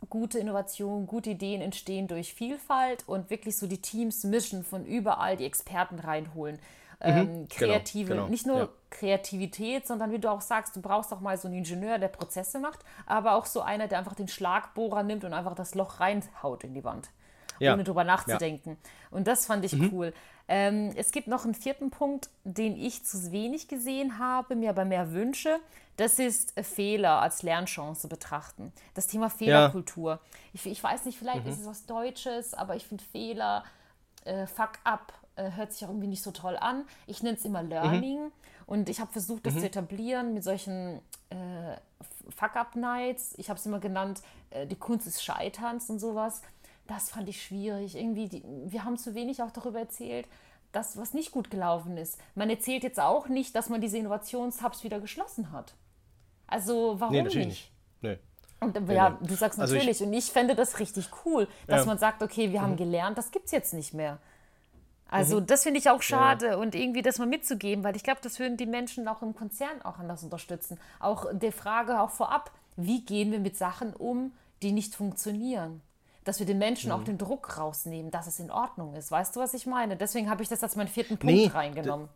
gute 0.09 0.39
Innovationen, 0.39 1.05
gute 1.05 1.31
Ideen 1.31 1.61
entstehen 1.61 2.07
durch 2.07 2.33
Vielfalt 2.33 3.03
und 3.07 3.29
wirklich 3.29 3.57
so 3.57 3.67
die 3.67 3.81
Teams 3.81 4.23
mischen, 4.23 4.63
von 4.63 4.85
überall 4.85 5.35
die 5.35 5.45
Experten 5.45 5.99
reinholen. 5.99 6.55
Mhm, 6.55 7.09
ähm, 7.09 7.27
genau, 7.27 7.47
kreative, 7.49 8.09
genau, 8.09 8.21
genau, 8.23 8.31
nicht 8.31 8.45
nur 8.45 8.57
ja. 8.57 8.69
Kreativität, 8.93 9.85
sondern 9.87 10.11
wie 10.11 10.19
du 10.19 10.29
auch 10.29 10.41
sagst, 10.41 10.75
du 10.75 10.81
brauchst 10.81 11.11
auch 11.11 11.19
mal 11.19 11.37
so 11.37 11.47
einen 11.47 11.57
Ingenieur, 11.57 11.97
der 11.97 12.07
Prozesse 12.07 12.59
macht, 12.59 12.79
aber 13.05 13.33
auch 13.33 13.45
so 13.45 13.61
einer, 13.61 13.87
der 13.87 13.99
einfach 13.99 14.15
den 14.15 14.27
Schlagbohrer 14.27 15.03
nimmt 15.03 15.25
und 15.25 15.33
einfach 15.33 15.55
das 15.55 15.75
Loch 15.75 15.99
reinhaut 15.99 16.63
in 16.63 16.73
die 16.73 16.83
Wand, 16.83 17.09
ja. 17.59 17.73
ohne 17.73 17.83
drüber 17.83 18.03
nachzudenken. 18.03 18.77
Ja. 18.81 19.17
Und 19.17 19.27
das 19.27 19.45
fand 19.45 19.65
ich 19.65 19.73
mhm. 19.73 19.89
cool. 19.91 20.13
Ähm, 20.47 20.91
es 20.95 21.11
gibt 21.11 21.27
noch 21.27 21.45
einen 21.45 21.55
vierten 21.55 21.89
Punkt, 21.89 22.29
den 22.43 22.77
ich 22.77 23.03
zu 23.05 23.31
wenig 23.31 23.67
gesehen 23.67 24.19
habe, 24.19 24.55
mir 24.55 24.69
aber 24.69 24.85
mehr 24.85 25.11
wünsche. 25.11 25.59
Das 25.97 26.19
ist 26.19 26.57
äh, 26.57 26.63
Fehler 26.63 27.21
als 27.21 27.43
Lernchance 27.43 28.07
betrachten. 28.07 28.71
Das 28.93 29.07
Thema 29.07 29.29
Fehlerkultur. 29.29 30.19
Ich, 30.53 30.65
ich, 30.65 30.83
weiß 30.83 31.05
nicht, 31.05 31.17
vielleicht 31.17 31.45
mhm. 31.45 31.51
ist 31.51 31.61
es 31.61 31.65
was 31.65 31.85
Deutsches, 31.85 32.53
aber 32.53 32.75
ich 32.75 32.85
finde 32.85 33.03
Fehler, 33.03 33.63
äh, 34.25 34.45
Fuck 34.45 34.79
up, 34.83 35.13
äh, 35.35 35.51
hört 35.51 35.71
sich 35.71 35.85
auch 35.85 35.89
irgendwie 35.89 36.07
nicht 36.07 36.23
so 36.23 36.31
toll 36.31 36.57
an. 36.57 36.85
Ich 37.07 37.23
nenne 37.23 37.37
es 37.37 37.45
immer 37.45 37.63
Learning 37.63 38.25
mhm. 38.25 38.31
Und 38.65 38.89
ich 38.89 38.99
habe 38.99 39.11
versucht, 39.11 39.45
das 39.45 39.55
mhm. 39.55 39.59
zu 39.59 39.65
etablieren 39.65 40.33
mit 40.33 40.43
solchen 40.43 40.99
äh, 41.29 41.75
Fuck-Up-Nights. 42.29 43.35
Ich 43.37 43.49
habe 43.49 43.59
es 43.59 43.65
immer 43.65 43.79
genannt, 43.79 44.21
äh, 44.49 44.65
die 44.65 44.75
Kunst 44.75 45.05
des 45.05 45.23
Scheiterns 45.23 45.89
und 45.89 45.99
sowas. 45.99 46.41
Das 46.87 47.09
fand 47.09 47.29
ich 47.29 47.41
schwierig. 47.41 47.95
Irgendwie, 47.95 48.27
die, 48.27 48.43
wir 48.65 48.83
haben 48.83 48.97
zu 48.97 49.15
wenig 49.15 49.41
auch 49.41 49.51
darüber 49.51 49.79
erzählt, 49.79 50.27
dass 50.71 50.97
was 50.97 51.13
nicht 51.13 51.31
gut 51.31 51.49
gelaufen 51.49 51.97
ist. 51.97 52.19
Man 52.35 52.49
erzählt 52.49 52.83
jetzt 52.83 52.99
auch 52.99 53.27
nicht, 53.27 53.55
dass 53.55 53.69
man 53.69 53.79
diese 53.79 53.97
Innovationshubs 53.97 54.83
wieder 54.83 54.99
geschlossen 54.99 55.51
hat. 55.51 55.75
Also 56.47 56.99
warum 56.99 57.15
nee, 57.15 57.21
natürlich 57.21 57.47
nicht? 57.47 57.71
nicht. 58.01 58.19
Nee. 58.19 58.19
Und 58.59 58.89
ja, 58.89 59.09
nee, 59.09 59.27
du 59.27 59.35
sagst 59.35 59.59
natürlich. 59.59 59.87
Also 59.87 60.03
ich, 60.03 60.07
und 60.07 60.13
ich 60.13 60.25
fände 60.25 60.55
das 60.55 60.79
richtig 60.79 61.09
cool, 61.25 61.47
dass 61.67 61.81
ja. 61.81 61.85
man 61.85 61.97
sagt, 61.97 62.23
okay, 62.23 62.51
wir 62.51 62.61
haben 62.61 62.73
mhm. 62.73 62.77
gelernt, 62.77 63.17
das 63.17 63.31
gibt 63.31 63.45
es 63.45 63.51
jetzt 63.51 63.73
nicht 63.73 63.93
mehr. 63.93 64.19
Also 65.13 65.39
mhm. 65.39 65.45
das 65.45 65.61
finde 65.63 65.79
ich 65.79 65.89
auch 65.91 66.01
schade 66.01 66.47
ja. 66.47 66.55
und 66.57 66.73
irgendwie 66.73 67.03
das 67.03 67.19
mal 67.19 67.27
mitzugeben, 67.27 67.83
weil 67.83 67.95
ich 67.95 68.03
glaube, 68.03 68.19
das 68.23 68.39
würden 68.39 68.57
die 68.57 68.65
Menschen 68.65 69.07
auch 69.07 69.21
im 69.21 69.35
Konzern 69.35 69.81
auch 69.83 69.99
anders 69.99 70.23
unterstützen. 70.23 70.79
Auch 70.99 71.27
der 71.31 71.51
Frage 71.51 72.01
auch 72.01 72.09
vorab, 72.09 72.51
wie 72.77 73.05
gehen 73.05 73.31
wir 73.31 73.39
mit 73.39 73.55
Sachen 73.55 73.93
um, 73.93 74.31
die 74.63 74.71
nicht 74.71 74.95
funktionieren? 74.95 75.81
Dass 76.23 76.39
wir 76.39 76.47
den 76.47 76.57
Menschen 76.57 76.89
mhm. 76.89 76.95
auch 76.95 77.03
den 77.03 77.19
Druck 77.19 77.59
rausnehmen, 77.59 78.09
dass 78.09 78.25
es 78.25 78.39
in 78.39 78.49
Ordnung 78.49 78.95
ist. 78.95 79.11
Weißt 79.11 79.35
du, 79.35 79.39
was 79.39 79.53
ich 79.53 79.67
meine? 79.67 79.97
Deswegen 79.97 80.31
habe 80.31 80.41
ich 80.41 80.49
das 80.49 80.63
als 80.63 80.75
meinen 80.75 80.87
vierten 80.87 81.17
Punkt 81.17 81.35
nee, 81.35 81.47
reingenommen. 81.47 82.09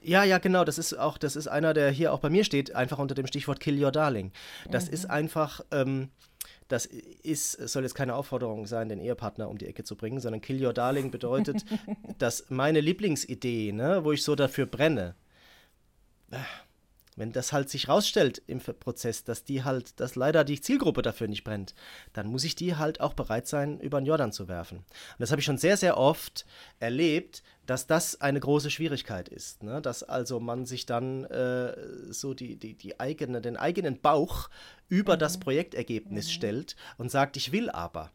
Ja, 0.00 0.22
ja, 0.22 0.38
genau. 0.38 0.64
Das 0.64 0.78
ist 0.78 0.96
auch, 0.96 1.18
das 1.18 1.34
ist 1.34 1.48
einer, 1.48 1.74
der 1.74 1.90
hier 1.90 2.12
auch 2.12 2.20
bei 2.20 2.30
mir 2.30 2.44
steht, 2.44 2.74
einfach 2.76 2.98
unter 2.98 3.16
dem 3.16 3.26
Stichwort 3.26 3.58
Kill 3.58 3.82
Your 3.82 3.90
Darling. 3.90 4.30
Das 4.70 4.86
mhm. 4.86 4.92
ist 4.92 5.10
einfach. 5.10 5.60
Ähm, 5.72 6.10
das 6.68 6.86
ist, 6.86 7.52
soll 7.52 7.82
jetzt 7.82 7.94
keine 7.94 8.14
Aufforderung 8.14 8.66
sein, 8.66 8.88
den 8.88 9.00
Ehepartner 9.00 9.48
um 9.48 9.58
die 9.58 9.66
Ecke 9.66 9.84
zu 9.84 9.96
bringen, 9.96 10.20
sondern 10.20 10.40
Kill 10.40 10.64
Your 10.64 10.72
Darling 10.72 11.10
bedeutet, 11.10 11.64
dass 12.18 12.46
meine 12.48 12.80
Lieblingsidee, 12.80 13.72
ne, 13.72 14.04
wo 14.04 14.12
ich 14.12 14.22
so 14.22 14.34
dafür 14.34 14.66
brenne, 14.66 15.14
wenn 17.16 17.32
das 17.32 17.52
halt 17.52 17.70
sich 17.70 17.88
rausstellt 17.88 18.42
im 18.46 18.60
Prozess, 18.60 19.24
dass 19.24 19.44
die 19.44 19.62
halt, 19.62 20.00
dass 20.00 20.16
leider 20.16 20.44
die 20.44 20.60
Zielgruppe 20.60 21.02
dafür 21.02 21.28
nicht 21.28 21.44
brennt, 21.44 21.74
dann 22.12 22.26
muss 22.26 22.44
ich 22.44 22.56
die 22.56 22.76
halt 22.76 23.00
auch 23.00 23.14
bereit 23.14 23.46
sein, 23.46 23.78
über 23.80 24.00
den 24.00 24.06
Jordan 24.06 24.32
zu 24.32 24.48
werfen. 24.48 24.78
Und 24.78 24.86
das 25.18 25.30
habe 25.30 25.40
ich 25.40 25.44
schon 25.44 25.58
sehr, 25.58 25.76
sehr 25.76 25.96
oft 25.96 26.44
erlebt, 26.80 27.42
dass 27.66 27.86
das 27.86 28.20
eine 28.20 28.40
große 28.40 28.70
Schwierigkeit 28.70 29.28
ist. 29.28 29.62
Ne? 29.62 29.80
Dass 29.80 30.02
also 30.02 30.40
man 30.40 30.66
sich 30.66 30.86
dann 30.86 31.24
äh, 31.24 31.74
so 32.12 32.34
die, 32.34 32.56
die, 32.56 32.74
die 32.74 33.00
eigene, 33.00 33.40
den 33.40 33.56
eigenen 33.56 34.00
Bauch 34.00 34.50
über 34.88 35.14
mhm. 35.14 35.20
das 35.20 35.38
Projektergebnis 35.38 36.26
mhm. 36.26 36.30
stellt 36.30 36.76
und 36.98 37.10
sagt, 37.10 37.36
ich 37.36 37.52
will 37.52 37.70
aber. 37.70 38.10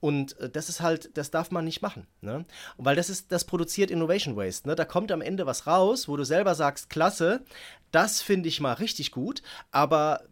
Und 0.00 0.38
äh, 0.40 0.50
das 0.50 0.68
ist 0.68 0.80
halt, 0.80 1.16
das 1.16 1.30
darf 1.30 1.50
man 1.50 1.64
nicht 1.64 1.82
machen. 1.82 2.06
Ne? 2.20 2.44
Und 2.76 2.84
weil 2.84 2.96
das 2.96 3.10
ist, 3.10 3.32
das 3.32 3.44
produziert 3.44 3.90
Innovation 3.90 4.36
Waste. 4.36 4.68
Ne? 4.68 4.74
Da 4.74 4.84
kommt 4.84 5.12
am 5.12 5.22
Ende 5.22 5.46
was 5.46 5.66
raus, 5.66 6.08
wo 6.08 6.16
du 6.16 6.24
selber 6.24 6.54
sagst, 6.54 6.90
klasse, 6.90 7.44
das 7.92 8.22
finde 8.22 8.48
ich 8.48 8.60
mal 8.60 8.74
richtig 8.74 9.10
gut, 9.10 9.42
aber 9.70 10.22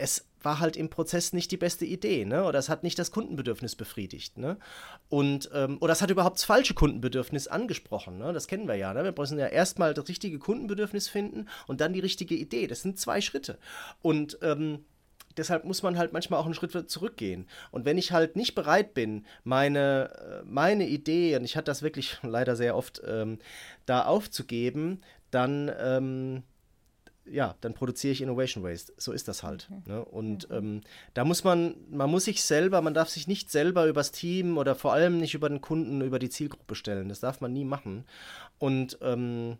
es 0.00 0.26
war 0.42 0.58
halt 0.58 0.76
im 0.76 0.88
Prozess 0.88 1.32
nicht 1.32 1.50
die 1.50 1.56
beste 1.56 1.84
Idee, 1.84 2.24
ne? 2.24 2.44
Oder 2.44 2.58
es 2.58 2.68
hat 2.68 2.82
nicht 2.82 2.98
das 2.98 3.10
Kundenbedürfnis 3.10 3.76
befriedigt, 3.76 4.38
ne? 4.38 4.56
Und 5.08 5.50
ähm, 5.52 5.76
oder 5.80 5.92
es 5.92 6.02
hat 6.02 6.10
überhaupt 6.10 6.38
das 6.38 6.44
falsche 6.44 6.74
Kundenbedürfnis 6.74 7.46
angesprochen, 7.46 8.18
ne? 8.18 8.32
Das 8.32 8.46
kennen 8.46 8.66
wir 8.66 8.76
ja, 8.76 8.94
ne? 8.94 9.04
Wir 9.04 9.14
müssen 9.16 9.38
ja 9.38 9.46
erstmal 9.46 9.94
das 9.94 10.08
richtige 10.08 10.38
Kundenbedürfnis 10.38 11.08
finden 11.08 11.48
und 11.66 11.80
dann 11.80 11.92
die 11.92 12.00
richtige 12.00 12.34
Idee. 12.34 12.66
Das 12.66 12.82
sind 12.82 12.98
zwei 12.98 13.20
Schritte. 13.20 13.58
Und 14.00 14.38
ähm, 14.40 14.84
deshalb 15.36 15.64
muss 15.64 15.82
man 15.82 15.98
halt 15.98 16.12
manchmal 16.12 16.40
auch 16.40 16.46
einen 16.46 16.54
Schritt 16.54 16.90
zurückgehen. 16.90 17.46
Und 17.70 17.84
wenn 17.84 17.98
ich 17.98 18.12
halt 18.12 18.36
nicht 18.36 18.54
bereit 18.54 18.94
bin, 18.94 19.26
meine, 19.44 20.42
äh, 20.42 20.44
meine 20.46 20.88
Idee, 20.88 21.36
und 21.36 21.44
ich 21.44 21.56
hatte 21.56 21.66
das 21.66 21.82
wirklich 21.82 22.16
leider 22.22 22.56
sehr 22.56 22.76
oft, 22.76 23.02
ähm, 23.06 23.38
da 23.84 24.04
aufzugeben, 24.04 25.02
dann, 25.30 25.70
ähm, 25.78 26.42
ja, 27.24 27.54
dann 27.60 27.74
produziere 27.74 28.12
ich 28.12 28.22
Innovation 28.22 28.64
Waste. 28.64 28.92
So 28.96 29.12
ist 29.12 29.28
das 29.28 29.42
halt. 29.42 29.68
Mhm. 29.70 29.82
Ne? 29.86 30.04
Und 30.04 30.50
mhm. 30.50 30.56
ähm, 30.56 30.80
da 31.14 31.24
muss 31.24 31.44
man, 31.44 31.76
man 31.90 32.10
muss 32.10 32.24
sich 32.24 32.42
selber, 32.42 32.80
man 32.82 32.94
darf 32.94 33.08
sich 33.08 33.26
nicht 33.26 33.50
selber 33.50 33.86
übers 33.86 34.12
Team 34.12 34.58
oder 34.58 34.74
vor 34.74 34.92
allem 34.92 35.18
nicht 35.18 35.34
über 35.34 35.48
den 35.48 35.60
Kunden, 35.60 36.00
über 36.00 36.18
die 36.18 36.30
Zielgruppe 36.30 36.74
stellen. 36.74 37.08
Das 37.08 37.20
darf 37.20 37.40
man 37.40 37.52
nie 37.52 37.64
machen. 37.64 38.04
Und 38.58 38.98
ähm, 39.02 39.58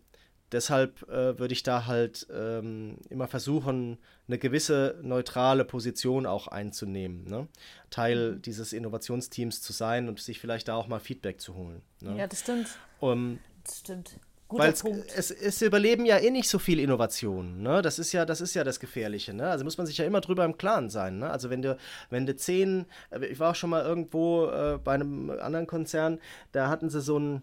Deshalb 0.51 1.03
äh, 1.03 1.39
würde 1.39 1.53
ich 1.53 1.63
da 1.63 1.85
halt 1.85 2.27
ähm, 2.29 2.97
immer 3.09 3.27
versuchen, 3.27 3.97
eine 4.27 4.37
gewisse 4.37 4.99
neutrale 5.01 5.63
Position 5.63 6.25
auch 6.25 6.47
einzunehmen. 6.47 7.23
Ne? 7.23 7.47
Teil 7.89 8.33
mhm. 8.33 8.41
dieses 8.41 8.73
Innovationsteams 8.73 9.61
zu 9.61 9.71
sein 9.71 10.09
und 10.09 10.19
sich 10.19 10.39
vielleicht 10.39 10.67
da 10.67 10.75
auch 10.75 10.87
mal 10.87 10.99
Feedback 10.99 11.39
zu 11.39 11.55
holen. 11.55 11.81
Ne? 12.01 12.17
Ja, 12.17 12.27
das 12.27 12.41
stimmt. 12.41 12.67
Um, 12.99 13.39
das 13.63 13.79
stimmt. 13.79 14.19
Weil 14.59 14.73
es, 15.15 15.31
es, 15.31 15.61
überleben 15.61 16.05
ja 16.05 16.17
eh 16.17 16.29
nicht 16.29 16.49
so 16.49 16.59
viel 16.59 16.79
Innovationen. 16.79 17.61
Ne? 17.61 17.81
Das, 17.81 17.99
ist 17.99 18.11
ja, 18.11 18.25
das 18.25 18.41
ist 18.41 18.53
ja 18.53 18.63
das 18.63 18.79
Gefährliche. 18.79 19.33
Ne? 19.33 19.49
Also 19.49 19.63
muss 19.63 19.77
man 19.77 19.87
sich 19.87 19.97
ja 19.97 20.05
immer 20.05 20.21
drüber 20.21 20.45
im 20.45 20.57
Klaren 20.57 20.89
sein. 20.89 21.19
Ne? 21.19 21.29
Also 21.29 21.49
wenn 21.49 21.61
du, 21.61 21.77
wenn 22.09 22.25
du 22.25 22.35
zehn, 22.35 22.85
äh, 23.09 23.25
ich 23.25 23.39
war 23.39 23.51
auch 23.51 23.55
schon 23.55 23.69
mal 23.69 23.83
irgendwo 23.83 24.47
äh, 24.47 24.79
bei 24.83 24.93
einem 24.93 25.29
anderen 25.29 25.67
Konzern, 25.67 26.19
da 26.51 26.69
hatten 26.69 26.89
sie 26.89 27.01
so 27.01 27.17
ein 27.17 27.41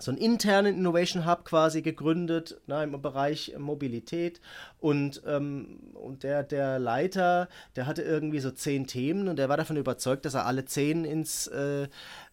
so 0.00 0.12
einen 0.12 0.20
internen 0.20 0.76
Innovation 0.76 1.26
Hub 1.26 1.44
quasi 1.44 1.82
gegründet 1.82 2.60
na, 2.68 2.84
im 2.84 3.02
Bereich 3.02 3.54
Mobilität 3.58 4.40
und, 4.78 5.22
ähm, 5.26 5.80
und 5.94 6.22
der, 6.22 6.44
der 6.44 6.78
Leiter, 6.78 7.48
der 7.74 7.86
hatte 7.86 8.02
irgendwie 8.02 8.38
so 8.38 8.52
zehn 8.52 8.86
Themen 8.86 9.26
und 9.28 9.36
der 9.36 9.48
war 9.48 9.56
davon 9.56 9.76
überzeugt, 9.76 10.24
dass 10.24 10.34
er 10.34 10.46
alle 10.46 10.64
zehn 10.64 11.04
ins, 11.04 11.48
äh, 11.48 11.88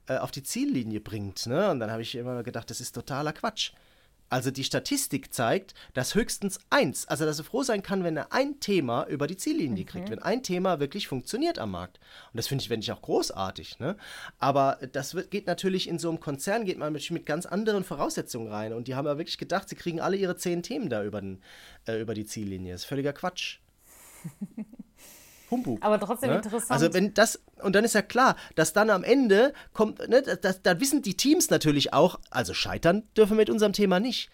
äh, 0.08 0.18
auf 0.18 0.32
die 0.32 0.44
Ziellinie 0.44 1.00
bringt. 1.00 1.46
Ne? 1.48 1.70
Und 1.72 1.80
dann 1.80 1.92
habe 1.92 2.02
ich 2.02 2.16
immer 2.16 2.44
gedacht, 2.44 2.70
das 2.70 2.82
ist 2.82 2.94
totaler 2.94 3.34
Quatsch. 3.34 3.72
Also 4.28 4.50
die 4.50 4.64
Statistik 4.64 5.34
zeigt, 5.34 5.76
dass 5.94 6.16
höchstens 6.16 6.60
eins, 6.72 7.08
also 7.08 7.26
dass 7.26 7.38
er 7.38 7.46
froh 7.46 7.62
sein 7.62 7.84
kann, 7.84 8.04
wenn 8.04 8.18
er 8.18 8.34
ein 8.34 8.60
Thema 8.60 9.06
über 9.06 9.28
die 9.28 9.38
Ziellinie 9.38 9.84
mhm. 9.84 9.88
kriegt, 9.88 10.10
wenn 10.10 10.22
ein 10.22 10.42
Thema 10.42 10.80
wirklich 10.80 11.08
funktioniert 11.08 11.60
am 11.60 11.72
Markt. 11.72 12.00
Und 12.34 12.38
das 12.38 12.48
finde 12.48 12.64
ich, 12.64 12.68
finde 12.68 12.84
ich 12.84 12.92
auch 12.92 13.04
großartig. 13.04 13.80
Ne? 13.80 13.96
Aber 14.40 14.80
das 14.92 15.14
wird, 15.14 15.30
geht 15.30 15.46
natürlich 15.46 15.88
in 15.88 16.00
so 16.00 16.10
einem 16.10 16.20
Konzern, 16.20 16.66
geht 16.66 16.80
man 16.80 16.92
mit, 16.92 17.10
mit 17.12 17.26
ganz 17.26 17.46
anderen 17.46 17.84
Voraussetzungen 17.84 18.48
rein. 18.48 18.74
Und 18.74 18.88
die 18.88 18.96
haben 18.96 19.06
ja 19.06 19.18
wirklich 19.18 19.38
gedacht, 19.38 19.70
sie 19.70 19.76
kriegen 19.76 20.02
alle 20.02 20.18
ihre 20.18 20.36
zehn 20.38 20.64
Themen 20.64 20.90
da 20.90 21.04
über, 21.04 21.22
den, 21.22 21.42
äh, 21.88 22.02
über 22.02 22.16
die 22.16 22.26
Ziellinie. 22.26 22.74
Das 22.74 22.82
ist 22.82 22.88
völliger 22.88 23.14
Quatsch. 23.14 23.60
Humbug. 25.52 25.84
Aber 25.84 26.00
trotzdem 26.00 26.32
ne? 26.32 26.38
interessant. 26.38 26.72
Also 26.72 26.94
wenn 26.94 27.14
das, 27.14 27.42
und 27.62 27.76
dann 27.76 27.84
ist 27.84 27.96
ja 27.96 28.02
klar, 28.02 28.36
dass 28.56 28.74
dann 28.74 28.90
am 28.90 29.04
Ende 29.04 29.54
kommt, 29.74 30.08
ne, 30.10 30.22
da 30.22 30.80
wissen 30.80 31.02
die 31.02 31.16
Teams 31.16 31.50
natürlich 31.50 31.94
auch, 31.94 32.20
also 32.30 32.54
scheitern 32.54 33.04
dürfen 33.16 33.32
wir 33.32 33.42
mit 33.42 33.50
unserem 33.50 33.74
Thema 33.74 34.00
nicht. 34.00 34.30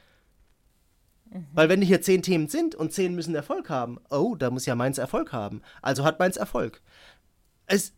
Mhm. 1.30 1.48
Weil 1.54 1.70
wenn 1.70 1.82
hier 1.82 2.02
zehn 2.02 2.22
Themen 2.22 2.48
sind 2.48 2.76
und 2.76 2.94
zehn 2.94 3.16
müssen 3.16 3.36
Erfolg 3.36 3.70
haben, 3.70 4.00
oh, 4.10 4.36
da 4.36 4.50
muss 4.50 4.66
ja 4.66 4.76
meins 4.76 4.98
Erfolg 4.98 5.32
haben. 5.34 5.62
Also 5.82 6.04
hat 6.04 6.20
meins 6.20 6.38
Erfolg. 6.38 6.82
Es 7.66 7.94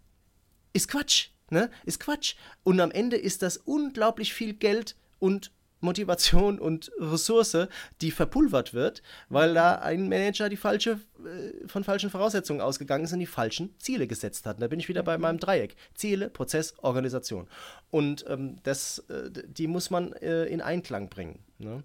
ist 0.73 0.87
Quatsch, 0.87 1.29
ne? 1.49 1.69
Ist 1.85 1.99
Quatsch. 1.99 2.35
Und 2.63 2.79
am 2.79 2.91
Ende 2.91 3.17
ist 3.17 3.41
das 3.41 3.57
unglaublich 3.57 4.33
viel 4.33 4.53
Geld 4.53 4.95
und 5.19 5.51
Motivation 5.83 6.59
und 6.59 6.91
Ressource, 6.99 7.67
die 8.01 8.11
verpulvert 8.11 8.73
wird, 8.73 9.03
weil 9.29 9.53
da 9.53 9.75
ein 9.75 10.09
Manager 10.09 10.49
die 10.49 10.57
falsche, 10.57 10.99
äh, 11.23 11.67
von 11.67 11.83
falschen 11.83 12.09
Voraussetzungen 12.09 12.61
ausgegangen 12.61 13.05
ist 13.05 13.13
und 13.13 13.19
die 13.19 13.25
falschen 13.25 13.75
Ziele 13.79 14.07
gesetzt 14.07 14.45
hat. 14.45 14.57
Und 14.57 14.61
da 14.61 14.67
bin 14.67 14.79
ich 14.79 14.89
wieder 14.89 15.03
bei 15.03 15.17
meinem 15.17 15.39
Dreieck. 15.39 15.75
Ziele, 15.93 16.29
Prozess, 16.29 16.73
Organisation. 16.81 17.47
Und 17.91 18.25
ähm, 18.27 18.57
das, 18.63 18.99
äh, 19.09 19.29
die 19.47 19.67
muss 19.67 19.89
man 19.89 20.13
äh, 20.13 20.45
in 20.45 20.61
Einklang 20.61 21.09
bringen. 21.09 21.39
Ne? 21.59 21.83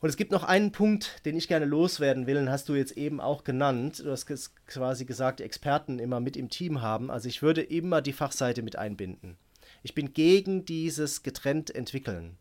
Und 0.00 0.08
es 0.08 0.16
gibt 0.16 0.30
noch 0.30 0.44
einen 0.44 0.70
Punkt, 0.70 1.24
den 1.24 1.36
ich 1.36 1.48
gerne 1.48 1.64
loswerden 1.64 2.26
will, 2.26 2.34
den 2.34 2.50
hast 2.50 2.68
du 2.68 2.74
jetzt 2.74 2.96
eben 2.96 3.20
auch 3.20 3.42
genannt. 3.42 4.00
Du 4.04 4.10
hast 4.12 4.26
quasi 4.66 5.04
gesagt, 5.04 5.40
Experten 5.40 5.98
immer 5.98 6.20
mit 6.20 6.36
im 6.36 6.50
Team 6.50 6.82
haben. 6.82 7.10
Also 7.10 7.28
ich 7.28 7.42
würde 7.42 7.62
immer 7.62 8.00
die 8.00 8.12
Fachseite 8.12 8.62
mit 8.62 8.76
einbinden. 8.76 9.36
Ich 9.82 9.94
bin 9.94 10.12
gegen 10.12 10.64
dieses 10.64 11.22
getrennt 11.22 11.74
entwickeln 11.74 12.36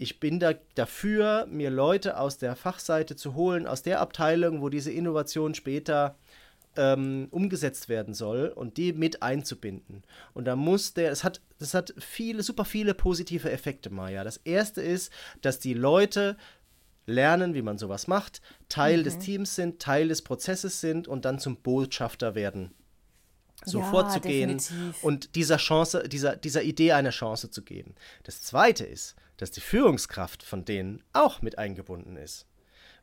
ich 0.00 0.18
bin 0.18 0.40
da 0.40 0.54
dafür, 0.74 1.46
mir 1.46 1.68
Leute 1.68 2.18
aus 2.18 2.38
der 2.38 2.56
Fachseite 2.56 3.16
zu 3.16 3.34
holen, 3.34 3.66
aus 3.66 3.82
der 3.82 4.00
Abteilung, 4.00 4.62
wo 4.62 4.70
diese 4.70 4.90
Innovation 4.90 5.54
später 5.54 6.16
ähm, 6.76 7.28
umgesetzt 7.30 7.90
werden 7.90 8.14
soll 8.14 8.48
und 8.48 8.78
die 8.78 8.94
mit 8.94 9.22
einzubinden. 9.22 10.02
Und 10.32 10.46
da 10.46 10.56
muss 10.56 10.94
der, 10.94 11.10
es 11.10 11.22
hat, 11.22 11.42
das 11.58 11.74
hat 11.74 11.92
viele, 11.98 12.42
super 12.42 12.64
viele 12.64 12.94
positive 12.94 13.50
Effekte, 13.50 13.90
Maja. 13.90 14.24
Das 14.24 14.38
erste 14.38 14.80
ist, 14.80 15.12
dass 15.42 15.58
die 15.58 15.74
Leute 15.74 16.38
lernen, 17.04 17.52
wie 17.52 17.62
man 17.62 17.76
sowas 17.76 18.06
macht, 18.06 18.40
Teil 18.70 19.00
mhm. 19.00 19.04
des 19.04 19.18
Teams 19.18 19.54
sind, 19.54 19.82
Teil 19.82 20.08
des 20.08 20.22
Prozesses 20.22 20.80
sind 20.80 21.08
und 21.08 21.26
dann 21.26 21.38
zum 21.38 21.56
Botschafter 21.56 22.34
werden 22.34 22.72
so 23.64 23.80
ja, 23.80 23.90
vorzugehen 23.90 24.58
definitiv. 24.58 25.02
und 25.04 25.34
dieser 25.34 25.58
Chance, 25.58 26.08
dieser, 26.08 26.36
dieser 26.36 26.62
Idee 26.62 26.92
eine 26.92 27.10
Chance 27.10 27.50
zu 27.50 27.62
geben. 27.62 27.94
Das 28.24 28.42
zweite 28.42 28.84
ist, 28.84 29.16
dass 29.36 29.50
die 29.50 29.60
Führungskraft 29.60 30.42
von 30.42 30.64
denen 30.64 31.02
auch 31.12 31.42
mit 31.42 31.58
eingebunden 31.58 32.16
ist. 32.16 32.46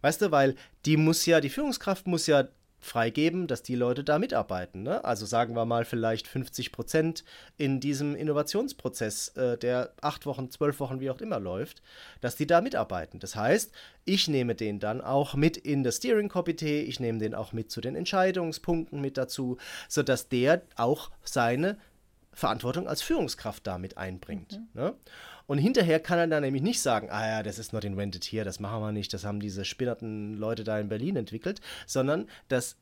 Weißt 0.01 0.21
du, 0.21 0.31
weil 0.31 0.55
die 0.85 0.97
muss 0.97 1.25
ja, 1.25 1.41
die 1.41 1.49
Führungskraft 1.49 2.07
muss 2.07 2.27
ja 2.27 2.47
freigeben, 2.87 3.47
dass 3.47 3.63
die 3.63 3.75
Leute 3.75 4.03
da 4.03 4.19
mitarbeiten. 4.19 4.83
Ne? 4.83 5.03
Also 5.03 5.25
sagen 5.25 5.55
wir 5.55 5.65
mal 5.65 5.85
vielleicht 5.85 6.27
50 6.27 6.71
Prozent 6.71 7.23
in 7.57 7.79
diesem 7.79 8.15
Innovationsprozess, 8.15 9.29
äh, 9.29 9.57
der 9.57 9.93
acht 10.01 10.25
Wochen, 10.25 10.49
zwölf 10.49 10.79
Wochen, 10.79 10.99
wie 10.99 11.09
auch 11.09 11.21
immer 11.21 11.39
läuft, 11.39 11.81
dass 12.21 12.35
die 12.35 12.47
da 12.47 12.61
mitarbeiten. 12.61 13.19
Das 13.19 13.35
heißt, 13.35 13.71
ich 14.05 14.27
nehme 14.27 14.55
den 14.55 14.79
dann 14.79 15.01
auch 15.01 15.35
mit 15.35 15.57
in 15.57 15.83
das 15.83 15.97
Steering-Komitee, 15.97 16.81
ich 16.81 16.99
nehme 16.99 17.19
den 17.19 17.35
auch 17.35 17.53
mit 17.53 17.71
zu 17.71 17.81
den 17.81 17.95
Entscheidungspunkten 17.95 19.01
mit 19.01 19.17
dazu, 19.17 19.57
sodass 19.89 20.29
der 20.29 20.61
auch 20.75 21.11
seine 21.23 21.77
Verantwortung 22.37 22.87
als 22.87 23.01
Führungskraft 23.01 23.65
damit 23.65 23.97
einbringt. 23.97 24.59
Mhm. 24.59 24.81
Ne? 24.81 24.93
Und 25.47 25.57
hinterher 25.57 25.99
kann 25.99 26.19
er 26.19 26.27
dann 26.27 26.43
nämlich 26.43 26.61
nicht 26.61 26.81
sagen, 26.81 27.09
ah 27.09 27.25
ja, 27.25 27.43
das 27.43 27.57
ist 27.57 27.73
not 27.73 27.85
invented 27.85 28.23
here, 28.25 28.45
das 28.45 28.59
machen 28.59 28.81
wir 28.81 28.91
nicht, 28.91 29.13
das 29.13 29.25
haben 29.25 29.39
diese 29.39 29.65
spinnerten 29.65 30.35
Leute 30.35 30.63
da 30.63 30.79
in 30.79 30.89
Berlin 30.89 31.15
entwickelt, 31.15 31.61
sondern 31.85 32.27
das 32.49 32.77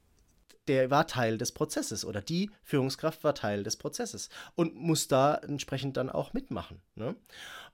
der 0.68 0.90
war 0.90 1.06
Teil 1.06 1.38
des 1.38 1.52
Prozesses 1.52 2.06
oder 2.06 2.22
die 2.22 2.50
Führungskraft 2.64 3.24
war 3.24 3.36
Teil 3.36 3.64
des 3.64 3.78
Prozesses 3.78 4.30
und 4.56 4.76
muss 4.76 5.08
da 5.08 5.36
entsprechend 5.36 5.96
dann 5.96 6.10
auch 6.10 6.34
mitmachen. 6.34 6.82
Ne? 6.96 7.16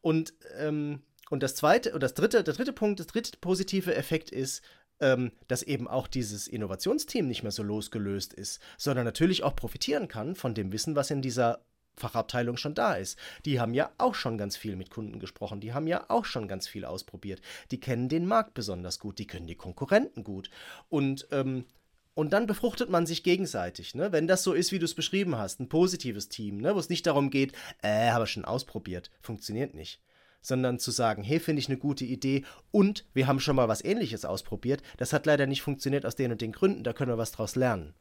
Und, 0.02 0.34
ähm, 0.58 1.02
und 1.30 1.42
das 1.42 1.56
zweite, 1.56 1.94
und 1.94 2.04
das 2.04 2.14
dritte, 2.14 2.44
der 2.44 2.54
dritte 2.54 2.74
Punkt, 2.74 3.00
das 3.00 3.08
dritte 3.08 3.38
positive 3.40 3.96
Effekt 3.96 4.30
ist, 4.30 4.62
ähm, 5.00 5.32
dass 5.48 5.64
eben 5.64 5.88
auch 5.88 6.08
dieses 6.08 6.48
Innovationsteam 6.48 7.28
nicht 7.28 7.44
mehr 7.44 7.52
so 7.52 7.64
losgelöst 7.64 8.34
ist, 8.34 8.62
sondern 8.78 9.06
natürlich 9.06 9.44
auch 9.44 9.56
profitieren 9.56 10.08
kann 10.08 10.36
von 10.36 10.54
dem 10.54 10.72
Wissen, 10.72 10.96
was 10.96 11.12
in 11.12 11.22
dieser 11.22 11.64
Fachabteilung 12.02 12.58
schon 12.58 12.74
da 12.74 12.96
ist. 12.96 13.18
Die 13.46 13.60
haben 13.60 13.74
ja 13.74 13.92
auch 13.98 14.16
schon 14.16 14.38
ganz 14.38 14.58
viel 14.58 14.76
mit 14.76 14.90
Kunden 14.90 15.20
gesprochen, 15.20 15.62
die 15.62 15.74
haben 15.74 15.88
ja 15.88 16.06
auch 16.10 16.26
schon 16.26 16.48
ganz 16.48 16.68
viel 16.68 16.84
ausprobiert, 16.84 17.42
die 17.72 17.80
kennen 17.80 18.10
den 18.10 18.26
Markt 18.26 18.54
besonders 18.54 19.00
gut, 19.00 19.20
die 19.20 19.28
können 19.28 19.48
die 19.48 19.56
Konkurrenten 19.56 20.24
gut. 20.24 20.50
Und, 20.90 21.28
ähm, 21.32 21.66
und 22.14 22.34
dann 22.34 22.48
befruchtet 22.48 22.90
man 22.90 23.06
sich 23.06 23.24
gegenseitig, 23.24 23.96
ne? 23.96 24.12
Wenn 24.12 24.28
das 24.28 24.44
so 24.44 24.52
ist, 24.52 24.74
wie 24.74 24.80
du 24.80 24.86
es 24.86 24.96
beschrieben 24.96 25.38
hast, 25.38 25.62
ein 25.62 25.70
positives 25.70 26.28
Team, 26.28 26.58
ne? 26.58 26.76
wo 26.76 26.80
es 26.80 26.90
nicht 26.90 27.08
darum 27.08 27.30
geht, 27.30 27.54
äh, 27.82 28.12
habe 28.12 28.26
ich 28.26 28.32
schon 28.32 28.44
ausprobiert, 28.44 29.10
funktioniert 29.22 29.74
nicht 29.74 30.02
sondern 30.42 30.80
zu 30.80 30.92
sagen, 30.92 31.24
hey, 31.24 31.40
finde 31.40 31.60
ich 31.60 31.70
eine 31.70 31.78
gute 31.78 32.06
Idee 32.06 32.44
und 32.72 33.06
wir 33.14 33.28
haben 33.28 33.40
schon 33.40 33.56
mal 33.56 33.68
was 33.68 33.84
ähnliches 33.84 34.26
ausprobiert. 34.26 34.82
Das 34.98 35.14
hat 35.14 35.26
leider 35.26 35.48
nicht 35.48 35.62
funktioniert 35.62 36.06
aus 36.06 36.16
den 36.16 36.32
und 36.32 36.42
den 36.42 36.52
Gründen, 36.52 36.84
da 36.84 36.94
können 36.94 37.12
wir 37.12 37.18
was 37.18 37.32
draus 37.32 37.56
lernen. 37.56 37.94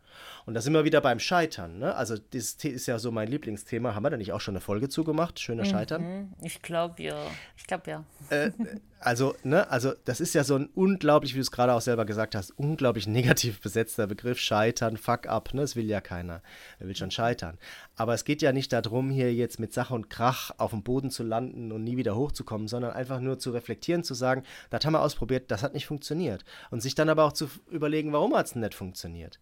Und 0.46 0.54
da 0.54 0.60
sind 0.60 0.72
wir 0.72 0.84
wieder 0.84 1.00
beim 1.00 1.20
Scheitern. 1.20 1.78
Ne? 1.78 1.94
Also, 1.94 2.16
das 2.16 2.54
ist 2.54 2.86
ja 2.86 2.98
so 2.98 3.10
mein 3.10 3.28
Lieblingsthema. 3.28 3.94
Haben 3.94 4.04
wir 4.04 4.10
da 4.10 4.16
nicht 4.16 4.32
auch 4.32 4.40
schon 4.40 4.54
eine 4.54 4.60
Folge 4.60 4.88
zugemacht? 4.88 5.38
Schöner 5.38 5.64
mhm. 5.64 5.68
Scheitern? 5.68 6.34
Ich 6.42 6.62
glaube 6.62 7.02
ja. 7.02 7.26
Ich 7.56 7.66
glaube 7.66 7.90
ja. 7.90 8.04
Äh, 8.30 8.50
also, 9.00 9.34
ne, 9.42 9.68
also, 9.70 9.92
das 10.04 10.20
ist 10.20 10.34
ja 10.34 10.44
so 10.44 10.56
ein 10.56 10.68
unglaublich, 10.74 11.32
wie 11.32 11.38
du 11.38 11.42
es 11.42 11.50
gerade 11.50 11.72
auch 11.72 11.80
selber 11.80 12.04
gesagt 12.04 12.34
hast, 12.34 12.50
unglaublich 12.58 13.06
negativ 13.08 13.60
besetzter 13.60 14.06
Begriff. 14.06 14.38
Scheitern, 14.38 14.96
fuck 14.96 15.26
up, 15.26 15.54
ne? 15.54 15.62
Das 15.62 15.74
will 15.74 15.86
ja 15.86 16.00
keiner. 16.00 16.42
Er 16.78 16.86
will 16.86 16.94
schon 16.94 17.10
scheitern. 17.10 17.58
Aber 17.96 18.14
es 18.14 18.24
geht 18.24 18.42
ja 18.42 18.52
nicht 18.52 18.72
darum, 18.72 19.10
hier 19.10 19.34
jetzt 19.34 19.58
mit 19.58 19.72
Sache 19.72 19.94
und 19.94 20.10
Krach 20.10 20.50
auf 20.58 20.70
dem 20.70 20.82
Boden 20.82 21.10
zu 21.10 21.22
landen 21.22 21.72
und 21.72 21.82
nie 21.82 21.96
wieder 21.96 22.14
hochzukommen, 22.14 22.68
sondern 22.68 22.92
einfach 22.92 23.20
nur 23.20 23.38
zu 23.38 23.50
reflektieren, 23.50 24.04
zu 24.04 24.14
sagen, 24.14 24.42
das 24.68 24.84
haben 24.84 24.92
wir 24.92 25.02
ausprobiert, 25.02 25.50
das 25.50 25.62
hat 25.62 25.74
nicht 25.74 25.86
funktioniert. 25.86 26.44
Und 26.70 26.80
sich 26.82 26.94
dann 26.94 27.08
aber 27.08 27.24
auch 27.24 27.32
zu 27.32 27.48
überlegen, 27.70 28.12
warum 28.12 28.36
hat 28.36 28.46
es 28.46 28.54
nicht 28.54 28.74
funktioniert. 28.74 29.40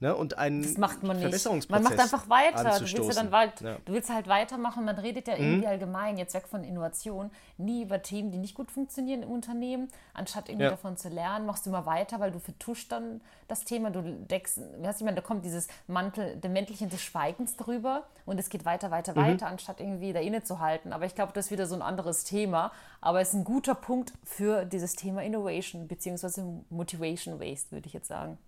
Ne, 0.00 0.14
und 0.14 0.38
einen 0.38 0.62
das 0.62 0.78
macht 0.78 1.02
man 1.02 1.18
nicht. 1.18 1.70
Man 1.70 1.82
macht 1.82 1.98
einfach 1.98 2.28
weiter. 2.28 2.78
Du 2.78 2.82
willst, 2.82 2.96
ja 2.96 3.14
dann 3.14 3.32
weit, 3.32 3.60
ja. 3.60 3.78
du 3.84 3.92
willst 3.92 4.08
halt 4.10 4.28
weitermachen. 4.28 4.84
Man 4.84 4.96
redet 4.96 5.26
ja 5.26 5.34
irgendwie 5.34 5.62
mhm. 5.62 5.66
allgemein, 5.66 6.18
jetzt 6.18 6.34
weg 6.34 6.46
von 6.46 6.62
Innovation, 6.62 7.32
nie 7.56 7.82
über 7.82 8.00
Themen, 8.00 8.30
die 8.30 8.38
nicht 8.38 8.54
gut 8.54 8.70
funktionieren 8.70 9.24
im 9.24 9.30
Unternehmen. 9.30 9.88
Anstatt 10.14 10.48
irgendwie 10.48 10.66
ja. 10.66 10.70
davon 10.70 10.96
zu 10.96 11.08
lernen, 11.08 11.46
machst 11.46 11.66
du 11.66 11.70
immer 11.70 11.84
weiter, 11.84 12.20
weil 12.20 12.30
du 12.30 12.38
vertuscht 12.38 12.92
dann 12.92 13.20
das 13.48 13.64
Thema. 13.64 13.90
Du 13.90 14.02
deckst, 14.02 14.58
weißt 14.58 15.00
du, 15.00 15.02
ich 15.02 15.04
meine, 15.04 15.16
da 15.16 15.20
kommt 15.22 15.44
dieses 15.44 15.66
Mantel, 15.88 16.36
der 16.36 16.50
Mäntelchen 16.50 16.90
des 16.90 17.02
Schweigens 17.02 17.56
drüber 17.56 18.04
und 18.24 18.38
es 18.38 18.50
geht 18.50 18.64
weiter, 18.64 18.92
weiter, 18.92 19.14
mhm. 19.14 19.32
weiter, 19.32 19.48
anstatt 19.48 19.80
irgendwie 19.80 20.12
da 20.12 20.20
innezuhalten. 20.20 20.92
Aber 20.92 21.06
ich 21.06 21.16
glaube, 21.16 21.32
das 21.32 21.46
ist 21.46 21.50
wieder 21.50 21.66
so 21.66 21.74
ein 21.74 21.82
anderes 21.82 22.22
Thema. 22.22 22.70
Aber 23.00 23.20
es 23.20 23.30
ist 23.30 23.34
ein 23.34 23.44
guter 23.44 23.74
Punkt 23.74 24.12
für 24.22 24.64
dieses 24.64 24.94
Thema 24.94 25.24
Innovation, 25.24 25.88
beziehungsweise 25.88 26.44
Motivation 26.70 27.40
Waste, 27.40 27.72
würde 27.72 27.88
ich 27.88 27.94
jetzt 27.94 28.06
sagen. 28.06 28.38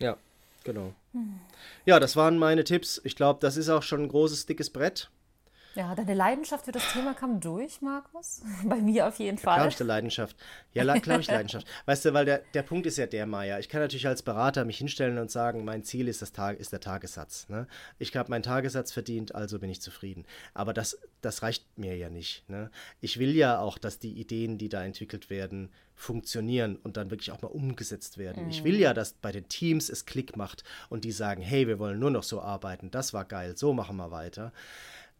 Ja, 0.00 0.16
Genau. 0.68 0.92
Ja, 1.86 1.98
das 1.98 2.14
waren 2.14 2.36
meine 2.36 2.62
Tipps. 2.62 3.00
Ich 3.02 3.16
glaube, 3.16 3.40
das 3.40 3.56
ist 3.56 3.70
auch 3.70 3.82
schon 3.82 4.02
ein 4.02 4.08
großes, 4.08 4.44
dickes 4.44 4.68
Brett. 4.68 5.10
Ja, 5.74 5.94
deine 5.94 6.14
Leidenschaft 6.14 6.64
für 6.64 6.72
das 6.72 6.92
Thema 6.92 7.14
kam 7.14 7.40
durch, 7.40 7.80
Markus. 7.80 8.42
Bei 8.64 8.76
mir 8.76 9.06
auf 9.06 9.18
jeden 9.18 9.38
Fall. 9.38 9.56
Klar, 9.56 9.68
ich 9.68 9.78
Leidenschaft. 9.78 10.36
Ja, 10.72 10.98
klar, 10.98 11.20
ich 11.20 11.28
Leidenschaft. 11.28 11.66
Weißt 11.86 12.04
du, 12.04 12.14
weil 12.14 12.24
der, 12.24 12.42
der 12.54 12.62
Punkt 12.62 12.86
ist 12.86 12.98
ja 12.98 13.06
der, 13.06 13.26
Maya. 13.26 13.58
Ich 13.58 13.68
kann 13.68 13.80
natürlich 13.80 14.06
als 14.06 14.22
Berater 14.22 14.64
mich 14.64 14.78
hinstellen 14.78 15.18
und 15.18 15.30
sagen, 15.30 15.64
mein 15.64 15.84
Ziel 15.84 16.08
ist, 16.08 16.22
das 16.22 16.32
Tag, 16.32 16.58
ist 16.58 16.72
der 16.72 16.80
Tagessatz. 16.80 17.48
Ne? 17.48 17.66
Ich 17.98 18.16
habe 18.16 18.30
meinen 18.30 18.42
Tagessatz 18.42 18.92
verdient, 18.92 19.34
also 19.34 19.58
bin 19.58 19.70
ich 19.70 19.80
zufrieden. 19.80 20.24
Aber 20.54 20.72
das, 20.72 20.98
das 21.20 21.42
reicht 21.42 21.64
mir 21.78 21.96
ja 21.96 22.10
nicht. 22.10 22.48
Ne? 22.48 22.70
Ich 23.00 23.18
will 23.18 23.34
ja 23.36 23.60
auch, 23.60 23.78
dass 23.78 23.98
die 23.98 24.12
Ideen, 24.12 24.58
die 24.58 24.68
da 24.68 24.82
entwickelt 24.82 25.30
werden, 25.30 25.70
funktionieren 25.98 26.76
und 26.76 26.96
dann 26.96 27.10
wirklich 27.10 27.32
auch 27.32 27.42
mal 27.42 27.48
umgesetzt 27.48 28.18
werden. 28.18 28.44
Mhm. 28.44 28.50
Ich 28.50 28.64
will 28.64 28.78
ja, 28.78 28.94
dass 28.94 29.14
bei 29.14 29.32
den 29.32 29.48
Teams 29.48 29.88
es 29.88 30.06
Klick 30.06 30.36
macht 30.36 30.62
und 30.88 31.04
die 31.04 31.12
sagen, 31.12 31.42
hey, 31.42 31.66
wir 31.66 31.78
wollen 31.78 31.98
nur 31.98 32.12
noch 32.12 32.22
so 32.22 32.40
arbeiten, 32.40 32.90
das 32.90 33.12
war 33.12 33.24
geil, 33.24 33.56
so 33.56 33.72
machen 33.72 33.96
wir 33.96 34.10
weiter. 34.12 34.52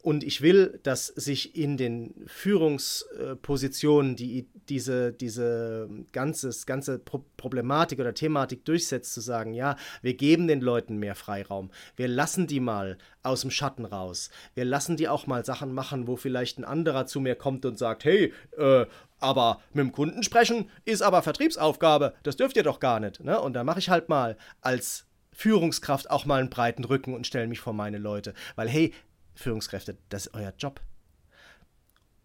Und 0.02 0.22
ich 0.22 0.42
will, 0.42 0.78
dass 0.84 1.06
sich 1.08 1.56
in 1.56 1.76
den 1.76 2.14
Führungspositionen 2.26 4.14
die 4.14 4.48
diese, 4.68 5.12
diese 5.12 5.88
ganzes, 6.12 6.66
ganze 6.66 6.98
Pro 6.98 7.24
Problematik 7.36 8.00
oder 8.00 8.14
Thematik 8.14 8.64
durchsetzt, 8.64 9.14
zu 9.14 9.20
sagen, 9.20 9.54
ja, 9.54 9.76
wir 10.02 10.14
geben 10.14 10.48
den 10.48 10.60
Leuten 10.60 10.98
mehr 10.98 11.14
Freiraum, 11.14 11.70
wir 11.96 12.08
lassen 12.08 12.46
die 12.46 12.60
mal 12.60 12.98
aus 13.22 13.42
dem 13.42 13.50
Schatten 13.50 13.84
raus, 13.84 14.30
wir 14.54 14.64
lassen 14.64 14.96
die 14.96 15.08
auch 15.08 15.26
mal 15.26 15.44
Sachen 15.44 15.72
machen, 15.72 16.06
wo 16.06 16.16
vielleicht 16.16 16.58
ein 16.58 16.64
anderer 16.64 17.06
zu 17.06 17.20
mir 17.20 17.34
kommt 17.34 17.64
und 17.64 17.78
sagt, 17.78 18.04
hey, 18.04 18.32
äh, 18.56 18.86
aber 19.20 19.60
mit 19.72 19.84
dem 19.84 19.92
Kunden 19.92 20.22
sprechen 20.22 20.68
ist 20.84 21.02
aber 21.02 21.22
Vertriebsaufgabe, 21.22 22.14
das 22.22 22.36
dürft 22.36 22.56
ihr 22.56 22.62
doch 22.62 22.80
gar 22.80 23.00
nicht. 23.00 23.22
Ne? 23.22 23.40
Und 23.40 23.54
dann 23.54 23.66
mache 23.66 23.78
ich 23.78 23.90
halt 23.90 24.08
mal 24.08 24.36
als 24.60 25.06
Führungskraft 25.32 26.10
auch 26.10 26.24
mal 26.24 26.40
einen 26.40 26.50
breiten 26.50 26.84
Rücken 26.84 27.14
und 27.14 27.26
stelle 27.26 27.46
mich 27.46 27.60
vor 27.60 27.72
meine 27.72 27.98
Leute. 27.98 28.34
Weil, 28.56 28.68
hey, 28.68 28.92
Führungskräfte, 29.38 29.96
das 30.08 30.26
ist 30.26 30.34
euer 30.34 30.52
Job. 30.58 30.80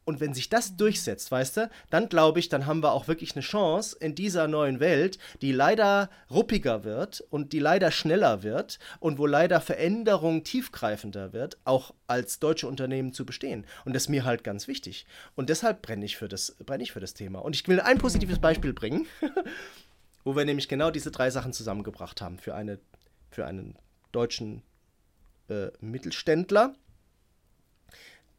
Und 0.06 0.20
wenn 0.20 0.34
sich 0.34 0.50
das 0.50 0.76
durchsetzt, 0.76 1.32
weißt 1.32 1.58
du, 1.58 1.70
dann 1.90 2.10
glaube 2.10 2.40
ich, 2.40 2.50
dann 2.50 2.66
haben 2.66 2.84
wir 2.84 2.92
auch 2.92 3.08
wirklich 3.08 3.36
eine 3.36 3.42
Chance 3.42 3.96
in 4.00 4.16
dieser 4.16 4.48
neuen 4.48 4.80
Welt, 4.80 5.18
die 5.42 5.54
leider 5.54 6.10
ruppiger 6.30 6.84
wird 6.84 7.22
und 7.30 7.54
die 7.54 7.60
leider 7.60 7.90
schneller 7.90 8.44
wird 8.44 8.80
und 9.00 9.18
wo 9.18 9.26
leider 9.26 9.62
Veränderung 9.62 10.44
tiefgreifender 10.44 11.32
wird, 11.32 11.58
auch 11.64 11.94
als 12.08 12.40
deutsche 12.40 12.68
Unternehmen 12.68 13.14
zu 13.14 13.26
bestehen. 13.26 13.66
Und 13.86 13.94
das 13.94 14.04
ist 14.04 14.10
mir 14.10 14.26
halt 14.26 14.44
ganz 14.44 14.68
wichtig. 14.68 15.06
Und 15.36 15.50
deshalb 15.50 15.82
brenne 15.82 16.04
ich 16.04 16.18
für 16.18 16.28
das, 16.28 16.58
ich 16.80 16.92
für 16.92 17.00
das 17.00 17.14
Thema. 17.14 17.40
Und 17.40 17.56
ich 17.56 17.66
will 17.68 17.80
ein 17.80 17.98
positives 17.98 18.40
Beispiel 18.40 18.74
bringen, 18.74 19.08
wo 20.26 20.36
wir 20.36 20.44
nämlich 20.44 20.68
genau 20.68 20.92
diese 20.92 21.12
drei 21.12 21.30
Sachen 21.30 21.54
zusammengebracht 21.54 22.20
haben 22.20 22.40
für, 22.40 22.56
eine, 22.56 22.80
für 23.32 23.46
einen 23.46 23.78
deutschen 24.12 24.64
äh, 25.48 25.68
Mittelständler, 25.80 26.76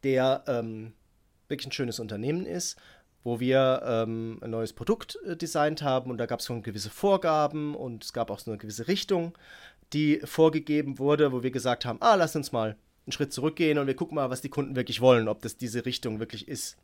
der 0.04 0.44
ähm, 0.46 0.92
wirklich 1.48 1.66
ein 1.66 1.72
schönes 1.72 1.98
Unternehmen 1.98 2.46
ist, 2.46 2.76
wo 3.22 3.40
wir 3.40 3.82
ähm, 3.84 4.38
ein 4.42 4.50
neues 4.50 4.72
Produkt 4.72 5.18
äh, 5.26 5.36
designt 5.36 5.82
haben 5.82 6.10
und 6.10 6.18
da 6.18 6.26
gab 6.26 6.40
es 6.40 6.46
schon 6.46 6.62
gewisse 6.62 6.90
Vorgaben 6.90 7.74
und 7.74 8.04
es 8.04 8.12
gab 8.12 8.30
auch 8.30 8.38
so 8.38 8.50
eine 8.50 8.58
gewisse 8.58 8.86
Richtung, 8.86 9.36
die 9.92 10.20
vorgegeben 10.24 10.98
wurde, 10.98 11.32
wo 11.32 11.42
wir 11.42 11.50
gesagt 11.50 11.84
haben, 11.84 12.00
ah, 12.00 12.14
lass 12.14 12.36
uns 12.36 12.52
mal 12.52 12.76
einen 13.06 13.12
Schritt 13.12 13.32
zurückgehen 13.32 13.78
und 13.78 13.86
wir 13.86 13.96
gucken 13.96 14.16
mal, 14.16 14.30
was 14.30 14.40
die 14.40 14.48
Kunden 14.48 14.76
wirklich 14.76 15.00
wollen, 15.00 15.28
ob 15.28 15.42
das 15.42 15.56
diese 15.56 15.84
Richtung 15.84 16.20
wirklich 16.20 16.48
ist, 16.48 16.76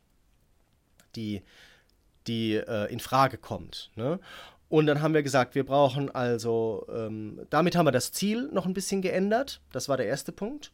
die, 1.15 1.41
die 2.27 2.55
äh, 2.55 2.91
in 2.91 2.99
Frage 2.99 3.37
kommt. 3.37 3.91
Ne? 3.95 4.19
Und 4.69 4.85
dann 4.85 5.01
haben 5.01 5.13
wir 5.13 5.23
gesagt, 5.23 5.53
wir 5.55 5.65
brauchen 5.65 6.09
also, 6.09 6.87
ähm, 6.93 7.45
damit 7.49 7.75
haben 7.75 7.87
wir 7.87 7.91
das 7.91 8.13
Ziel 8.13 8.49
noch 8.53 8.65
ein 8.65 8.73
bisschen 8.73 9.01
geändert. 9.01 9.61
Das 9.73 9.89
war 9.89 9.97
der 9.97 10.05
erste 10.05 10.31
Punkt. 10.31 10.71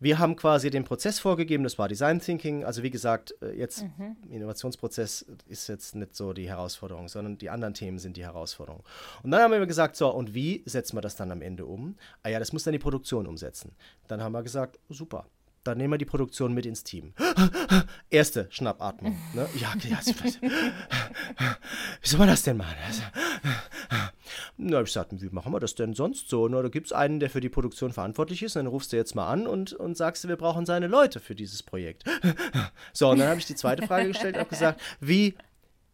Wir 0.00 0.18
haben 0.18 0.36
quasi 0.36 0.70
den 0.70 0.84
Prozess 0.84 1.18
vorgegeben, 1.18 1.64
das 1.64 1.78
war 1.78 1.88
Design 1.88 2.20
Thinking. 2.20 2.64
Also 2.64 2.82
wie 2.82 2.90
gesagt, 2.90 3.34
äh, 3.40 3.52
jetzt 3.52 3.82
mhm. 3.82 4.16
Innovationsprozess 4.28 5.26
ist 5.46 5.68
jetzt 5.68 5.94
nicht 5.94 6.14
so 6.14 6.32
die 6.32 6.48
Herausforderung, 6.48 7.08
sondern 7.08 7.38
die 7.38 7.50
anderen 7.50 7.74
Themen 7.74 7.98
sind 7.98 8.16
die 8.16 8.24
Herausforderung. 8.24 8.82
Und 9.22 9.30
dann 9.30 9.40
haben 9.40 9.52
wir 9.52 9.66
gesagt, 9.66 9.96
so, 9.96 10.10
und 10.10 10.34
wie 10.34 10.62
setzen 10.66 10.96
wir 10.96 11.00
das 11.00 11.16
dann 11.16 11.30
am 11.30 11.42
Ende 11.42 11.66
um? 11.66 11.96
Ah 12.22 12.28
ja, 12.28 12.38
das 12.38 12.52
muss 12.52 12.64
dann 12.64 12.72
die 12.72 12.78
Produktion 12.78 13.26
umsetzen. 13.26 13.72
Dann 14.08 14.22
haben 14.22 14.32
wir 14.32 14.42
gesagt, 14.42 14.78
super, 14.88 15.26
dann 15.64 15.78
nehmen 15.78 15.94
wir 15.94 15.98
die 15.98 16.04
Produktion 16.04 16.52
mit 16.52 16.66
ins 16.66 16.84
Team. 16.84 17.14
Erste 18.10 18.46
Schnappatmung. 18.50 19.16
Ne? 19.32 19.48
Ja, 19.58 19.72
ja, 19.82 19.98
wie 22.02 22.08
soll 22.08 22.18
man 22.18 22.28
das 22.28 22.42
denn 22.42 22.58
machen? 22.58 22.76
Na, 24.56 24.82
ich 24.82 24.92
sagte, 24.92 25.20
wie 25.20 25.30
machen 25.30 25.52
wir 25.52 25.58
das 25.58 25.74
denn 25.74 25.94
sonst 25.94 26.28
so? 26.28 26.46
Na, 26.46 26.62
da 26.62 26.68
gibt 26.68 26.86
es 26.86 26.92
einen, 26.92 27.18
der 27.18 27.28
für 27.28 27.40
die 27.40 27.48
Produktion 27.48 27.92
verantwortlich 27.92 28.42
ist, 28.42 28.54
dann 28.54 28.68
rufst 28.68 28.92
du 28.92 28.96
jetzt 28.96 29.14
mal 29.14 29.28
an 29.28 29.46
und, 29.46 29.72
und 29.72 29.96
sagst, 29.96 30.28
wir 30.28 30.36
brauchen 30.36 30.64
seine 30.64 30.86
Leute 30.86 31.18
für 31.20 31.34
dieses 31.34 31.62
Projekt. 31.62 32.04
So, 32.92 33.10
und 33.10 33.18
dann 33.18 33.28
habe 33.28 33.40
ich 33.40 33.46
die 33.46 33.56
zweite 33.56 33.86
Frage 33.86 34.08
gestellt 34.08 34.36
und 34.36 34.48
gesagt, 34.48 34.80
wie 35.00 35.34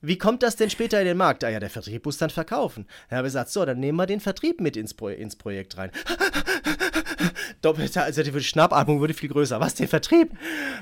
wie 0.03 0.17
kommt 0.17 0.43
das 0.43 0.57
denn 0.57 0.71
später 0.71 0.99
in 1.01 1.07
den 1.07 1.17
Markt? 1.17 1.45
Ah 1.45 1.51
ja, 1.51 1.61
der 1.61 1.71
Vertrieb 1.71 2.07
muss 2.07 2.17
dann 2.17 2.31
verkaufen. 2.31 2.87
Dann 3.09 3.19
habe 3.19 3.29
ich 3.29 3.33
gesagt, 3.33 3.51
so, 3.51 3.65
dann 3.65 3.81
nehmen 3.81 3.99
wir 3.99 4.07
den 4.07 4.21
Vertrieb 4.21 4.61
mit 4.61 4.77
ins, 4.77 4.95
Pro 4.95 5.09
ins 5.09 5.37
Projekt 5.37 5.77
rein. 5.77 5.91
Doppelte, 7.61 8.03
also 8.03 8.23
die 8.23 8.43
Schnappatmung 8.43 9.01
wurde 9.01 9.13
viel 9.13 9.29
größer. 9.29 9.61
Was, 9.61 9.75
den 9.75 9.89
Vertrieb? 9.89 10.33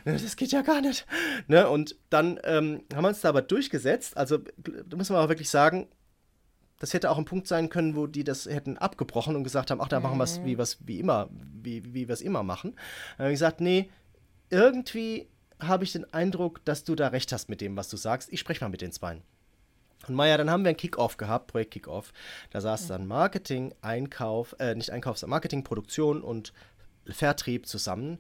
Das 0.05 0.37
geht 0.37 0.53
ja 0.53 0.63
gar 0.63 0.81
nicht. 0.81 1.05
Ne? 1.49 1.69
Und 1.69 1.97
dann 2.11 2.39
ähm, 2.45 2.83
haben 2.95 3.03
wir 3.03 3.09
uns 3.09 3.21
da 3.21 3.31
aber 3.31 3.43
durchgesetzt. 3.43 4.17
Also, 4.17 4.39
da 4.39 4.97
muss 4.97 5.11
man 5.11 5.19
aber 5.19 5.31
wirklich 5.31 5.51
sagen, 5.51 5.89
das 6.79 6.95
hätte 6.95 7.11
auch 7.11 7.19
ein 7.19 7.25
Punkt 7.25 7.49
sein 7.49 7.69
können, 7.69 7.97
wo 7.97 8.07
die 8.07 8.25
das 8.25 8.47
hätten 8.47 8.79
abgebrochen 8.79 9.37
und 9.37 9.45
gesagt 9.45 9.71
haben, 9.71 9.81
ach, 9.81 9.89
da 9.89 10.01
machen 10.01 10.19
wir 10.19 10.25
es 10.25 10.45
wie, 10.45 10.59
wie 10.59 11.01
immer, 11.01 11.29
wie, 11.31 11.83
wie 11.95 12.09
wir 12.09 12.13
es 12.13 12.21
immer 12.21 12.43
machen. 12.43 12.75
Dann 13.17 13.25
habe 13.25 13.33
ich 13.33 13.35
gesagt, 13.39 13.61
nee, 13.61 13.91
irgendwie 14.51 15.29
habe 15.61 15.85
ich 15.85 15.93
den 15.93 16.13
Eindruck, 16.13 16.65
dass 16.65 16.85
du 16.85 16.95
da 16.95 17.09
recht 17.09 17.33
hast 17.33 17.49
mit 17.49 17.61
dem, 17.61 17.77
was 17.77 17.89
du 17.89 17.97
sagst. 17.97 18.33
Ich 18.33 18.41
spreche 18.41 18.65
mal 18.65 18.71
mit 18.71 18.81
den 18.81 18.93
Zweien. 18.93 19.23
Und 20.07 20.15
Maja, 20.15 20.37
dann 20.37 20.51
haben 20.51 20.63
wir 20.63 20.71
ein 20.71 20.77
Kickoff 20.77 21.17
gehabt, 21.17 21.49
Projekt 21.49 21.73
Kickoff. 21.73 22.13
Da 22.51 22.61
saß 22.61 22.87
dann 22.87 23.07
Marketing, 23.07 23.75
Einkauf, 23.83 24.55
äh, 24.61 24.75
nicht 24.75 24.91
Einkauf, 24.91 25.19
sondern 25.19 25.37
Marketing, 25.37 25.65
Produktion 25.65 26.23
und 26.23 26.53
Vertrieb 27.07 27.67
zusammen. 27.67 28.19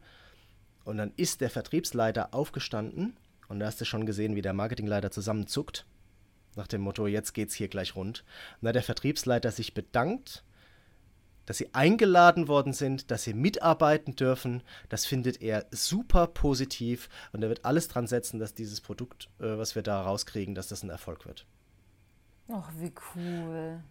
Und 0.85 0.97
dann 0.97 1.13
ist 1.17 1.41
der 1.41 1.51
Vertriebsleiter 1.51 2.35
aufgestanden 2.35 3.17
und 3.49 3.61
da 3.61 3.67
hast 3.67 3.81
du 3.81 3.85
schon 3.85 4.07
gesehen, 4.07 4.37
wie 4.37 4.43
der 4.43 4.53
Marketingleiter 4.53 5.11
zusammenzuckt. 5.11 5.87
Nach 6.57 6.66
dem 6.66 6.80
Motto, 6.80 7.07
jetzt 7.07 7.34
geht's 7.34 7.55
hier 7.55 7.68
gleich 7.68 7.94
rund. 7.96 8.24
Und 8.55 8.64
da 8.64 8.68
hat 8.68 8.76
der 8.76 8.82
Vertriebsleiter 8.82 9.51
sich 9.51 9.74
bedankt 9.74 10.44
dass 11.49 11.57
sie 11.57 11.72
eingeladen 11.72 12.46
worden 12.46 12.74
sind, 12.74 13.11
dass 13.11 13.24
sie 13.24 13.32
mitarbeiten 13.32 14.14
dürfen. 14.14 14.62
Das 14.90 15.07
findet 15.07 15.40
er 15.40 15.64
super 15.70 16.26
positiv 16.26 17.09
und 17.32 17.42
er 17.42 17.49
wird 17.49 17.64
alles 17.64 17.88
dran 17.88 18.07
setzen, 18.07 18.38
dass 18.38 18.53
dieses 18.53 18.82
Produkt, 18.82 19.30
äh, 19.38 19.57
was 19.57 19.74
wir 19.74 19.82
da 19.82 20.03
rauskriegen, 20.03 20.55
dass 20.55 20.68
das 20.68 20.82
ein 20.82 20.90
Erfolg 20.90 21.24
wird. 21.24 21.46
Ach, 22.53 22.70
wie 22.78 22.92
cool. 23.14 23.82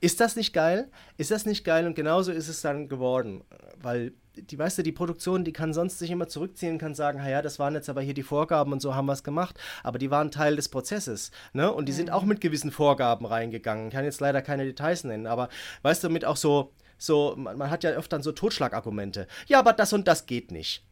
Ist 0.00 0.18
das 0.18 0.34
nicht 0.34 0.52
geil? 0.52 0.90
Ist 1.16 1.30
das 1.30 1.46
nicht 1.46 1.62
geil? 1.62 1.86
Und 1.86 1.94
genauso 1.94 2.32
ist 2.32 2.48
es 2.48 2.60
dann 2.60 2.88
geworden. 2.88 3.44
Weil, 3.80 4.12
die 4.42 4.58
weißt 4.58 4.78
du, 4.78 4.82
die 4.82 4.92
Produktion, 4.92 5.44
die 5.44 5.52
kann 5.52 5.72
sonst 5.72 5.98
sich 5.98 6.10
immer 6.10 6.28
zurückziehen, 6.28 6.78
kann 6.78 6.94
sagen, 6.94 7.20
ja, 7.26 7.42
das 7.42 7.58
waren 7.58 7.74
jetzt 7.74 7.88
aber 7.88 8.02
hier 8.02 8.14
die 8.14 8.22
Vorgaben 8.22 8.72
und 8.72 8.80
so 8.80 8.94
haben 8.94 9.06
wir 9.06 9.12
es 9.12 9.24
gemacht. 9.24 9.58
Aber 9.82 9.98
die 9.98 10.10
waren 10.10 10.30
Teil 10.30 10.56
des 10.56 10.68
Prozesses. 10.68 11.30
Ne? 11.52 11.72
Und 11.72 11.86
die 11.86 11.92
mhm. 11.92 11.96
sind 11.96 12.10
auch 12.10 12.24
mit 12.24 12.40
gewissen 12.40 12.70
Vorgaben 12.70 13.26
reingegangen. 13.26 13.88
Ich 13.88 13.94
kann 13.94 14.04
jetzt 14.04 14.20
leider 14.20 14.42
keine 14.42 14.64
Details 14.64 15.04
nennen, 15.04 15.26
aber 15.26 15.48
weißt 15.82 16.04
du, 16.04 16.08
mit 16.08 16.24
auch 16.24 16.36
so 16.36 16.72
so, 17.00 17.34
man, 17.36 17.56
man 17.56 17.70
hat 17.70 17.82
ja 17.82 17.98
dann 17.98 18.22
so 18.22 18.30
Totschlagargumente. 18.30 19.26
Ja, 19.46 19.58
aber 19.58 19.72
das 19.72 19.92
und 19.92 20.06
das 20.06 20.26
geht 20.26 20.52
nicht. 20.52 20.84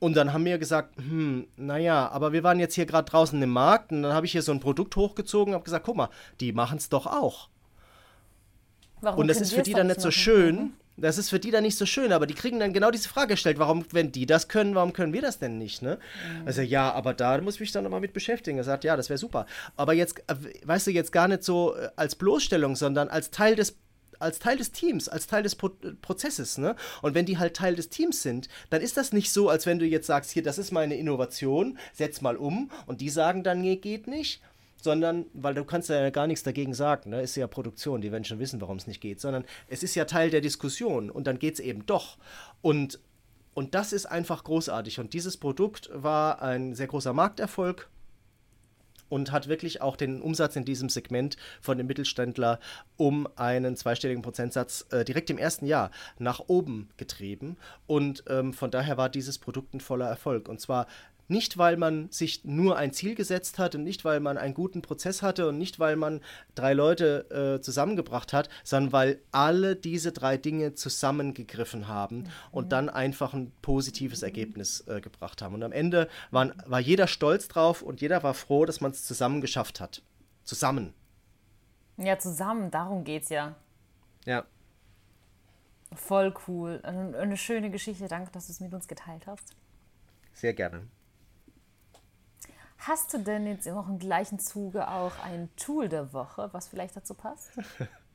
Und 0.00 0.16
dann 0.16 0.32
haben 0.32 0.44
wir 0.44 0.58
gesagt, 0.58 0.96
hm, 0.96 1.48
naja, 1.56 2.08
aber 2.10 2.32
wir 2.32 2.42
waren 2.42 2.60
jetzt 2.60 2.74
hier 2.74 2.86
gerade 2.86 3.10
draußen 3.10 3.40
im 3.40 3.50
Markt 3.50 3.90
und 3.90 4.02
dann 4.02 4.12
habe 4.12 4.26
ich 4.26 4.32
hier 4.32 4.42
so 4.42 4.52
ein 4.52 4.60
Produkt 4.60 4.94
hochgezogen 4.96 5.52
und 5.52 5.54
habe 5.54 5.64
gesagt, 5.64 5.86
guck 5.86 5.96
mal, 5.96 6.10
die 6.40 6.52
machen 6.52 6.78
es 6.78 6.88
doch 6.88 7.06
auch. 7.06 7.48
Warum 9.00 9.20
und 9.20 9.28
das 9.28 9.40
ist 9.40 9.52
für 9.52 9.62
die 9.62 9.72
dann 9.72 9.88
nicht 9.88 10.00
so 10.00 10.10
schön. 10.10 10.72
Das 11.00 11.18
ist 11.18 11.30
für 11.30 11.38
die 11.38 11.50
dann 11.50 11.62
nicht 11.62 11.78
so 11.78 11.86
schön, 11.86 12.12
aber 12.12 12.26
die 12.26 12.34
kriegen 12.34 12.58
dann 12.58 12.72
genau 12.72 12.90
diese 12.90 13.08
Frage 13.08 13.34
gestellt, 13.34 13.58
warum, 13.58 13.84
wenn 13.92 14.12
die 14.12 14.26
das 14.26 14.48
können, 14.48 14.74
warum 14.74 14.92
können 14.92 15.12
wir 15.12 15.22
das 15.22 15.38
denn 15.38 15.58
nicht, 15.58 15.82
ne? 15.82 15.98
Mhm. 16.40 16.46
Also 16.46 16.62
ja, 16.62 16.92
aber 16.92 17.14
da 17.14 17.40
muss 17.40 17.54
ich 17.54 17.60
mich 17.60 17.72
dann 17.72 17.84
nochmal 17.84 18.00
mit 18.00 18.12
beschäftigen. 18.12 18.58
Er 18.58 18.64
sagt, 18.64 18.84
ja, 18.84 18.96
das 18.96 19.08
wäre 19.08 19.18
super. 19.18 19.46
Aber 19.76 19.92
jetzt, 19.92 20.18
äh, 20.28 20.34
weißt 20.64 20.88
du, 20.88 20.90
jetzt 20.90 21.12
gar 21.12 21.28
nicht 21.28 21.44
so 21.44 21.76
äh, 21.76 21.90
als 21.96 22.16
Bloßstellung, 22.16 22.76
sondern 22.76 23.08
als 23.08 23.30
Teil 23.30 23.56
des 23.56 23.76
als 24.20 24.40
Teil 24.40 24.56
des 24.56 24.72
Teams, 24.72 25.08
als 25.08 25.26
Teil 25.26 25.42
des 25.44 25.54
Pro 25.54 25.70
Prozesses. 26.02 26.58
Ne? 26.58 26.74
Und 27.02 27.14
wenn 27.14 27.26
die 27.26 27.38
halt 27.38 27.54
Teil 27.54 27.76
des 27.76 27.88
Teams 27.88 28.22
sind, 28.22 28.48
dann 28.70 28.82
ist 28.82 28.96
das 28.96 29.12
nicht 29.12 29.30
so, 29.30 29.48
als 29.48 29.64
wenn 29.66 29.78
du 29.78 29.86
jetzt 29.86 30.06
sagst, 30.08 30.32
hier, 30.32 30.42
das 30.42 30.58
ist 30.58 30.72
meine 30.72 30.96
Innovation, 30.96 31.78
setz 31.92 32.20
mal 32.20 32.36
um 32.36 32.70
und 32.86 33.00
die 33.00 33.10
sagen 33.10 33.44
dann, 33.44 33.60
nee, 33.60 33.76
geht 33.76 34.06
nicht. 34.06 34.42
Sondern, 34.80 35.26
weil 35.32 35.54
du 35.54 35.64
kannst 35.64 35.88
ja 35.88 36.10
gar 36.10 36.26
nichts 36.26 36.44
dagegen 36.44 36.72
sagen, 36.72 37.10
ne? 37.10 37.20
ist 37.22 37.36
ja 37.36 37.46
Produktion, 37.46 38.00
die 38.00 38.12
werden 38.12 38.24
schon 38.24 38.38
wissen, 38.38 38.60
warum 38.60 38.76
es 38.76 38.86
nicht 38.86 39.00
geht, 39.00 39.20
sondern 39.20 39.44
es 39.66 39.82
ist 39.82 39.94
ja 39.94 40.04
Teil 40.04 40.30
der 40.30 40.40
Diskussion 40.40 41.10
und 41.10 41.26
dann 41.26 41.38
geht 41.38 41.54
es 41.54 41.60
eben 41.60 41.84
doch. 41.86 42.16
Und, 42.62 43.00
und 43.54 43.74
das 43.74 43.92
ist 43.92 44.06
einfach 44.06 44.44
großartig. 44.44 45.00
Und 45.00 45.14
dieses 45.14 45.36
Produkt 45.36 45.90
war 45.92 46.42
ein 46.42 46.74
sehr 46.74 46.86
großer 46.86 47.12
Markterfolg 47.12 47.90
und 49.08 49.32
hat 49.32 49.48
wirklich 49.48 49.80
auch 49.80 49.96
den 49.96 50.20
Umsatz 50.20 50.56
in 50.56 50.64
diesem 50.64 50.88
Segment 50.88 51.36
von 51.60 51.78
dem 51.78 51.86
Mittelständler 51.86 52.60
um 52.96 53.28
einen 53.36 53.76
zweistelligen 53.76 54.22
Prozentsatz 54.22 54.86
äh, 54.90 55.04
direkt 55.04 55.30
im 55.30 55.38
ersten 55.38 55.66
Jahr 55.66 55.90
nach 56.18 56.40
oben 56.46 56.88
getrieben. 56.96 57.56
Und 57.86 58.24
ähm, 58.28 58.52
von 58.52 58.70
daher 58.70 58.96
war 58.96 59.08
dieses 59.08 59.38
Produkt 59.38 59.74
ein 59.74 59.80
voller 59.80 60.06
Erfolg. 60.06 60.48
Und 60.48 60.60
zwar 60.60 60.86
nicht, 61.28 61.58
weil 61.58 61.76
man 61.76 62.10
sich 62.10 62.44
nur 62.44 62.76
ein 62.76 62.92
Ziel 62.92 63.14
gesetzt 63.14 63.58
hat 63.58 63.74
und 63.74 63.84
nicht, 63.84 64.04
weil 64.04 64.20
man 64.20 64.38
einen 64.38 64.54
guten 64.54 64.82
Prozess 64.82 65.22
hatte 65.22 65.48
und 65.48 65.58
nicht, 65.58 65.78
weil 65.78 65.96
man 65.96 66.20
drei 66.54 66.72
Leute 66.72 67.58
äh, 67.58 67.60
zusammengebracht 67.60 68.32
hat, 68.32 68.48
sondern 68.64 68.92
weil 68.92 69.20
alle 69.30 69.76
diese 69.76 70.12
drei 70.12 70.36
Dinge 70.36 70.74
zusammengegriffen 70.74 71.86
haben 71.86 72.18
mhm. 72.18 72.28
und 72.50 72.72
dann 72.72 72.88
einfach 72.88 73.34
ein 73.34 73.52
positives 73.62 74.22
Ergebnis 74.22 74.86
äh, 74.88 75.00
gebracht 75.00 75.42
haben. 75.42 75.54
Und 75.54 75.62
am 75.62 75.72
Ende 75.72 76.08
waren, 76.30 76.54
war 76.66 76.80
jeder 76.80 77.06
stolz 77.06 77.48
drauf 77.48 77.82
und 77.82 78.00
jeder 78.00 78.22
war 78.22 78.34
froh, 78.34 78.64
dass 78.64 78.80
man 78.80 78.90
es 78.90 79.04
zusammen 79.04 79.40
geschafft 79.40 79.80
hat. 79.80 80.02
Zusammen. 80.44 80.94
Ja, 81.98 82.18
zusammen, 82.18 82.70
darum 82.70 83.04
geht's 83.04 83.28
ja. 83.28 83.56
Ja. 84.24 84.44
Voll 85.92 86.34
cool. 86.46 86.80
Eine 86.82 87.36
schöne 87.36 87.70
Geschichte. 87.70 88.08
Danke, 88.08 88.30
dass 88.32 88.46
du 88.46 88.52
es 88.52 88.60
mit 88.60 88.72
uns 88.74 88.88
geteilt 88.88 89.26
hast. 89.26 89.56
Sehr 90.32 90.54
gerne. 90.54 90.86
Hast 92.78 93.12
du 93.12 93.18
denn 93.18 93.46
jetzt 93.46 93.68
auch 93.68 93.88
im 93.88 93.98
gleichen 93.98 94.38
Zuge 94.38 94.88
auch 94.88 95.12
ein 95.24 95.50
Tool 95.56 95.88
der 95.88 96.12
Woche, 96.12 96.48
was 96.52 96.68
vielleicht 96.68 96.96
dazu 96.96 97.14
passt? 97.14 97.50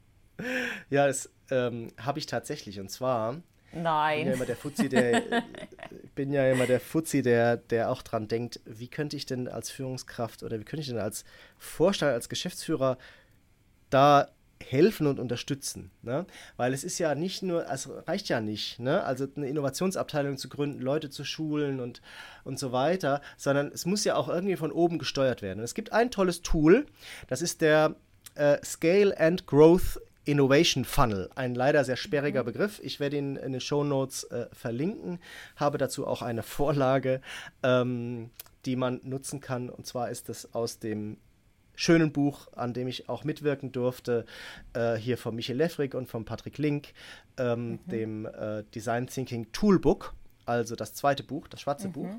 ja, 0.90 1.08
das 1.08 1.30
ähm, 1.52 1.92
habe 1.98 2.20
ich 2.20 2.26
tatsächlich. 2.26 2.80
Und 2.80 2.90
zwar 2.90 3.42
Nein. 3.74 4.20
Bin 4.20 4.28
ja 4.28 4.34
immer 4.34 4.46
der 4.46 4.56
Fuzzi, 4.56 4.90
der, 4.90 5.24
bin 6.16 6.32
ja 6.32 6.52
immer 6.52 6.68
der 6.68 6.80
Fuzzi, 6.80 7.22
der, 7.22 7.58
der 7.58 7.90
auch 7.90 8.04
dran 8.04 8.28
denkt, 8.28 8.60
wie 8.66 8.88
könnte 8.88 9.18
ich 9.18 9.26
denn 9.26 9.48
als 9.48 9.70
Führungskraft 9.72 10.44
oder 10.44 10.60
wie 10.60 10.64
könnte 10.64 10.82
ich 10.82 10.90
denn 10.90 11.00
als 11.00 11.26
Vorstand, 11.58 12.14
als 12.14 12.30
Geschäftsführer 12.30 12.98
da 13.90 14.30
helfen 14.70 15.08
und 15.08 15.20
unterstützen. 15.20 15.92
Ne? 16.02 16.26
Weil 16.58 16.74
es 16.74 16.84
ist 16.84 17.00
ja 17.00 17.16
nicht 17.16 17.44
nur, 17.44 17.70
es 17.70 17.90
reicht 18.08 18.30
ja 18.30 18.42
nicht, 18.42 18.80
ne? 18.80 19.04
also 19.04 19.28
eine 19.36 19.48
Innovationsabteilung 19.48 20.38
zu 20.38 20.50
gründen, 20.50 20.82
Leute 20.82 21.10
zu 21.10 21.24
schulen 21.24 21.80
und, 21.80 22.02
und 22.44 22.60
so 22.60 22.72
weiter, 22.72 23.22
sondern 23.38 23.68
es 23.68 23.86
muss 23.86 24.04
ja 24.04 24.16
auch 24.16 24.30
irgendwie 24.30 24.56
von 24.56 24.72
oben 24.72 24.98
gesteuert 24.98 25.42
werden. 25.42 25.60
Und 25.60 25.66
es 25.66 25.74
gibt 25.74 25.92
ein 25.92 26.12
tolles 26.12 26.42
Tool, 26.42 26.86
das 27.28 27.42
ist 27.42 27.62
der 27.62 27.96
äh, 28.36 28.58
Scale 28.64 29.18
and 29.20 29.46
Growth 29.46 30.00
Innovation 30.26 30.86
Funnel. 30.86 31.30
Ein 31.36 31.54
leider 31.54 31.84
sehr 31.84 31.98
sperriger 31.98 32.44
mhm. 32.44 32.48
Begriff. 32.48 32.80
Ich 32.82 33.00
werde 33.00 33.18
ihn 33.18 33.36
in 33.36 33.52
den 33.52 33.62
Show 33.62 33.84
Notes 33.84 34.24
äh, 34.26 34.48
verlinken. 34.54 35.20
Habe 35.56 35.78
dazu 35.78 36.08
auch 36.08 36.22
eine 36.22 36.44
Vorlage, 36.44 37.22
ähm, 37.62 38.30
die 38.66 38.76
man 38.76 39.02
nutzen 39.04 39.42
kann. 39.42 39.70
Und 39.70 39.86
zwar 39.86 40.10
ist 40.10 40.30
es 40.30 40.54
aus 40.54 40.80
dem 40.80 41.18
schönen 41.76 42.12
Buch, 42.12 42.48
an 42.54 42.74
dem 42.74 42.88
ich 42.88 43.10
auch 43.10 43.24
mitwirken 43.24 43.72
durfte, 43.72 44.26
äh, 44.74 44.96
hier 44.96 45.18
von 45.18 45.36
Michael 45.36 45.58
Leffrig 45.58 45.96
und 45.96 46.08
von 46.08 46.26
Patrick 46.26 46.58
Link, 46.58 46.94
ähm, 47.38 47.72
mhm. 47.72 47.80
dem 47.90 48.26
äh, 48.26 48.64
Design 48.76 49.08
Thinking 49.08 49.52
Toolbook, 49.52 50.14
also 50.46 50.76
das 50.76 50.94
zweite 50.94 51.24
Buch, 51.24 51.48
das 51.48 51.62
schwarze 51.62 51.88
mhm. 51.88 51.94
Buch. 51.94 52.10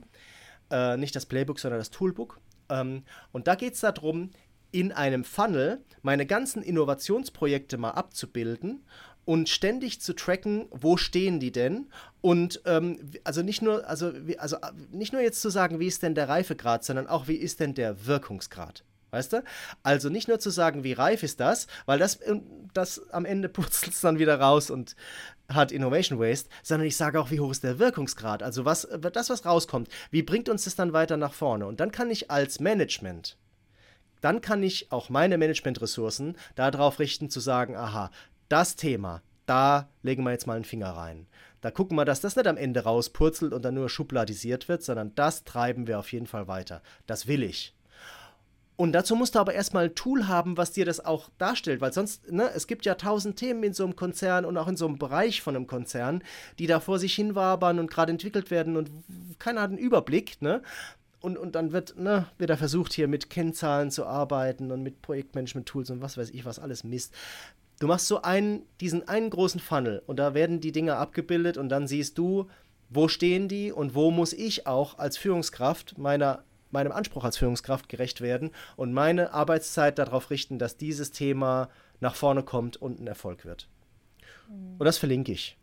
Äh, 0.71 0.97
nicht 0.97 1.15
das 1.15 1.27
Playbook, 1.27 1.59
sondern 1.59 1.79
das 1.79 1.91
Toolbook. 1.91 2.41
Ähm, 2.69 3.03
und 3.33 3.47
da 3.47 3.55
geht 3.55 3.75
es 3.75 3.81
darum, 3.81 4.31
in 4.73 4.93
einem 4.93 5.25
Funnel 5.25 5.81
meine 6.03 6.27
ganzen 6.27 6.63
Innovationsprojekte 6.63 7.77
mal 7.77 7.91
abzubilden 7.91 8.83
und 9.25 9.49
ständig 9.49 10.01
zu 10.01 10.15
tracken, 10.15 10.67
wo 10.71 10.97
stehen 10.97 11.39
die 11.39 11.53
denn? 11.53 11.87
Und 12.21 12.61
ähm, 12.67 12.99
also 13.23 13.43
nicht 13.43 13.63
nur, 13.63 13.89
also, 13.89 14.13
also 14.39 14.57
nicht 14.91 15.13
nur 15.13 15.23
jetzt 15.23 15.41
zu 15.41 15.49
sagen, 15.51 15.81
wie 15.81 15.87
ist 15.87 16.03
denn 16.03 16.15
der 16.15 16.29
Reifegrad, 16.29 16.85
sondern 16.85 17.07
auch, 17.07 17.29
wie 17.29 17.37
ist 17.37 17.61
denn 17.61 17.75
der 17.75 18.07
Wirkungsgrad? 18.07 18.85
Weißt 19.15 19.33
du? 19.33 19.45
Also 19.85 20.09
nicht 20.09 20.27
nur 20.27 20.41
zu 20.41 20.51
sagen, 20.51 20.83
wie 20.83 20.93
reif 20.93 21.23
ist 21.23 21.39
das, 21.39 21.69
weil 21.87 21.99
das, 21.99 22.19
ähm, 22.27 22.43
das 22.75 23.09
am 23.11 23.25
Ende 23.25 23.49
putzelt 23.51 23.93
es 23.93 24.01
dann 24.01 24.19
wieder 24.19 24.41
raus 24.41 24.71
und 24.71 24.97
hat 25.49 25.71
Innovation 25.71 26.19
Waste, 26.19 26.51
sondern 26.63 26.89
ich 26.89 26.97
sage 26.97 27.21
auch, 27.21 27.31
wie 27.31 27.39
hoch 27.39 27.53
ist 27.53 27.63
der 27.63 27.79
Wirkungsgrad? 27.79 28.43
Also 28.43 28.65
was, 28.65 28.89
das, 29.13 29.31
was 29.31 29.47
rauskommt, 29.47 29.89
wie 30.11 30.23
bringt 30.23 30.49
uns 30.49 30.65
das 30.65 30.75
dann 30.75 30.93
weiter 30.93 31.17
nach 31.17 31.33
vorne? 31.33 31.67
Und 31.67 31.81
dann 31.81 31.93
kann 31.93 32.11
ich 32.11 32.31
als 32.31 32.61
Management 32.61 33.37
dann 34.21 34.41
kann 34.41 34.63
ich 34.63 34.91
auch 34.91 35.11
meine 35.11 35.37
Managementressourcen 35.37 36.39
darauf 36.55 36.99
richten, 36.99 37.29
zu 37.29 37.41
sagen, 37.41 37.77
aha, 37.77 38.11
das 38.49 38.75
Thema, 38.75 39.21
da 39.45 39.91
legen 40.03 40.25
wir 40.25 40.31
jetzt 40.31 40.47
mal 40.47 40.55
einen 40.55 40.65
Finger 40.65 40.93
rein. 40.93 41.27
Da 41.61 41.71
gucken 41.71 41.97
wir, 41.99 42.07
dass 42.07 42.23
das 42.23 42.35
nicht 42.35 42.47
am 42.47 42.57
Ende 42.57 42.85
rauspurzelt 42.85 43.53
und 43.53 43.63
dann 43.67 43.75
nur 43.75 43.91
schubladisiert 43.91 44.67
wird, 44.67 44.83
sondern 44.83 45.15
das 45.15 45.45
treiben 45.45 45.87
wir 45.87 45.99
auf 45.99 46.11
jeden 46.11 46.27
Fall 46.27 46.49
weiter. 46.49 46.83
Das 47.07 47.27
will 47.27 47.43
ich. 47.43 47.75
Und 48.77 48.93
dazu 48.93 49.15
musst 49.15 49.37
du 49.37 49.39
aber 49.39 49.55
erstmal 49.55 49.85
ein 49.85 49.95
Tool 49.95 50.27
haben, 50.27 50.57
was 50.57 50.73
dir 50.73 50.85
das 50.85 51.05
auch 51.05 51.31
darstellt, 51.39 51.81
weil 51.81 51.93
sonst, 51.93 52.33
ne, 52.33 52.51
es 52.55 52.67
gibt 52.67 52.85
ja 52.85 52.97
tausend 52.97 53.37
Themen 53.37 53.63
in 53.63 53.73
so 53.73 53.85
einem 53.85 53.95
Konzern 53.95 54.45
und 54.45 54.57
auch 54.57 54.67
in 54.67 54.77
so 54.77 54.87
einem 54.87 54.99
Bereich 54.99 55.43
von 55.43 55.55
einem 55.55 55.69
Konzern, 55.69 56.25
die 56.59 56.67
da 56.67 56.81
vor 56.81 56.99
sich 56.99 57.15
hin 57.15 57.37
wabern 57.37 57.79
und 57.79 57.91
gerade 57.91 58.11
entwickelt 58.11 58.51
werden 58.51 58.77
und 58.77 58.91
keiner 59.39 59.63
hat 59.63 59.71
einen 59.71 59.79
Überblick, 59.79 60.43
ne? 60.43 60.63
und, 61.25 61.39
und 61.39 61.55
dann 61.55 61.73
wird, 61.73 61.99
ne, 61.99 62.27
wird 62.37 62.51
er 62.51 62.59
versucht, 62.59 62.93
hier 62.93 63.09
mit 63.09 63.31
Kennzahlen 63.31 63.91
zu 63.91 64.05
arbeiten 64.05 64.71
und 64.71 64.83
mit 64.83 65.01
Projektmanagement-Tools 65.01 65.89
und 65.89 66.03
was 66.03 66.19
weiß 66.19 66.31
ich, 66.31 66.45
was 66.45 66.59
alles 66.59 66.85
Mist. 66.85 67.15
Du 67.81 67.87
machst 67.87 68.09
so 68.09 68.21
einen, 68.21 68.63
diesen 68.81 69.09
einen 69.09 69.31
großen 69.31 69.59
Funnel 69.59 70.03
und 70.07 70.19
da 70.19 70.35
werden 70.35 70.61
die 70.61 70.71
Dinge 70.71 70.97
abgebildet 70.97 71.57
und 71.57 71.71
dann 71.71 71.87
siehst 71.87 72.19
du, 72.19 72.51
wo 72.91 73.09
stehen 73.09 73.49
die 73.49 73.73
und 73.73 73.95
wo 73.95 74.11
muss 74.11 74.35
ich 74.35 74.67
auch 74.67 74.99
als 74.99 75.17
Führungskraft 75.17 75.97
meiner, 75.97 76.45
meinem 76.75 76.93
Anspruch 76.93 77.25
als 77.25 77.39
Führungskraft 77.39 77.89
gerecht 77.89 78.21
werden 78.21 78.51
und 78.77 78.93
meine 78.93 79.33
Arbeitszeit 79.33 79.99
darauf 79.99 80.29
richten, 80.29 80.59
dass 80.59 80.77
dieses 80.77 81.11
Thema 81.11 81.71
nach 82.01 82.15
vorne 82.15 82.43
kommt 82.43 82.77
und 82.77 83.01
ein 83.01 83.07
Erfolg 83.07 83.47
wird. 83.47 83.69
Mhm. 84.49 84.77
Und 84.79 84.85
das 84.85 84.99
verlinke 84.99 85.33
ich. 85.33 85.57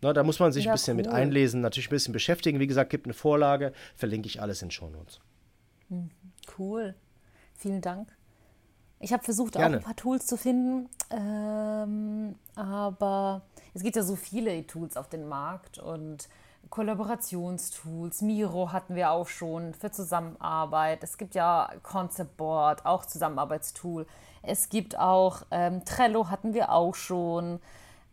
Na, 0.00 0.12
da 0.12 0.24
muss 0.24 0.40
man 0.40 0.52
sich 0.52 0.64
ja, 0.64 0.72
ein 0.72 0.74
bisschen 0.74 0.96
cool. 0.96 1.04
mit 1.04 1.12
einlesen, 1.12 1.60
natürlich 1.60 1.88
ein 1.88 1.90
bisschen 1.90 2.12
beschäftigen. 2.12 2.58
Wie 2.58 2.66
gesagt, 2.66 2.90
gibt 2.90 3.06
eine 3.06 3.14
Vorlage, 3.14 3.72
verlinke 3.94 4.26
ich 4.26 4.42
alles 4.42 4.60
in 4.60 4.70
Shownotes. 4.70 5.20
Mhm. 5.88 6.10
Cool. 6.58 6.94
Vielen 7.54 7.80
Dank. 7.80 8.14
Ich 9.00 9.12
habe 9.12 9.22
versucht, 9.22 9.52
Gerne. 9.54 9.76
auch 9.76 9.80
ein 9.80 9.84
paar 9.84 9.96
Tools 9.96 10.26
zu 10.26 10.36
finden, 10.36 10.88
ähm, 11.10 12.36
aber 12.54 13.42
es 13.74 13.82
gibt 13.82 13.96
ja 13.96 14.02
so 14.02 14.16
viele 14.16 14.66
Tools 14.66 14.96
auf 14.96 15.08
den 15.08 15.28
Markt 15.28 15.78
und 15.78 16.28
Kollaborationstools. 16.74 18.20
Miro 18.22 18.72
hatten 18.72 18.96
wir 18.96 19.12
auch 19.12 19.28
schon 19.28 19.74
für 19.74 19.92
Zusammenarbeit. 19.92 21.04
Es 21.04 21.18
gibt 21.18 21.36
ja 21.36 21.70
Concept 21.84 22.36
Board, 22.36 22.84
auch 22.84 23.06
Zusammenarbeitstool. 23.06 24.08
Es 24.42 24.70
gibt 24.70 24.98
auch 24.98 25.42
ähm, 25.52 25.84
Trello 25.84 26.30
hatten 26.30 26.52
wir 26.52 26.72
auch 26.72 26.96
schon. 26.96 27.60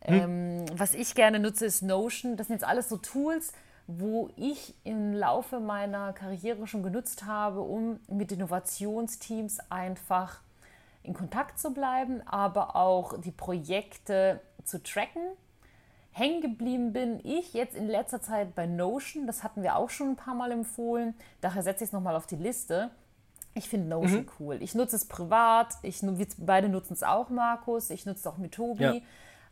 Hm. 0.02 0.14
Ähm, 0.14 0.64
was 0.76 0.94
ich 0.94 1.16
gerne 1.16 1.40
nutze, 1.40 1.66
ist 1.66 1.82
Notion. 1.82 2.36
Das 2.36 2.46
sind 2.46 2.54
jetzt 2.54 2.64
alles 2.64 2.88
so 2.88 2.98
Tools, 2.98 3.52
wo 3.88 4.30
ich 4.36 4.76
im 4.84 5.12
Laufe 5.12 5.58
meiner 5.58 6.12
Karriere 6.12 6.68
schon 6.68 6.84
genutzt 6.84 7.26
habe, 7.26 7.62
um 7.62 7.98
mit 8.06 8.30
Innovationsteams 8.30 9.58
einfach 9.70 10.40
in 11.02 11.14
Kontakt 11.14 11.58
zu 11.58 11.74
bleiben, 11.74 12.24
aber 12.28 12.76
auch 12.76 13.18
die 13.18 13.32
Projekte 13.32 14.40
zu 14.62 14.80
tracken. 14.80 15.22
Hängen 16.12 16.42
geblieben 16.42 16.92
bin 16.92 17.20
ich 17.24 17.54
jetzt 17.54 17.74
in 17.74 17.88
letzter 17.88 18.20
Zeit 18.20 18.54
bei 18.54 18.66
Notion. 18.66 19.26
Das 19.26 19.42
hatten 19.42 19.62
wir 19.62 19.76
auch 19.76 19.88
schon 19.88 20.10
ein 20.10 20.16
paar 20.16 20.34
Mal 20.34 20.52
empfohlen. 20.52 21.14
Daher 21.40 21.62
setze 21.62 21.84
ich 21.84 21.88
es 21.88 21.92
nochmal 21.92 22.16
auf 22.16 22.26
die 22.26 22.36
Liste. 22.36 22.90
Ich 23.54 23.68
finde 23.68 23.88
Notion 23.88 24.20
mhm. 24.20 24.30
cool. 24.38 24.62
Ich 24.62 24.74
nutze 24.74 24.96
es 24.96 25.06
privat. 25.06 25.74
Ich, 25.82 26.02
wir 26.02 26.26
beide 26.38 26.68
nutzen 26.68 26.92
es 26.92 27.02
auch, 27.02 27.30
Markus. 27.30 27.88
Ich 27.88 28.04
nutze 28.04 28.20
es 28.20 28.26
auch 28.26 28.36
mit 28.36 28.52
Tobi. 28.52 28.82
Ja. 28.82 28.94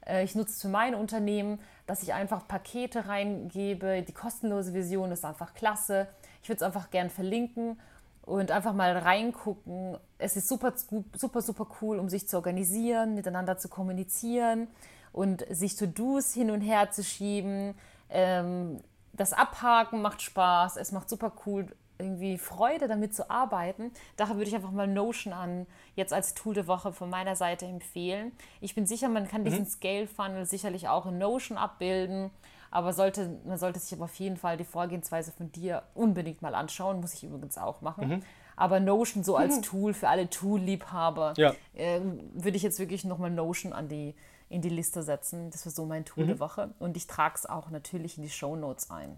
Äh, 0.06 0.24
ich 0.24 0.34
nutze 0.34 0.50
es 0.50 0.61
für 0.61 0.68
mein 0.68 0.94
Unternehmen, 0.94 1.61
dass 1.86 2.02
ich 2.02 2.12
einfach 2.12 2.46
Pakete 2.46 3.08
reingebe. 3.08 4.02
Die 4.02 4.12
kostenlose 4.12 4.74
Vision 4.74 5.12
ist 5.12 5.24
einfach 5.24 5.54
klasse. 5.54 6.08
Ich 6.42 6.50
würde 6.50 6.56
es 6.56 6.62
einfach 6.62 6.90
gern 6.90 7.08
verlinken 7.08 7.80
und 8.22 8.50
einfach 8.50 8.74
mal 8.74 8.98
reingucken. 8.98 9.96
Es 10.18 10.36
ist 10.36 10.46
super, 10.46 10.74
super, 11.16 11.40
super 11.40 11.66
cool, 11.80 11.98
um 11.98 12.11
sich 12.11 12.28
zu 12.28 12.36
organisieren, 12.36 13.14
miteinander 13.14 13.56
zu 13.56 13.68
kommunizieren 13.68 14.68
und 15.12 15.44
sich 15.50 15.76
To-Dos 15.76 16.32
hin 16.32 16.50
und 16.50 16.61
her 16.61 16.90
zu 16.90 17.02
schieben. 17.02 17.74
Ähm, 18.08 18.80
das 19.12 19.32
Abhaken 19.32 20.02
macht 20.02 20.22
Spaß, 20.22 20.76
es 20.76 20.92
macht 20.92 21.08
super 21.08 21.32
cool 21.46 21.66
irgendwie 22.00 22.38
Freude 22.38 22.88
damit 22.88 23.14
zu 23.14 23.30
arbeiten. 23.30 23.92
Daher 24.16 24.36
würde 24.36 24.48
ich 24.48 24.54
einfach 24.54 24.70
mal 24.70 24.86
Notion 24.86 25.32
an 25.32 25.66
jetzt 25.94 26.12
als 26.12 26.34
Tool 26.34 26.54
der 26.54 26.66
Woche 26.66 26.92
von 26.92 27.11
meiner 27.11 27.36
Seite 27.36 27.66
empfehlen. 27.66 28.32
Ich 28.61 28.74
bin 28.74 28.86
sicher, 28.86 29.08
man 29.08 29.28
kann 29.28 29.44
diesen 29.44 29.61
mhm. 29.61 29.66
Scale 29.66 30.06
Funnel 30.06 30.46
sicherlich 30.46 30.88
auch 30.88 31.06
in 31.06 31.18
Notion 31.18 31.58
abbilden, 31.58 32.30
aber 32.70 32.92
sollte, 32.92 33.38
man 33.44 33.58
sollte 33.58 33.78
sich 33.78 33.92
aber 33.92 34.04
auf 34.04 34.14
jeden 34.14 34.36
Fall 34.36 34.56
die 34.56 34.64
Vorgehensweise 34.64 35.32
von 35.32 35.52
dir 35.52 35.82
unbedingt 35.94 36.42
mal 36.42 36.54
anschauen, 36.54 37.00
muss 37.00 37.14
ich 37.14 37.24
übrigens 37.24 37.58
auch 37.58 37.80
machen. 37.82 38.08
Mhm. 38.08 38.22
Aber 38.56 38.80
Notion 38.80 39.24
so 39.24 39.36
als 39.36 39.58
mhm. 39.58 39.62
Tool 39.62 39.94
für 39.94 40.08
alle 40.08 40.28
Tool-Liebhaber 40.28 41.34
ja. 41.36 41.54
äh, 41.74 42.00
würde 42.32 42.56
ich 42.56 42.62
jetzt 42.62 42.78
wirklich 42.78 43.04
nochmal 43.04 43.30
Notion 43.30 43.72
an 43.72 43.88
die, 43.88 44.14
in 44.51 44.61
die 44.61 44.68
Liste 44.68 45.03
setzen. 45.03 45.51
Das 45.51 45.64
wäre 45.64 45.74
so 45.74 45.86
mein 45.86 46.05
Tool 46.05 46.26
der 46.26 46.34
mhm. 46.34 46.40
Woche. 46.40 46.74
Und 46.78 46.96
ich 46.96 47.07
trage 47.07 47.36
es 47.36 47.46
auch 47.46 47.70
natürlich 47.70 48.18
in 48.18 48.24
die 48.24 48.30
Show 48.30 48.57
Notes 48.57 48.90
ein. 48.90 49.16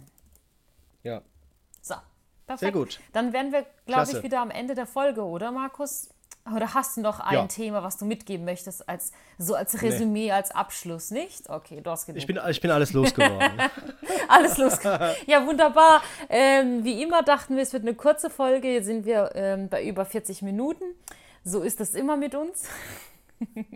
Ja. 1.03 1.23
So, 1.81 1.97
Perfekt. 2.47 2.61
Sehr 2.61 2.73
gut. 2.73 3.01
Dann 3.13 3.33
wären 3.33 3.51
wir, 3.51 3.67
glaube 3.87 4.11
ich, 4.13 4.23
wieder 4.23 4.41
am 4.41 4.51
Ende 4.51 4.75
der 4.75 4.87
Folge, 4.87 5.23
oder 5.23 5.51
Markus? 5.51 6.11
Oder 6.55 6.75
hast 6.75 6.97
du 6.97 7.03
noch 7.03 7.21
ein 7.21 7.35
ja. 7.35 7.47
Thema, 7.47 7.85
was 7.85 7.99
du 7.99 8.05
mitgeben 8.05 8.45
möchtest, 8.45 8.89
als 8.89 9.13
so 9.39 9.55
als 9.55 9.81
Resümee, 9.81 10.25
nee. 10.25 10.33
als 10.33 10.51
Abschluss, 10.51 11.13
nicht? 11.13 11.49
Okay, 11.49 11.81
du 11.81 11.91
hast 11.91 12.07
genug. 12.07 12.19
Ich 12.19 12.27
bin, 12.27 12.39
ich 12.49 12.61
bin 12.61 12.73
alles 12.73 12.93
losgeworden. 12.93 13.53
alles 14.29 14.59
losgeworden. 14.59 15.15
Ja, 15.27 15.47
wunderbar. 15.47 16.03
Ähm, 16.29 16.83
wie 16.83 17.01
immer 17.01 17.23
dachten 17.23 17.55
wir, 17.55 17.63
es 17.63 17.73
wird 17.73 17.85
eine 17.85 17.95
kurze 17.95 18.29
Folge. 18.29 18.73
Jetzt 18.73 18.87
sind 18.87 19.07
wir 19.07 19.31
ähm, 19.37 19.69
bei 19.69 19.87
über 19.87 20.05
40 20.05 20.43
Minuten. 20.43 20.85
So 21.45 21.63
ist 21.63 21.79
das 21.79 21.95
immer 21.95 22.17
mit 22.17 22.35
uns. 22.35 22.65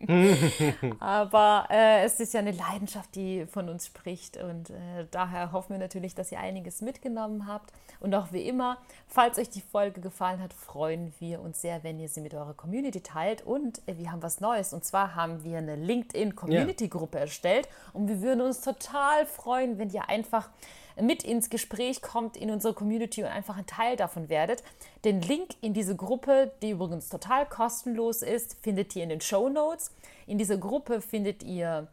Aber 1.01 1.67
äh, 1.71 2.05
es 2.05 2.21
ist 2.21 2.35
ja 2.35 2.41
eine 2.41 2.53
Leidenschaft, 2.53 3.15
die 3.15 3.47
von 3.47 3.69
uns 3.69 3.87
spricht 3.87 4.37
und 4.37 4.71
äh, 4.71 5.07
daher 5.11 5.53
hoffen 5.53 5.71
wir 5.71 5.79
natürlich, 5.79 6.15
dass 6.15 6.33
ihr 6.33 6.41
einiges 6.41 6.81
mitgenommen 6.81 7.47
habt. 7.47 7.73
Und 8.01 8.15
auch 8.15 8.33
wie 8.33 8.43
immer, 8.43 8.79
falls 9.07 9.39
euch 9.39 9.49
die 9.49 9.61
Folge 9.61 10.01
gefallen 10.01 10.41
hat, 10.43 10.53
freuen 10.53 11.15
wir 11.19 11.41
uns 11.41 11.61
sehr, 11.61 11.83
wenn 11.83 11.99
ihr 11.99 12.09
sie 12.09 12.21
mit 12.21 12.35
eurer 12.35 12.55
Community 12.55 13.01
teilt. 13.01 13.45
Und 13.45 13.81
äh, 13.87 13.97
wir 13.99 14.13
haben 14.13 14.23
was 14.23 14.41
Neues 14.41 14.73
und 14.73 14.85
zwar 14.85 15.15
haben 15.15 15.45
wir 15.45 15.59
eine 15.59 15.77
LinkedIn-Community-Gruppe 15.77 17.19
erstellt 17.19 17.69
und 17.93 18.09
wir 18.09 18.21
würden 18.21 18.41
uns 18.41 18.61
total 18.61 19.27
freuen, 19.27 19.79
wenn 19.79 19.91
ihr 19.91 20.09
einfach 20.09 20.51
mit 21.01 21.23
ins 21.23 21.51
Gespräch 21.51 22.03
kommt 22.03 22.37
in 22.37 22.51
unsere 22.51 22.75
Community 22.75 23.23
und 23.23 23.29
einfach 23.29 23.57
ein 23.57 23.67
Teil 23.67 23.97
davon 23.97 24.29
werdet. 24.29 24.63
Den 25.05 25.21
Link 25.21 25.51
in 25.61 25.75
diese 25.75 25.97
Gruppe, 25.97 26.53
die 26.63 26.71
übrigens 26.71 27.09
total 27.09 27.47
kostenlos 27.47 28.23
ist, 28.23 28.57
findet 28.63 28.97
ihr 28.97 29.03
in 29.03 29.11
den 29.11 29.21
Show 29.21 29.49
Notes. 29.49 29.95
In 30.27 30.39
dieser 30.39 30.57
Gruppe 30.57 31.01
findet 31.01 31.43
ihr 31.43 31.89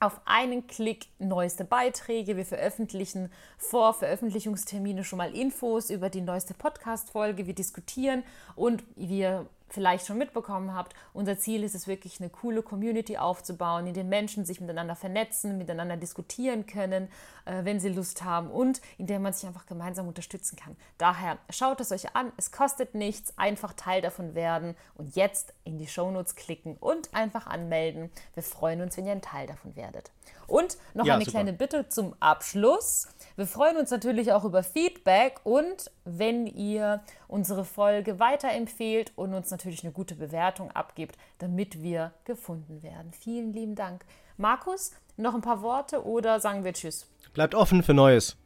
auf 0.00 0.20
einen 0.24 0.66
Klick 0.66 1.06
neueste 1.18 1.64
Beiträge. 1.64 2.36
Wir 2.36 2.44
veröffentlichen 2.44 3.32
vor 3.56 3.94
Veröffentlichungstermine 3.94 5.04
schon 5.04 5.18
mal 5.18 5.34
Infos 5.34 5.90
über 5.90 6.10
die 6.10 6.20
neueste 6.20 6.54
Podcast-Folge. 6.54 7.46
Wir 7.46 7.54
diskutieren 7.54 8.22
und 8.54 8.84
wir 8.96 9.46
vielleicht 9.74 10.06
schon 10.06 10.16
mitbekommen 10.16 10.74
habt, 10.74 10.94
unser 11.12 11.36
Ziel 11.38 11.64
ist 11.64 11.74
es 11.74 11.86
wirklich, 11.86 12.20
eine 12.20 12.30
coole 12.30 12.62
Community 12.62 13.18
aufzubauen, 13.18 13.86
in 13.86 13.94
der 13.94 14.04
Menschen 14.04 14.44
sich 14.44 14.60
miteinander 14.60 14.94
vernetzen, 14.94 15.58
miteinander 15.58 15.96
diskutieren 15.96 16.66
können, 16.66 17.08
äh, 17.44 17.64
wenn 17.64 17.80
sie 17.80 17.88
Lust 17.88 18.22
haben 18.22 18.50
und 18.50 18.80
in 18.96 19.06
der 19.06 19.18
man 19.18 19.32
sich 19.32 19.46
einfach 19.46 19.66
gemeinsam 19.66 20.08
unterstützen 20.08 20.56
kann. 20.56 20.76
Daher 20.96 21.38
schaut 21.50 21.80
es 21.80 21.92
euch 21.92 22.14
an, 22.14 22.32
es 22.36 22.52
kostet 22.52 22.94
nichts, 22.94 23.36
einfach 23.36 23.74
Teil 23.74 24.00
davon 24.00 24.34
werden 24.34 24.76
und 24.94 25.16
jetzt 25.16 25.52
in 25.64 25.78
die 25.78 25.88
Shownotes 25.88 26.36
klicken 26.36 26.76
und 26.78 27.12
einfach 27.12 27.46
anmelden. 27.46 28.10
Wir 28.34 28.42
freuen 28.42 28.80
uns, 28.80 28.96
wenn 28.96 29.06
ihr 29.06 29.12
ein 29.12 29.22
Teil 29.22 29.46
davon 29.46 29.76
werdet. 29.76 30.10
Und 30.46 30.76
noch 30.94 31.06
ja, 31.06 31.14
eine 31.14 31.24
super. 31.24 31.38
kleine 31.38 31.52
Bitte 31.52 31.88
zum 31.88 32.14
Abschluss. 32.20 33.08
Wir 33.36 33.48
freuen 33.48 33.76
uns 33.76 33.90
natürlich 33.90 34.32
auch 34.32 34.44
über 34.44 34.62
Feedback 34.62 35.40
und 35.42 35.90
wenn 36.04 36.46
ihr 36.46 37.02
unsere 37.26 37.64
Folge 37.64 38.20
weiterempfehlt 38.20 39.12
und 39.16 39.34
uns 39.34 39.50
natürlich 39.50 39.82
eine 39.82 39.92
gute 39.92 40.14
Bewertung 40.14 40.70
abgibt, 40.70 41.16
damit 41.38 41.82
wir 41.82 42.12
gefunden 42.24 42.84
werden. 42.84 43.12
Vielen 43.12 43.52
lieben 43.52 43.74
Dank. 43.74 44.04
Markus, 44.36 44.92
noch 45.16 45.34
ein 45.34 45.40
paar 45.40 45.62
Worte 45.62 46.04
oder 46.04 46.38
sagen 46.38 46.62
wir 46.62 46.72
Tschüss? 46.72 47.08
Bleibt 47.32 47.56
offen 47.56 47.82
für 47.82 47.94
Neues. 47.94 48.36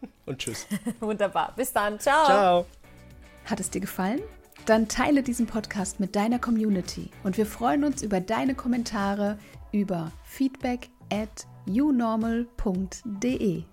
Und 0.24 0.38
Tschüss. 0.38 0.66
Wunderbar. 1.00 1.52
Bis 1.54 1.70
dann. 1.72 2.00
Ciao. 2.00 2.24
Ciao. 2.24 2.66
Hat 3.44 3.60
es 3.60 3.68
dir 3.68 3.80
gefallen? 3.80 4.22
Dann 4.64 4.88
teile 4.88 5.22
diesen 5.22 5.46
Podcast 5.46 6.00
mit 6.00 6.16
deiner 6.16 6.38
Community 6.38 7.10
und 7.22 7.36
wir 7.36 7.44
freuen 7.44 7.84
uns 7.84 8.02
über 8.02 8.20
deine 8.20 8.54
Kommentare 8.54 9.36
über 9.72 10.10
feedback 10.24 10.88
at 11.12 11.46
unormal.de. 11.66 13.64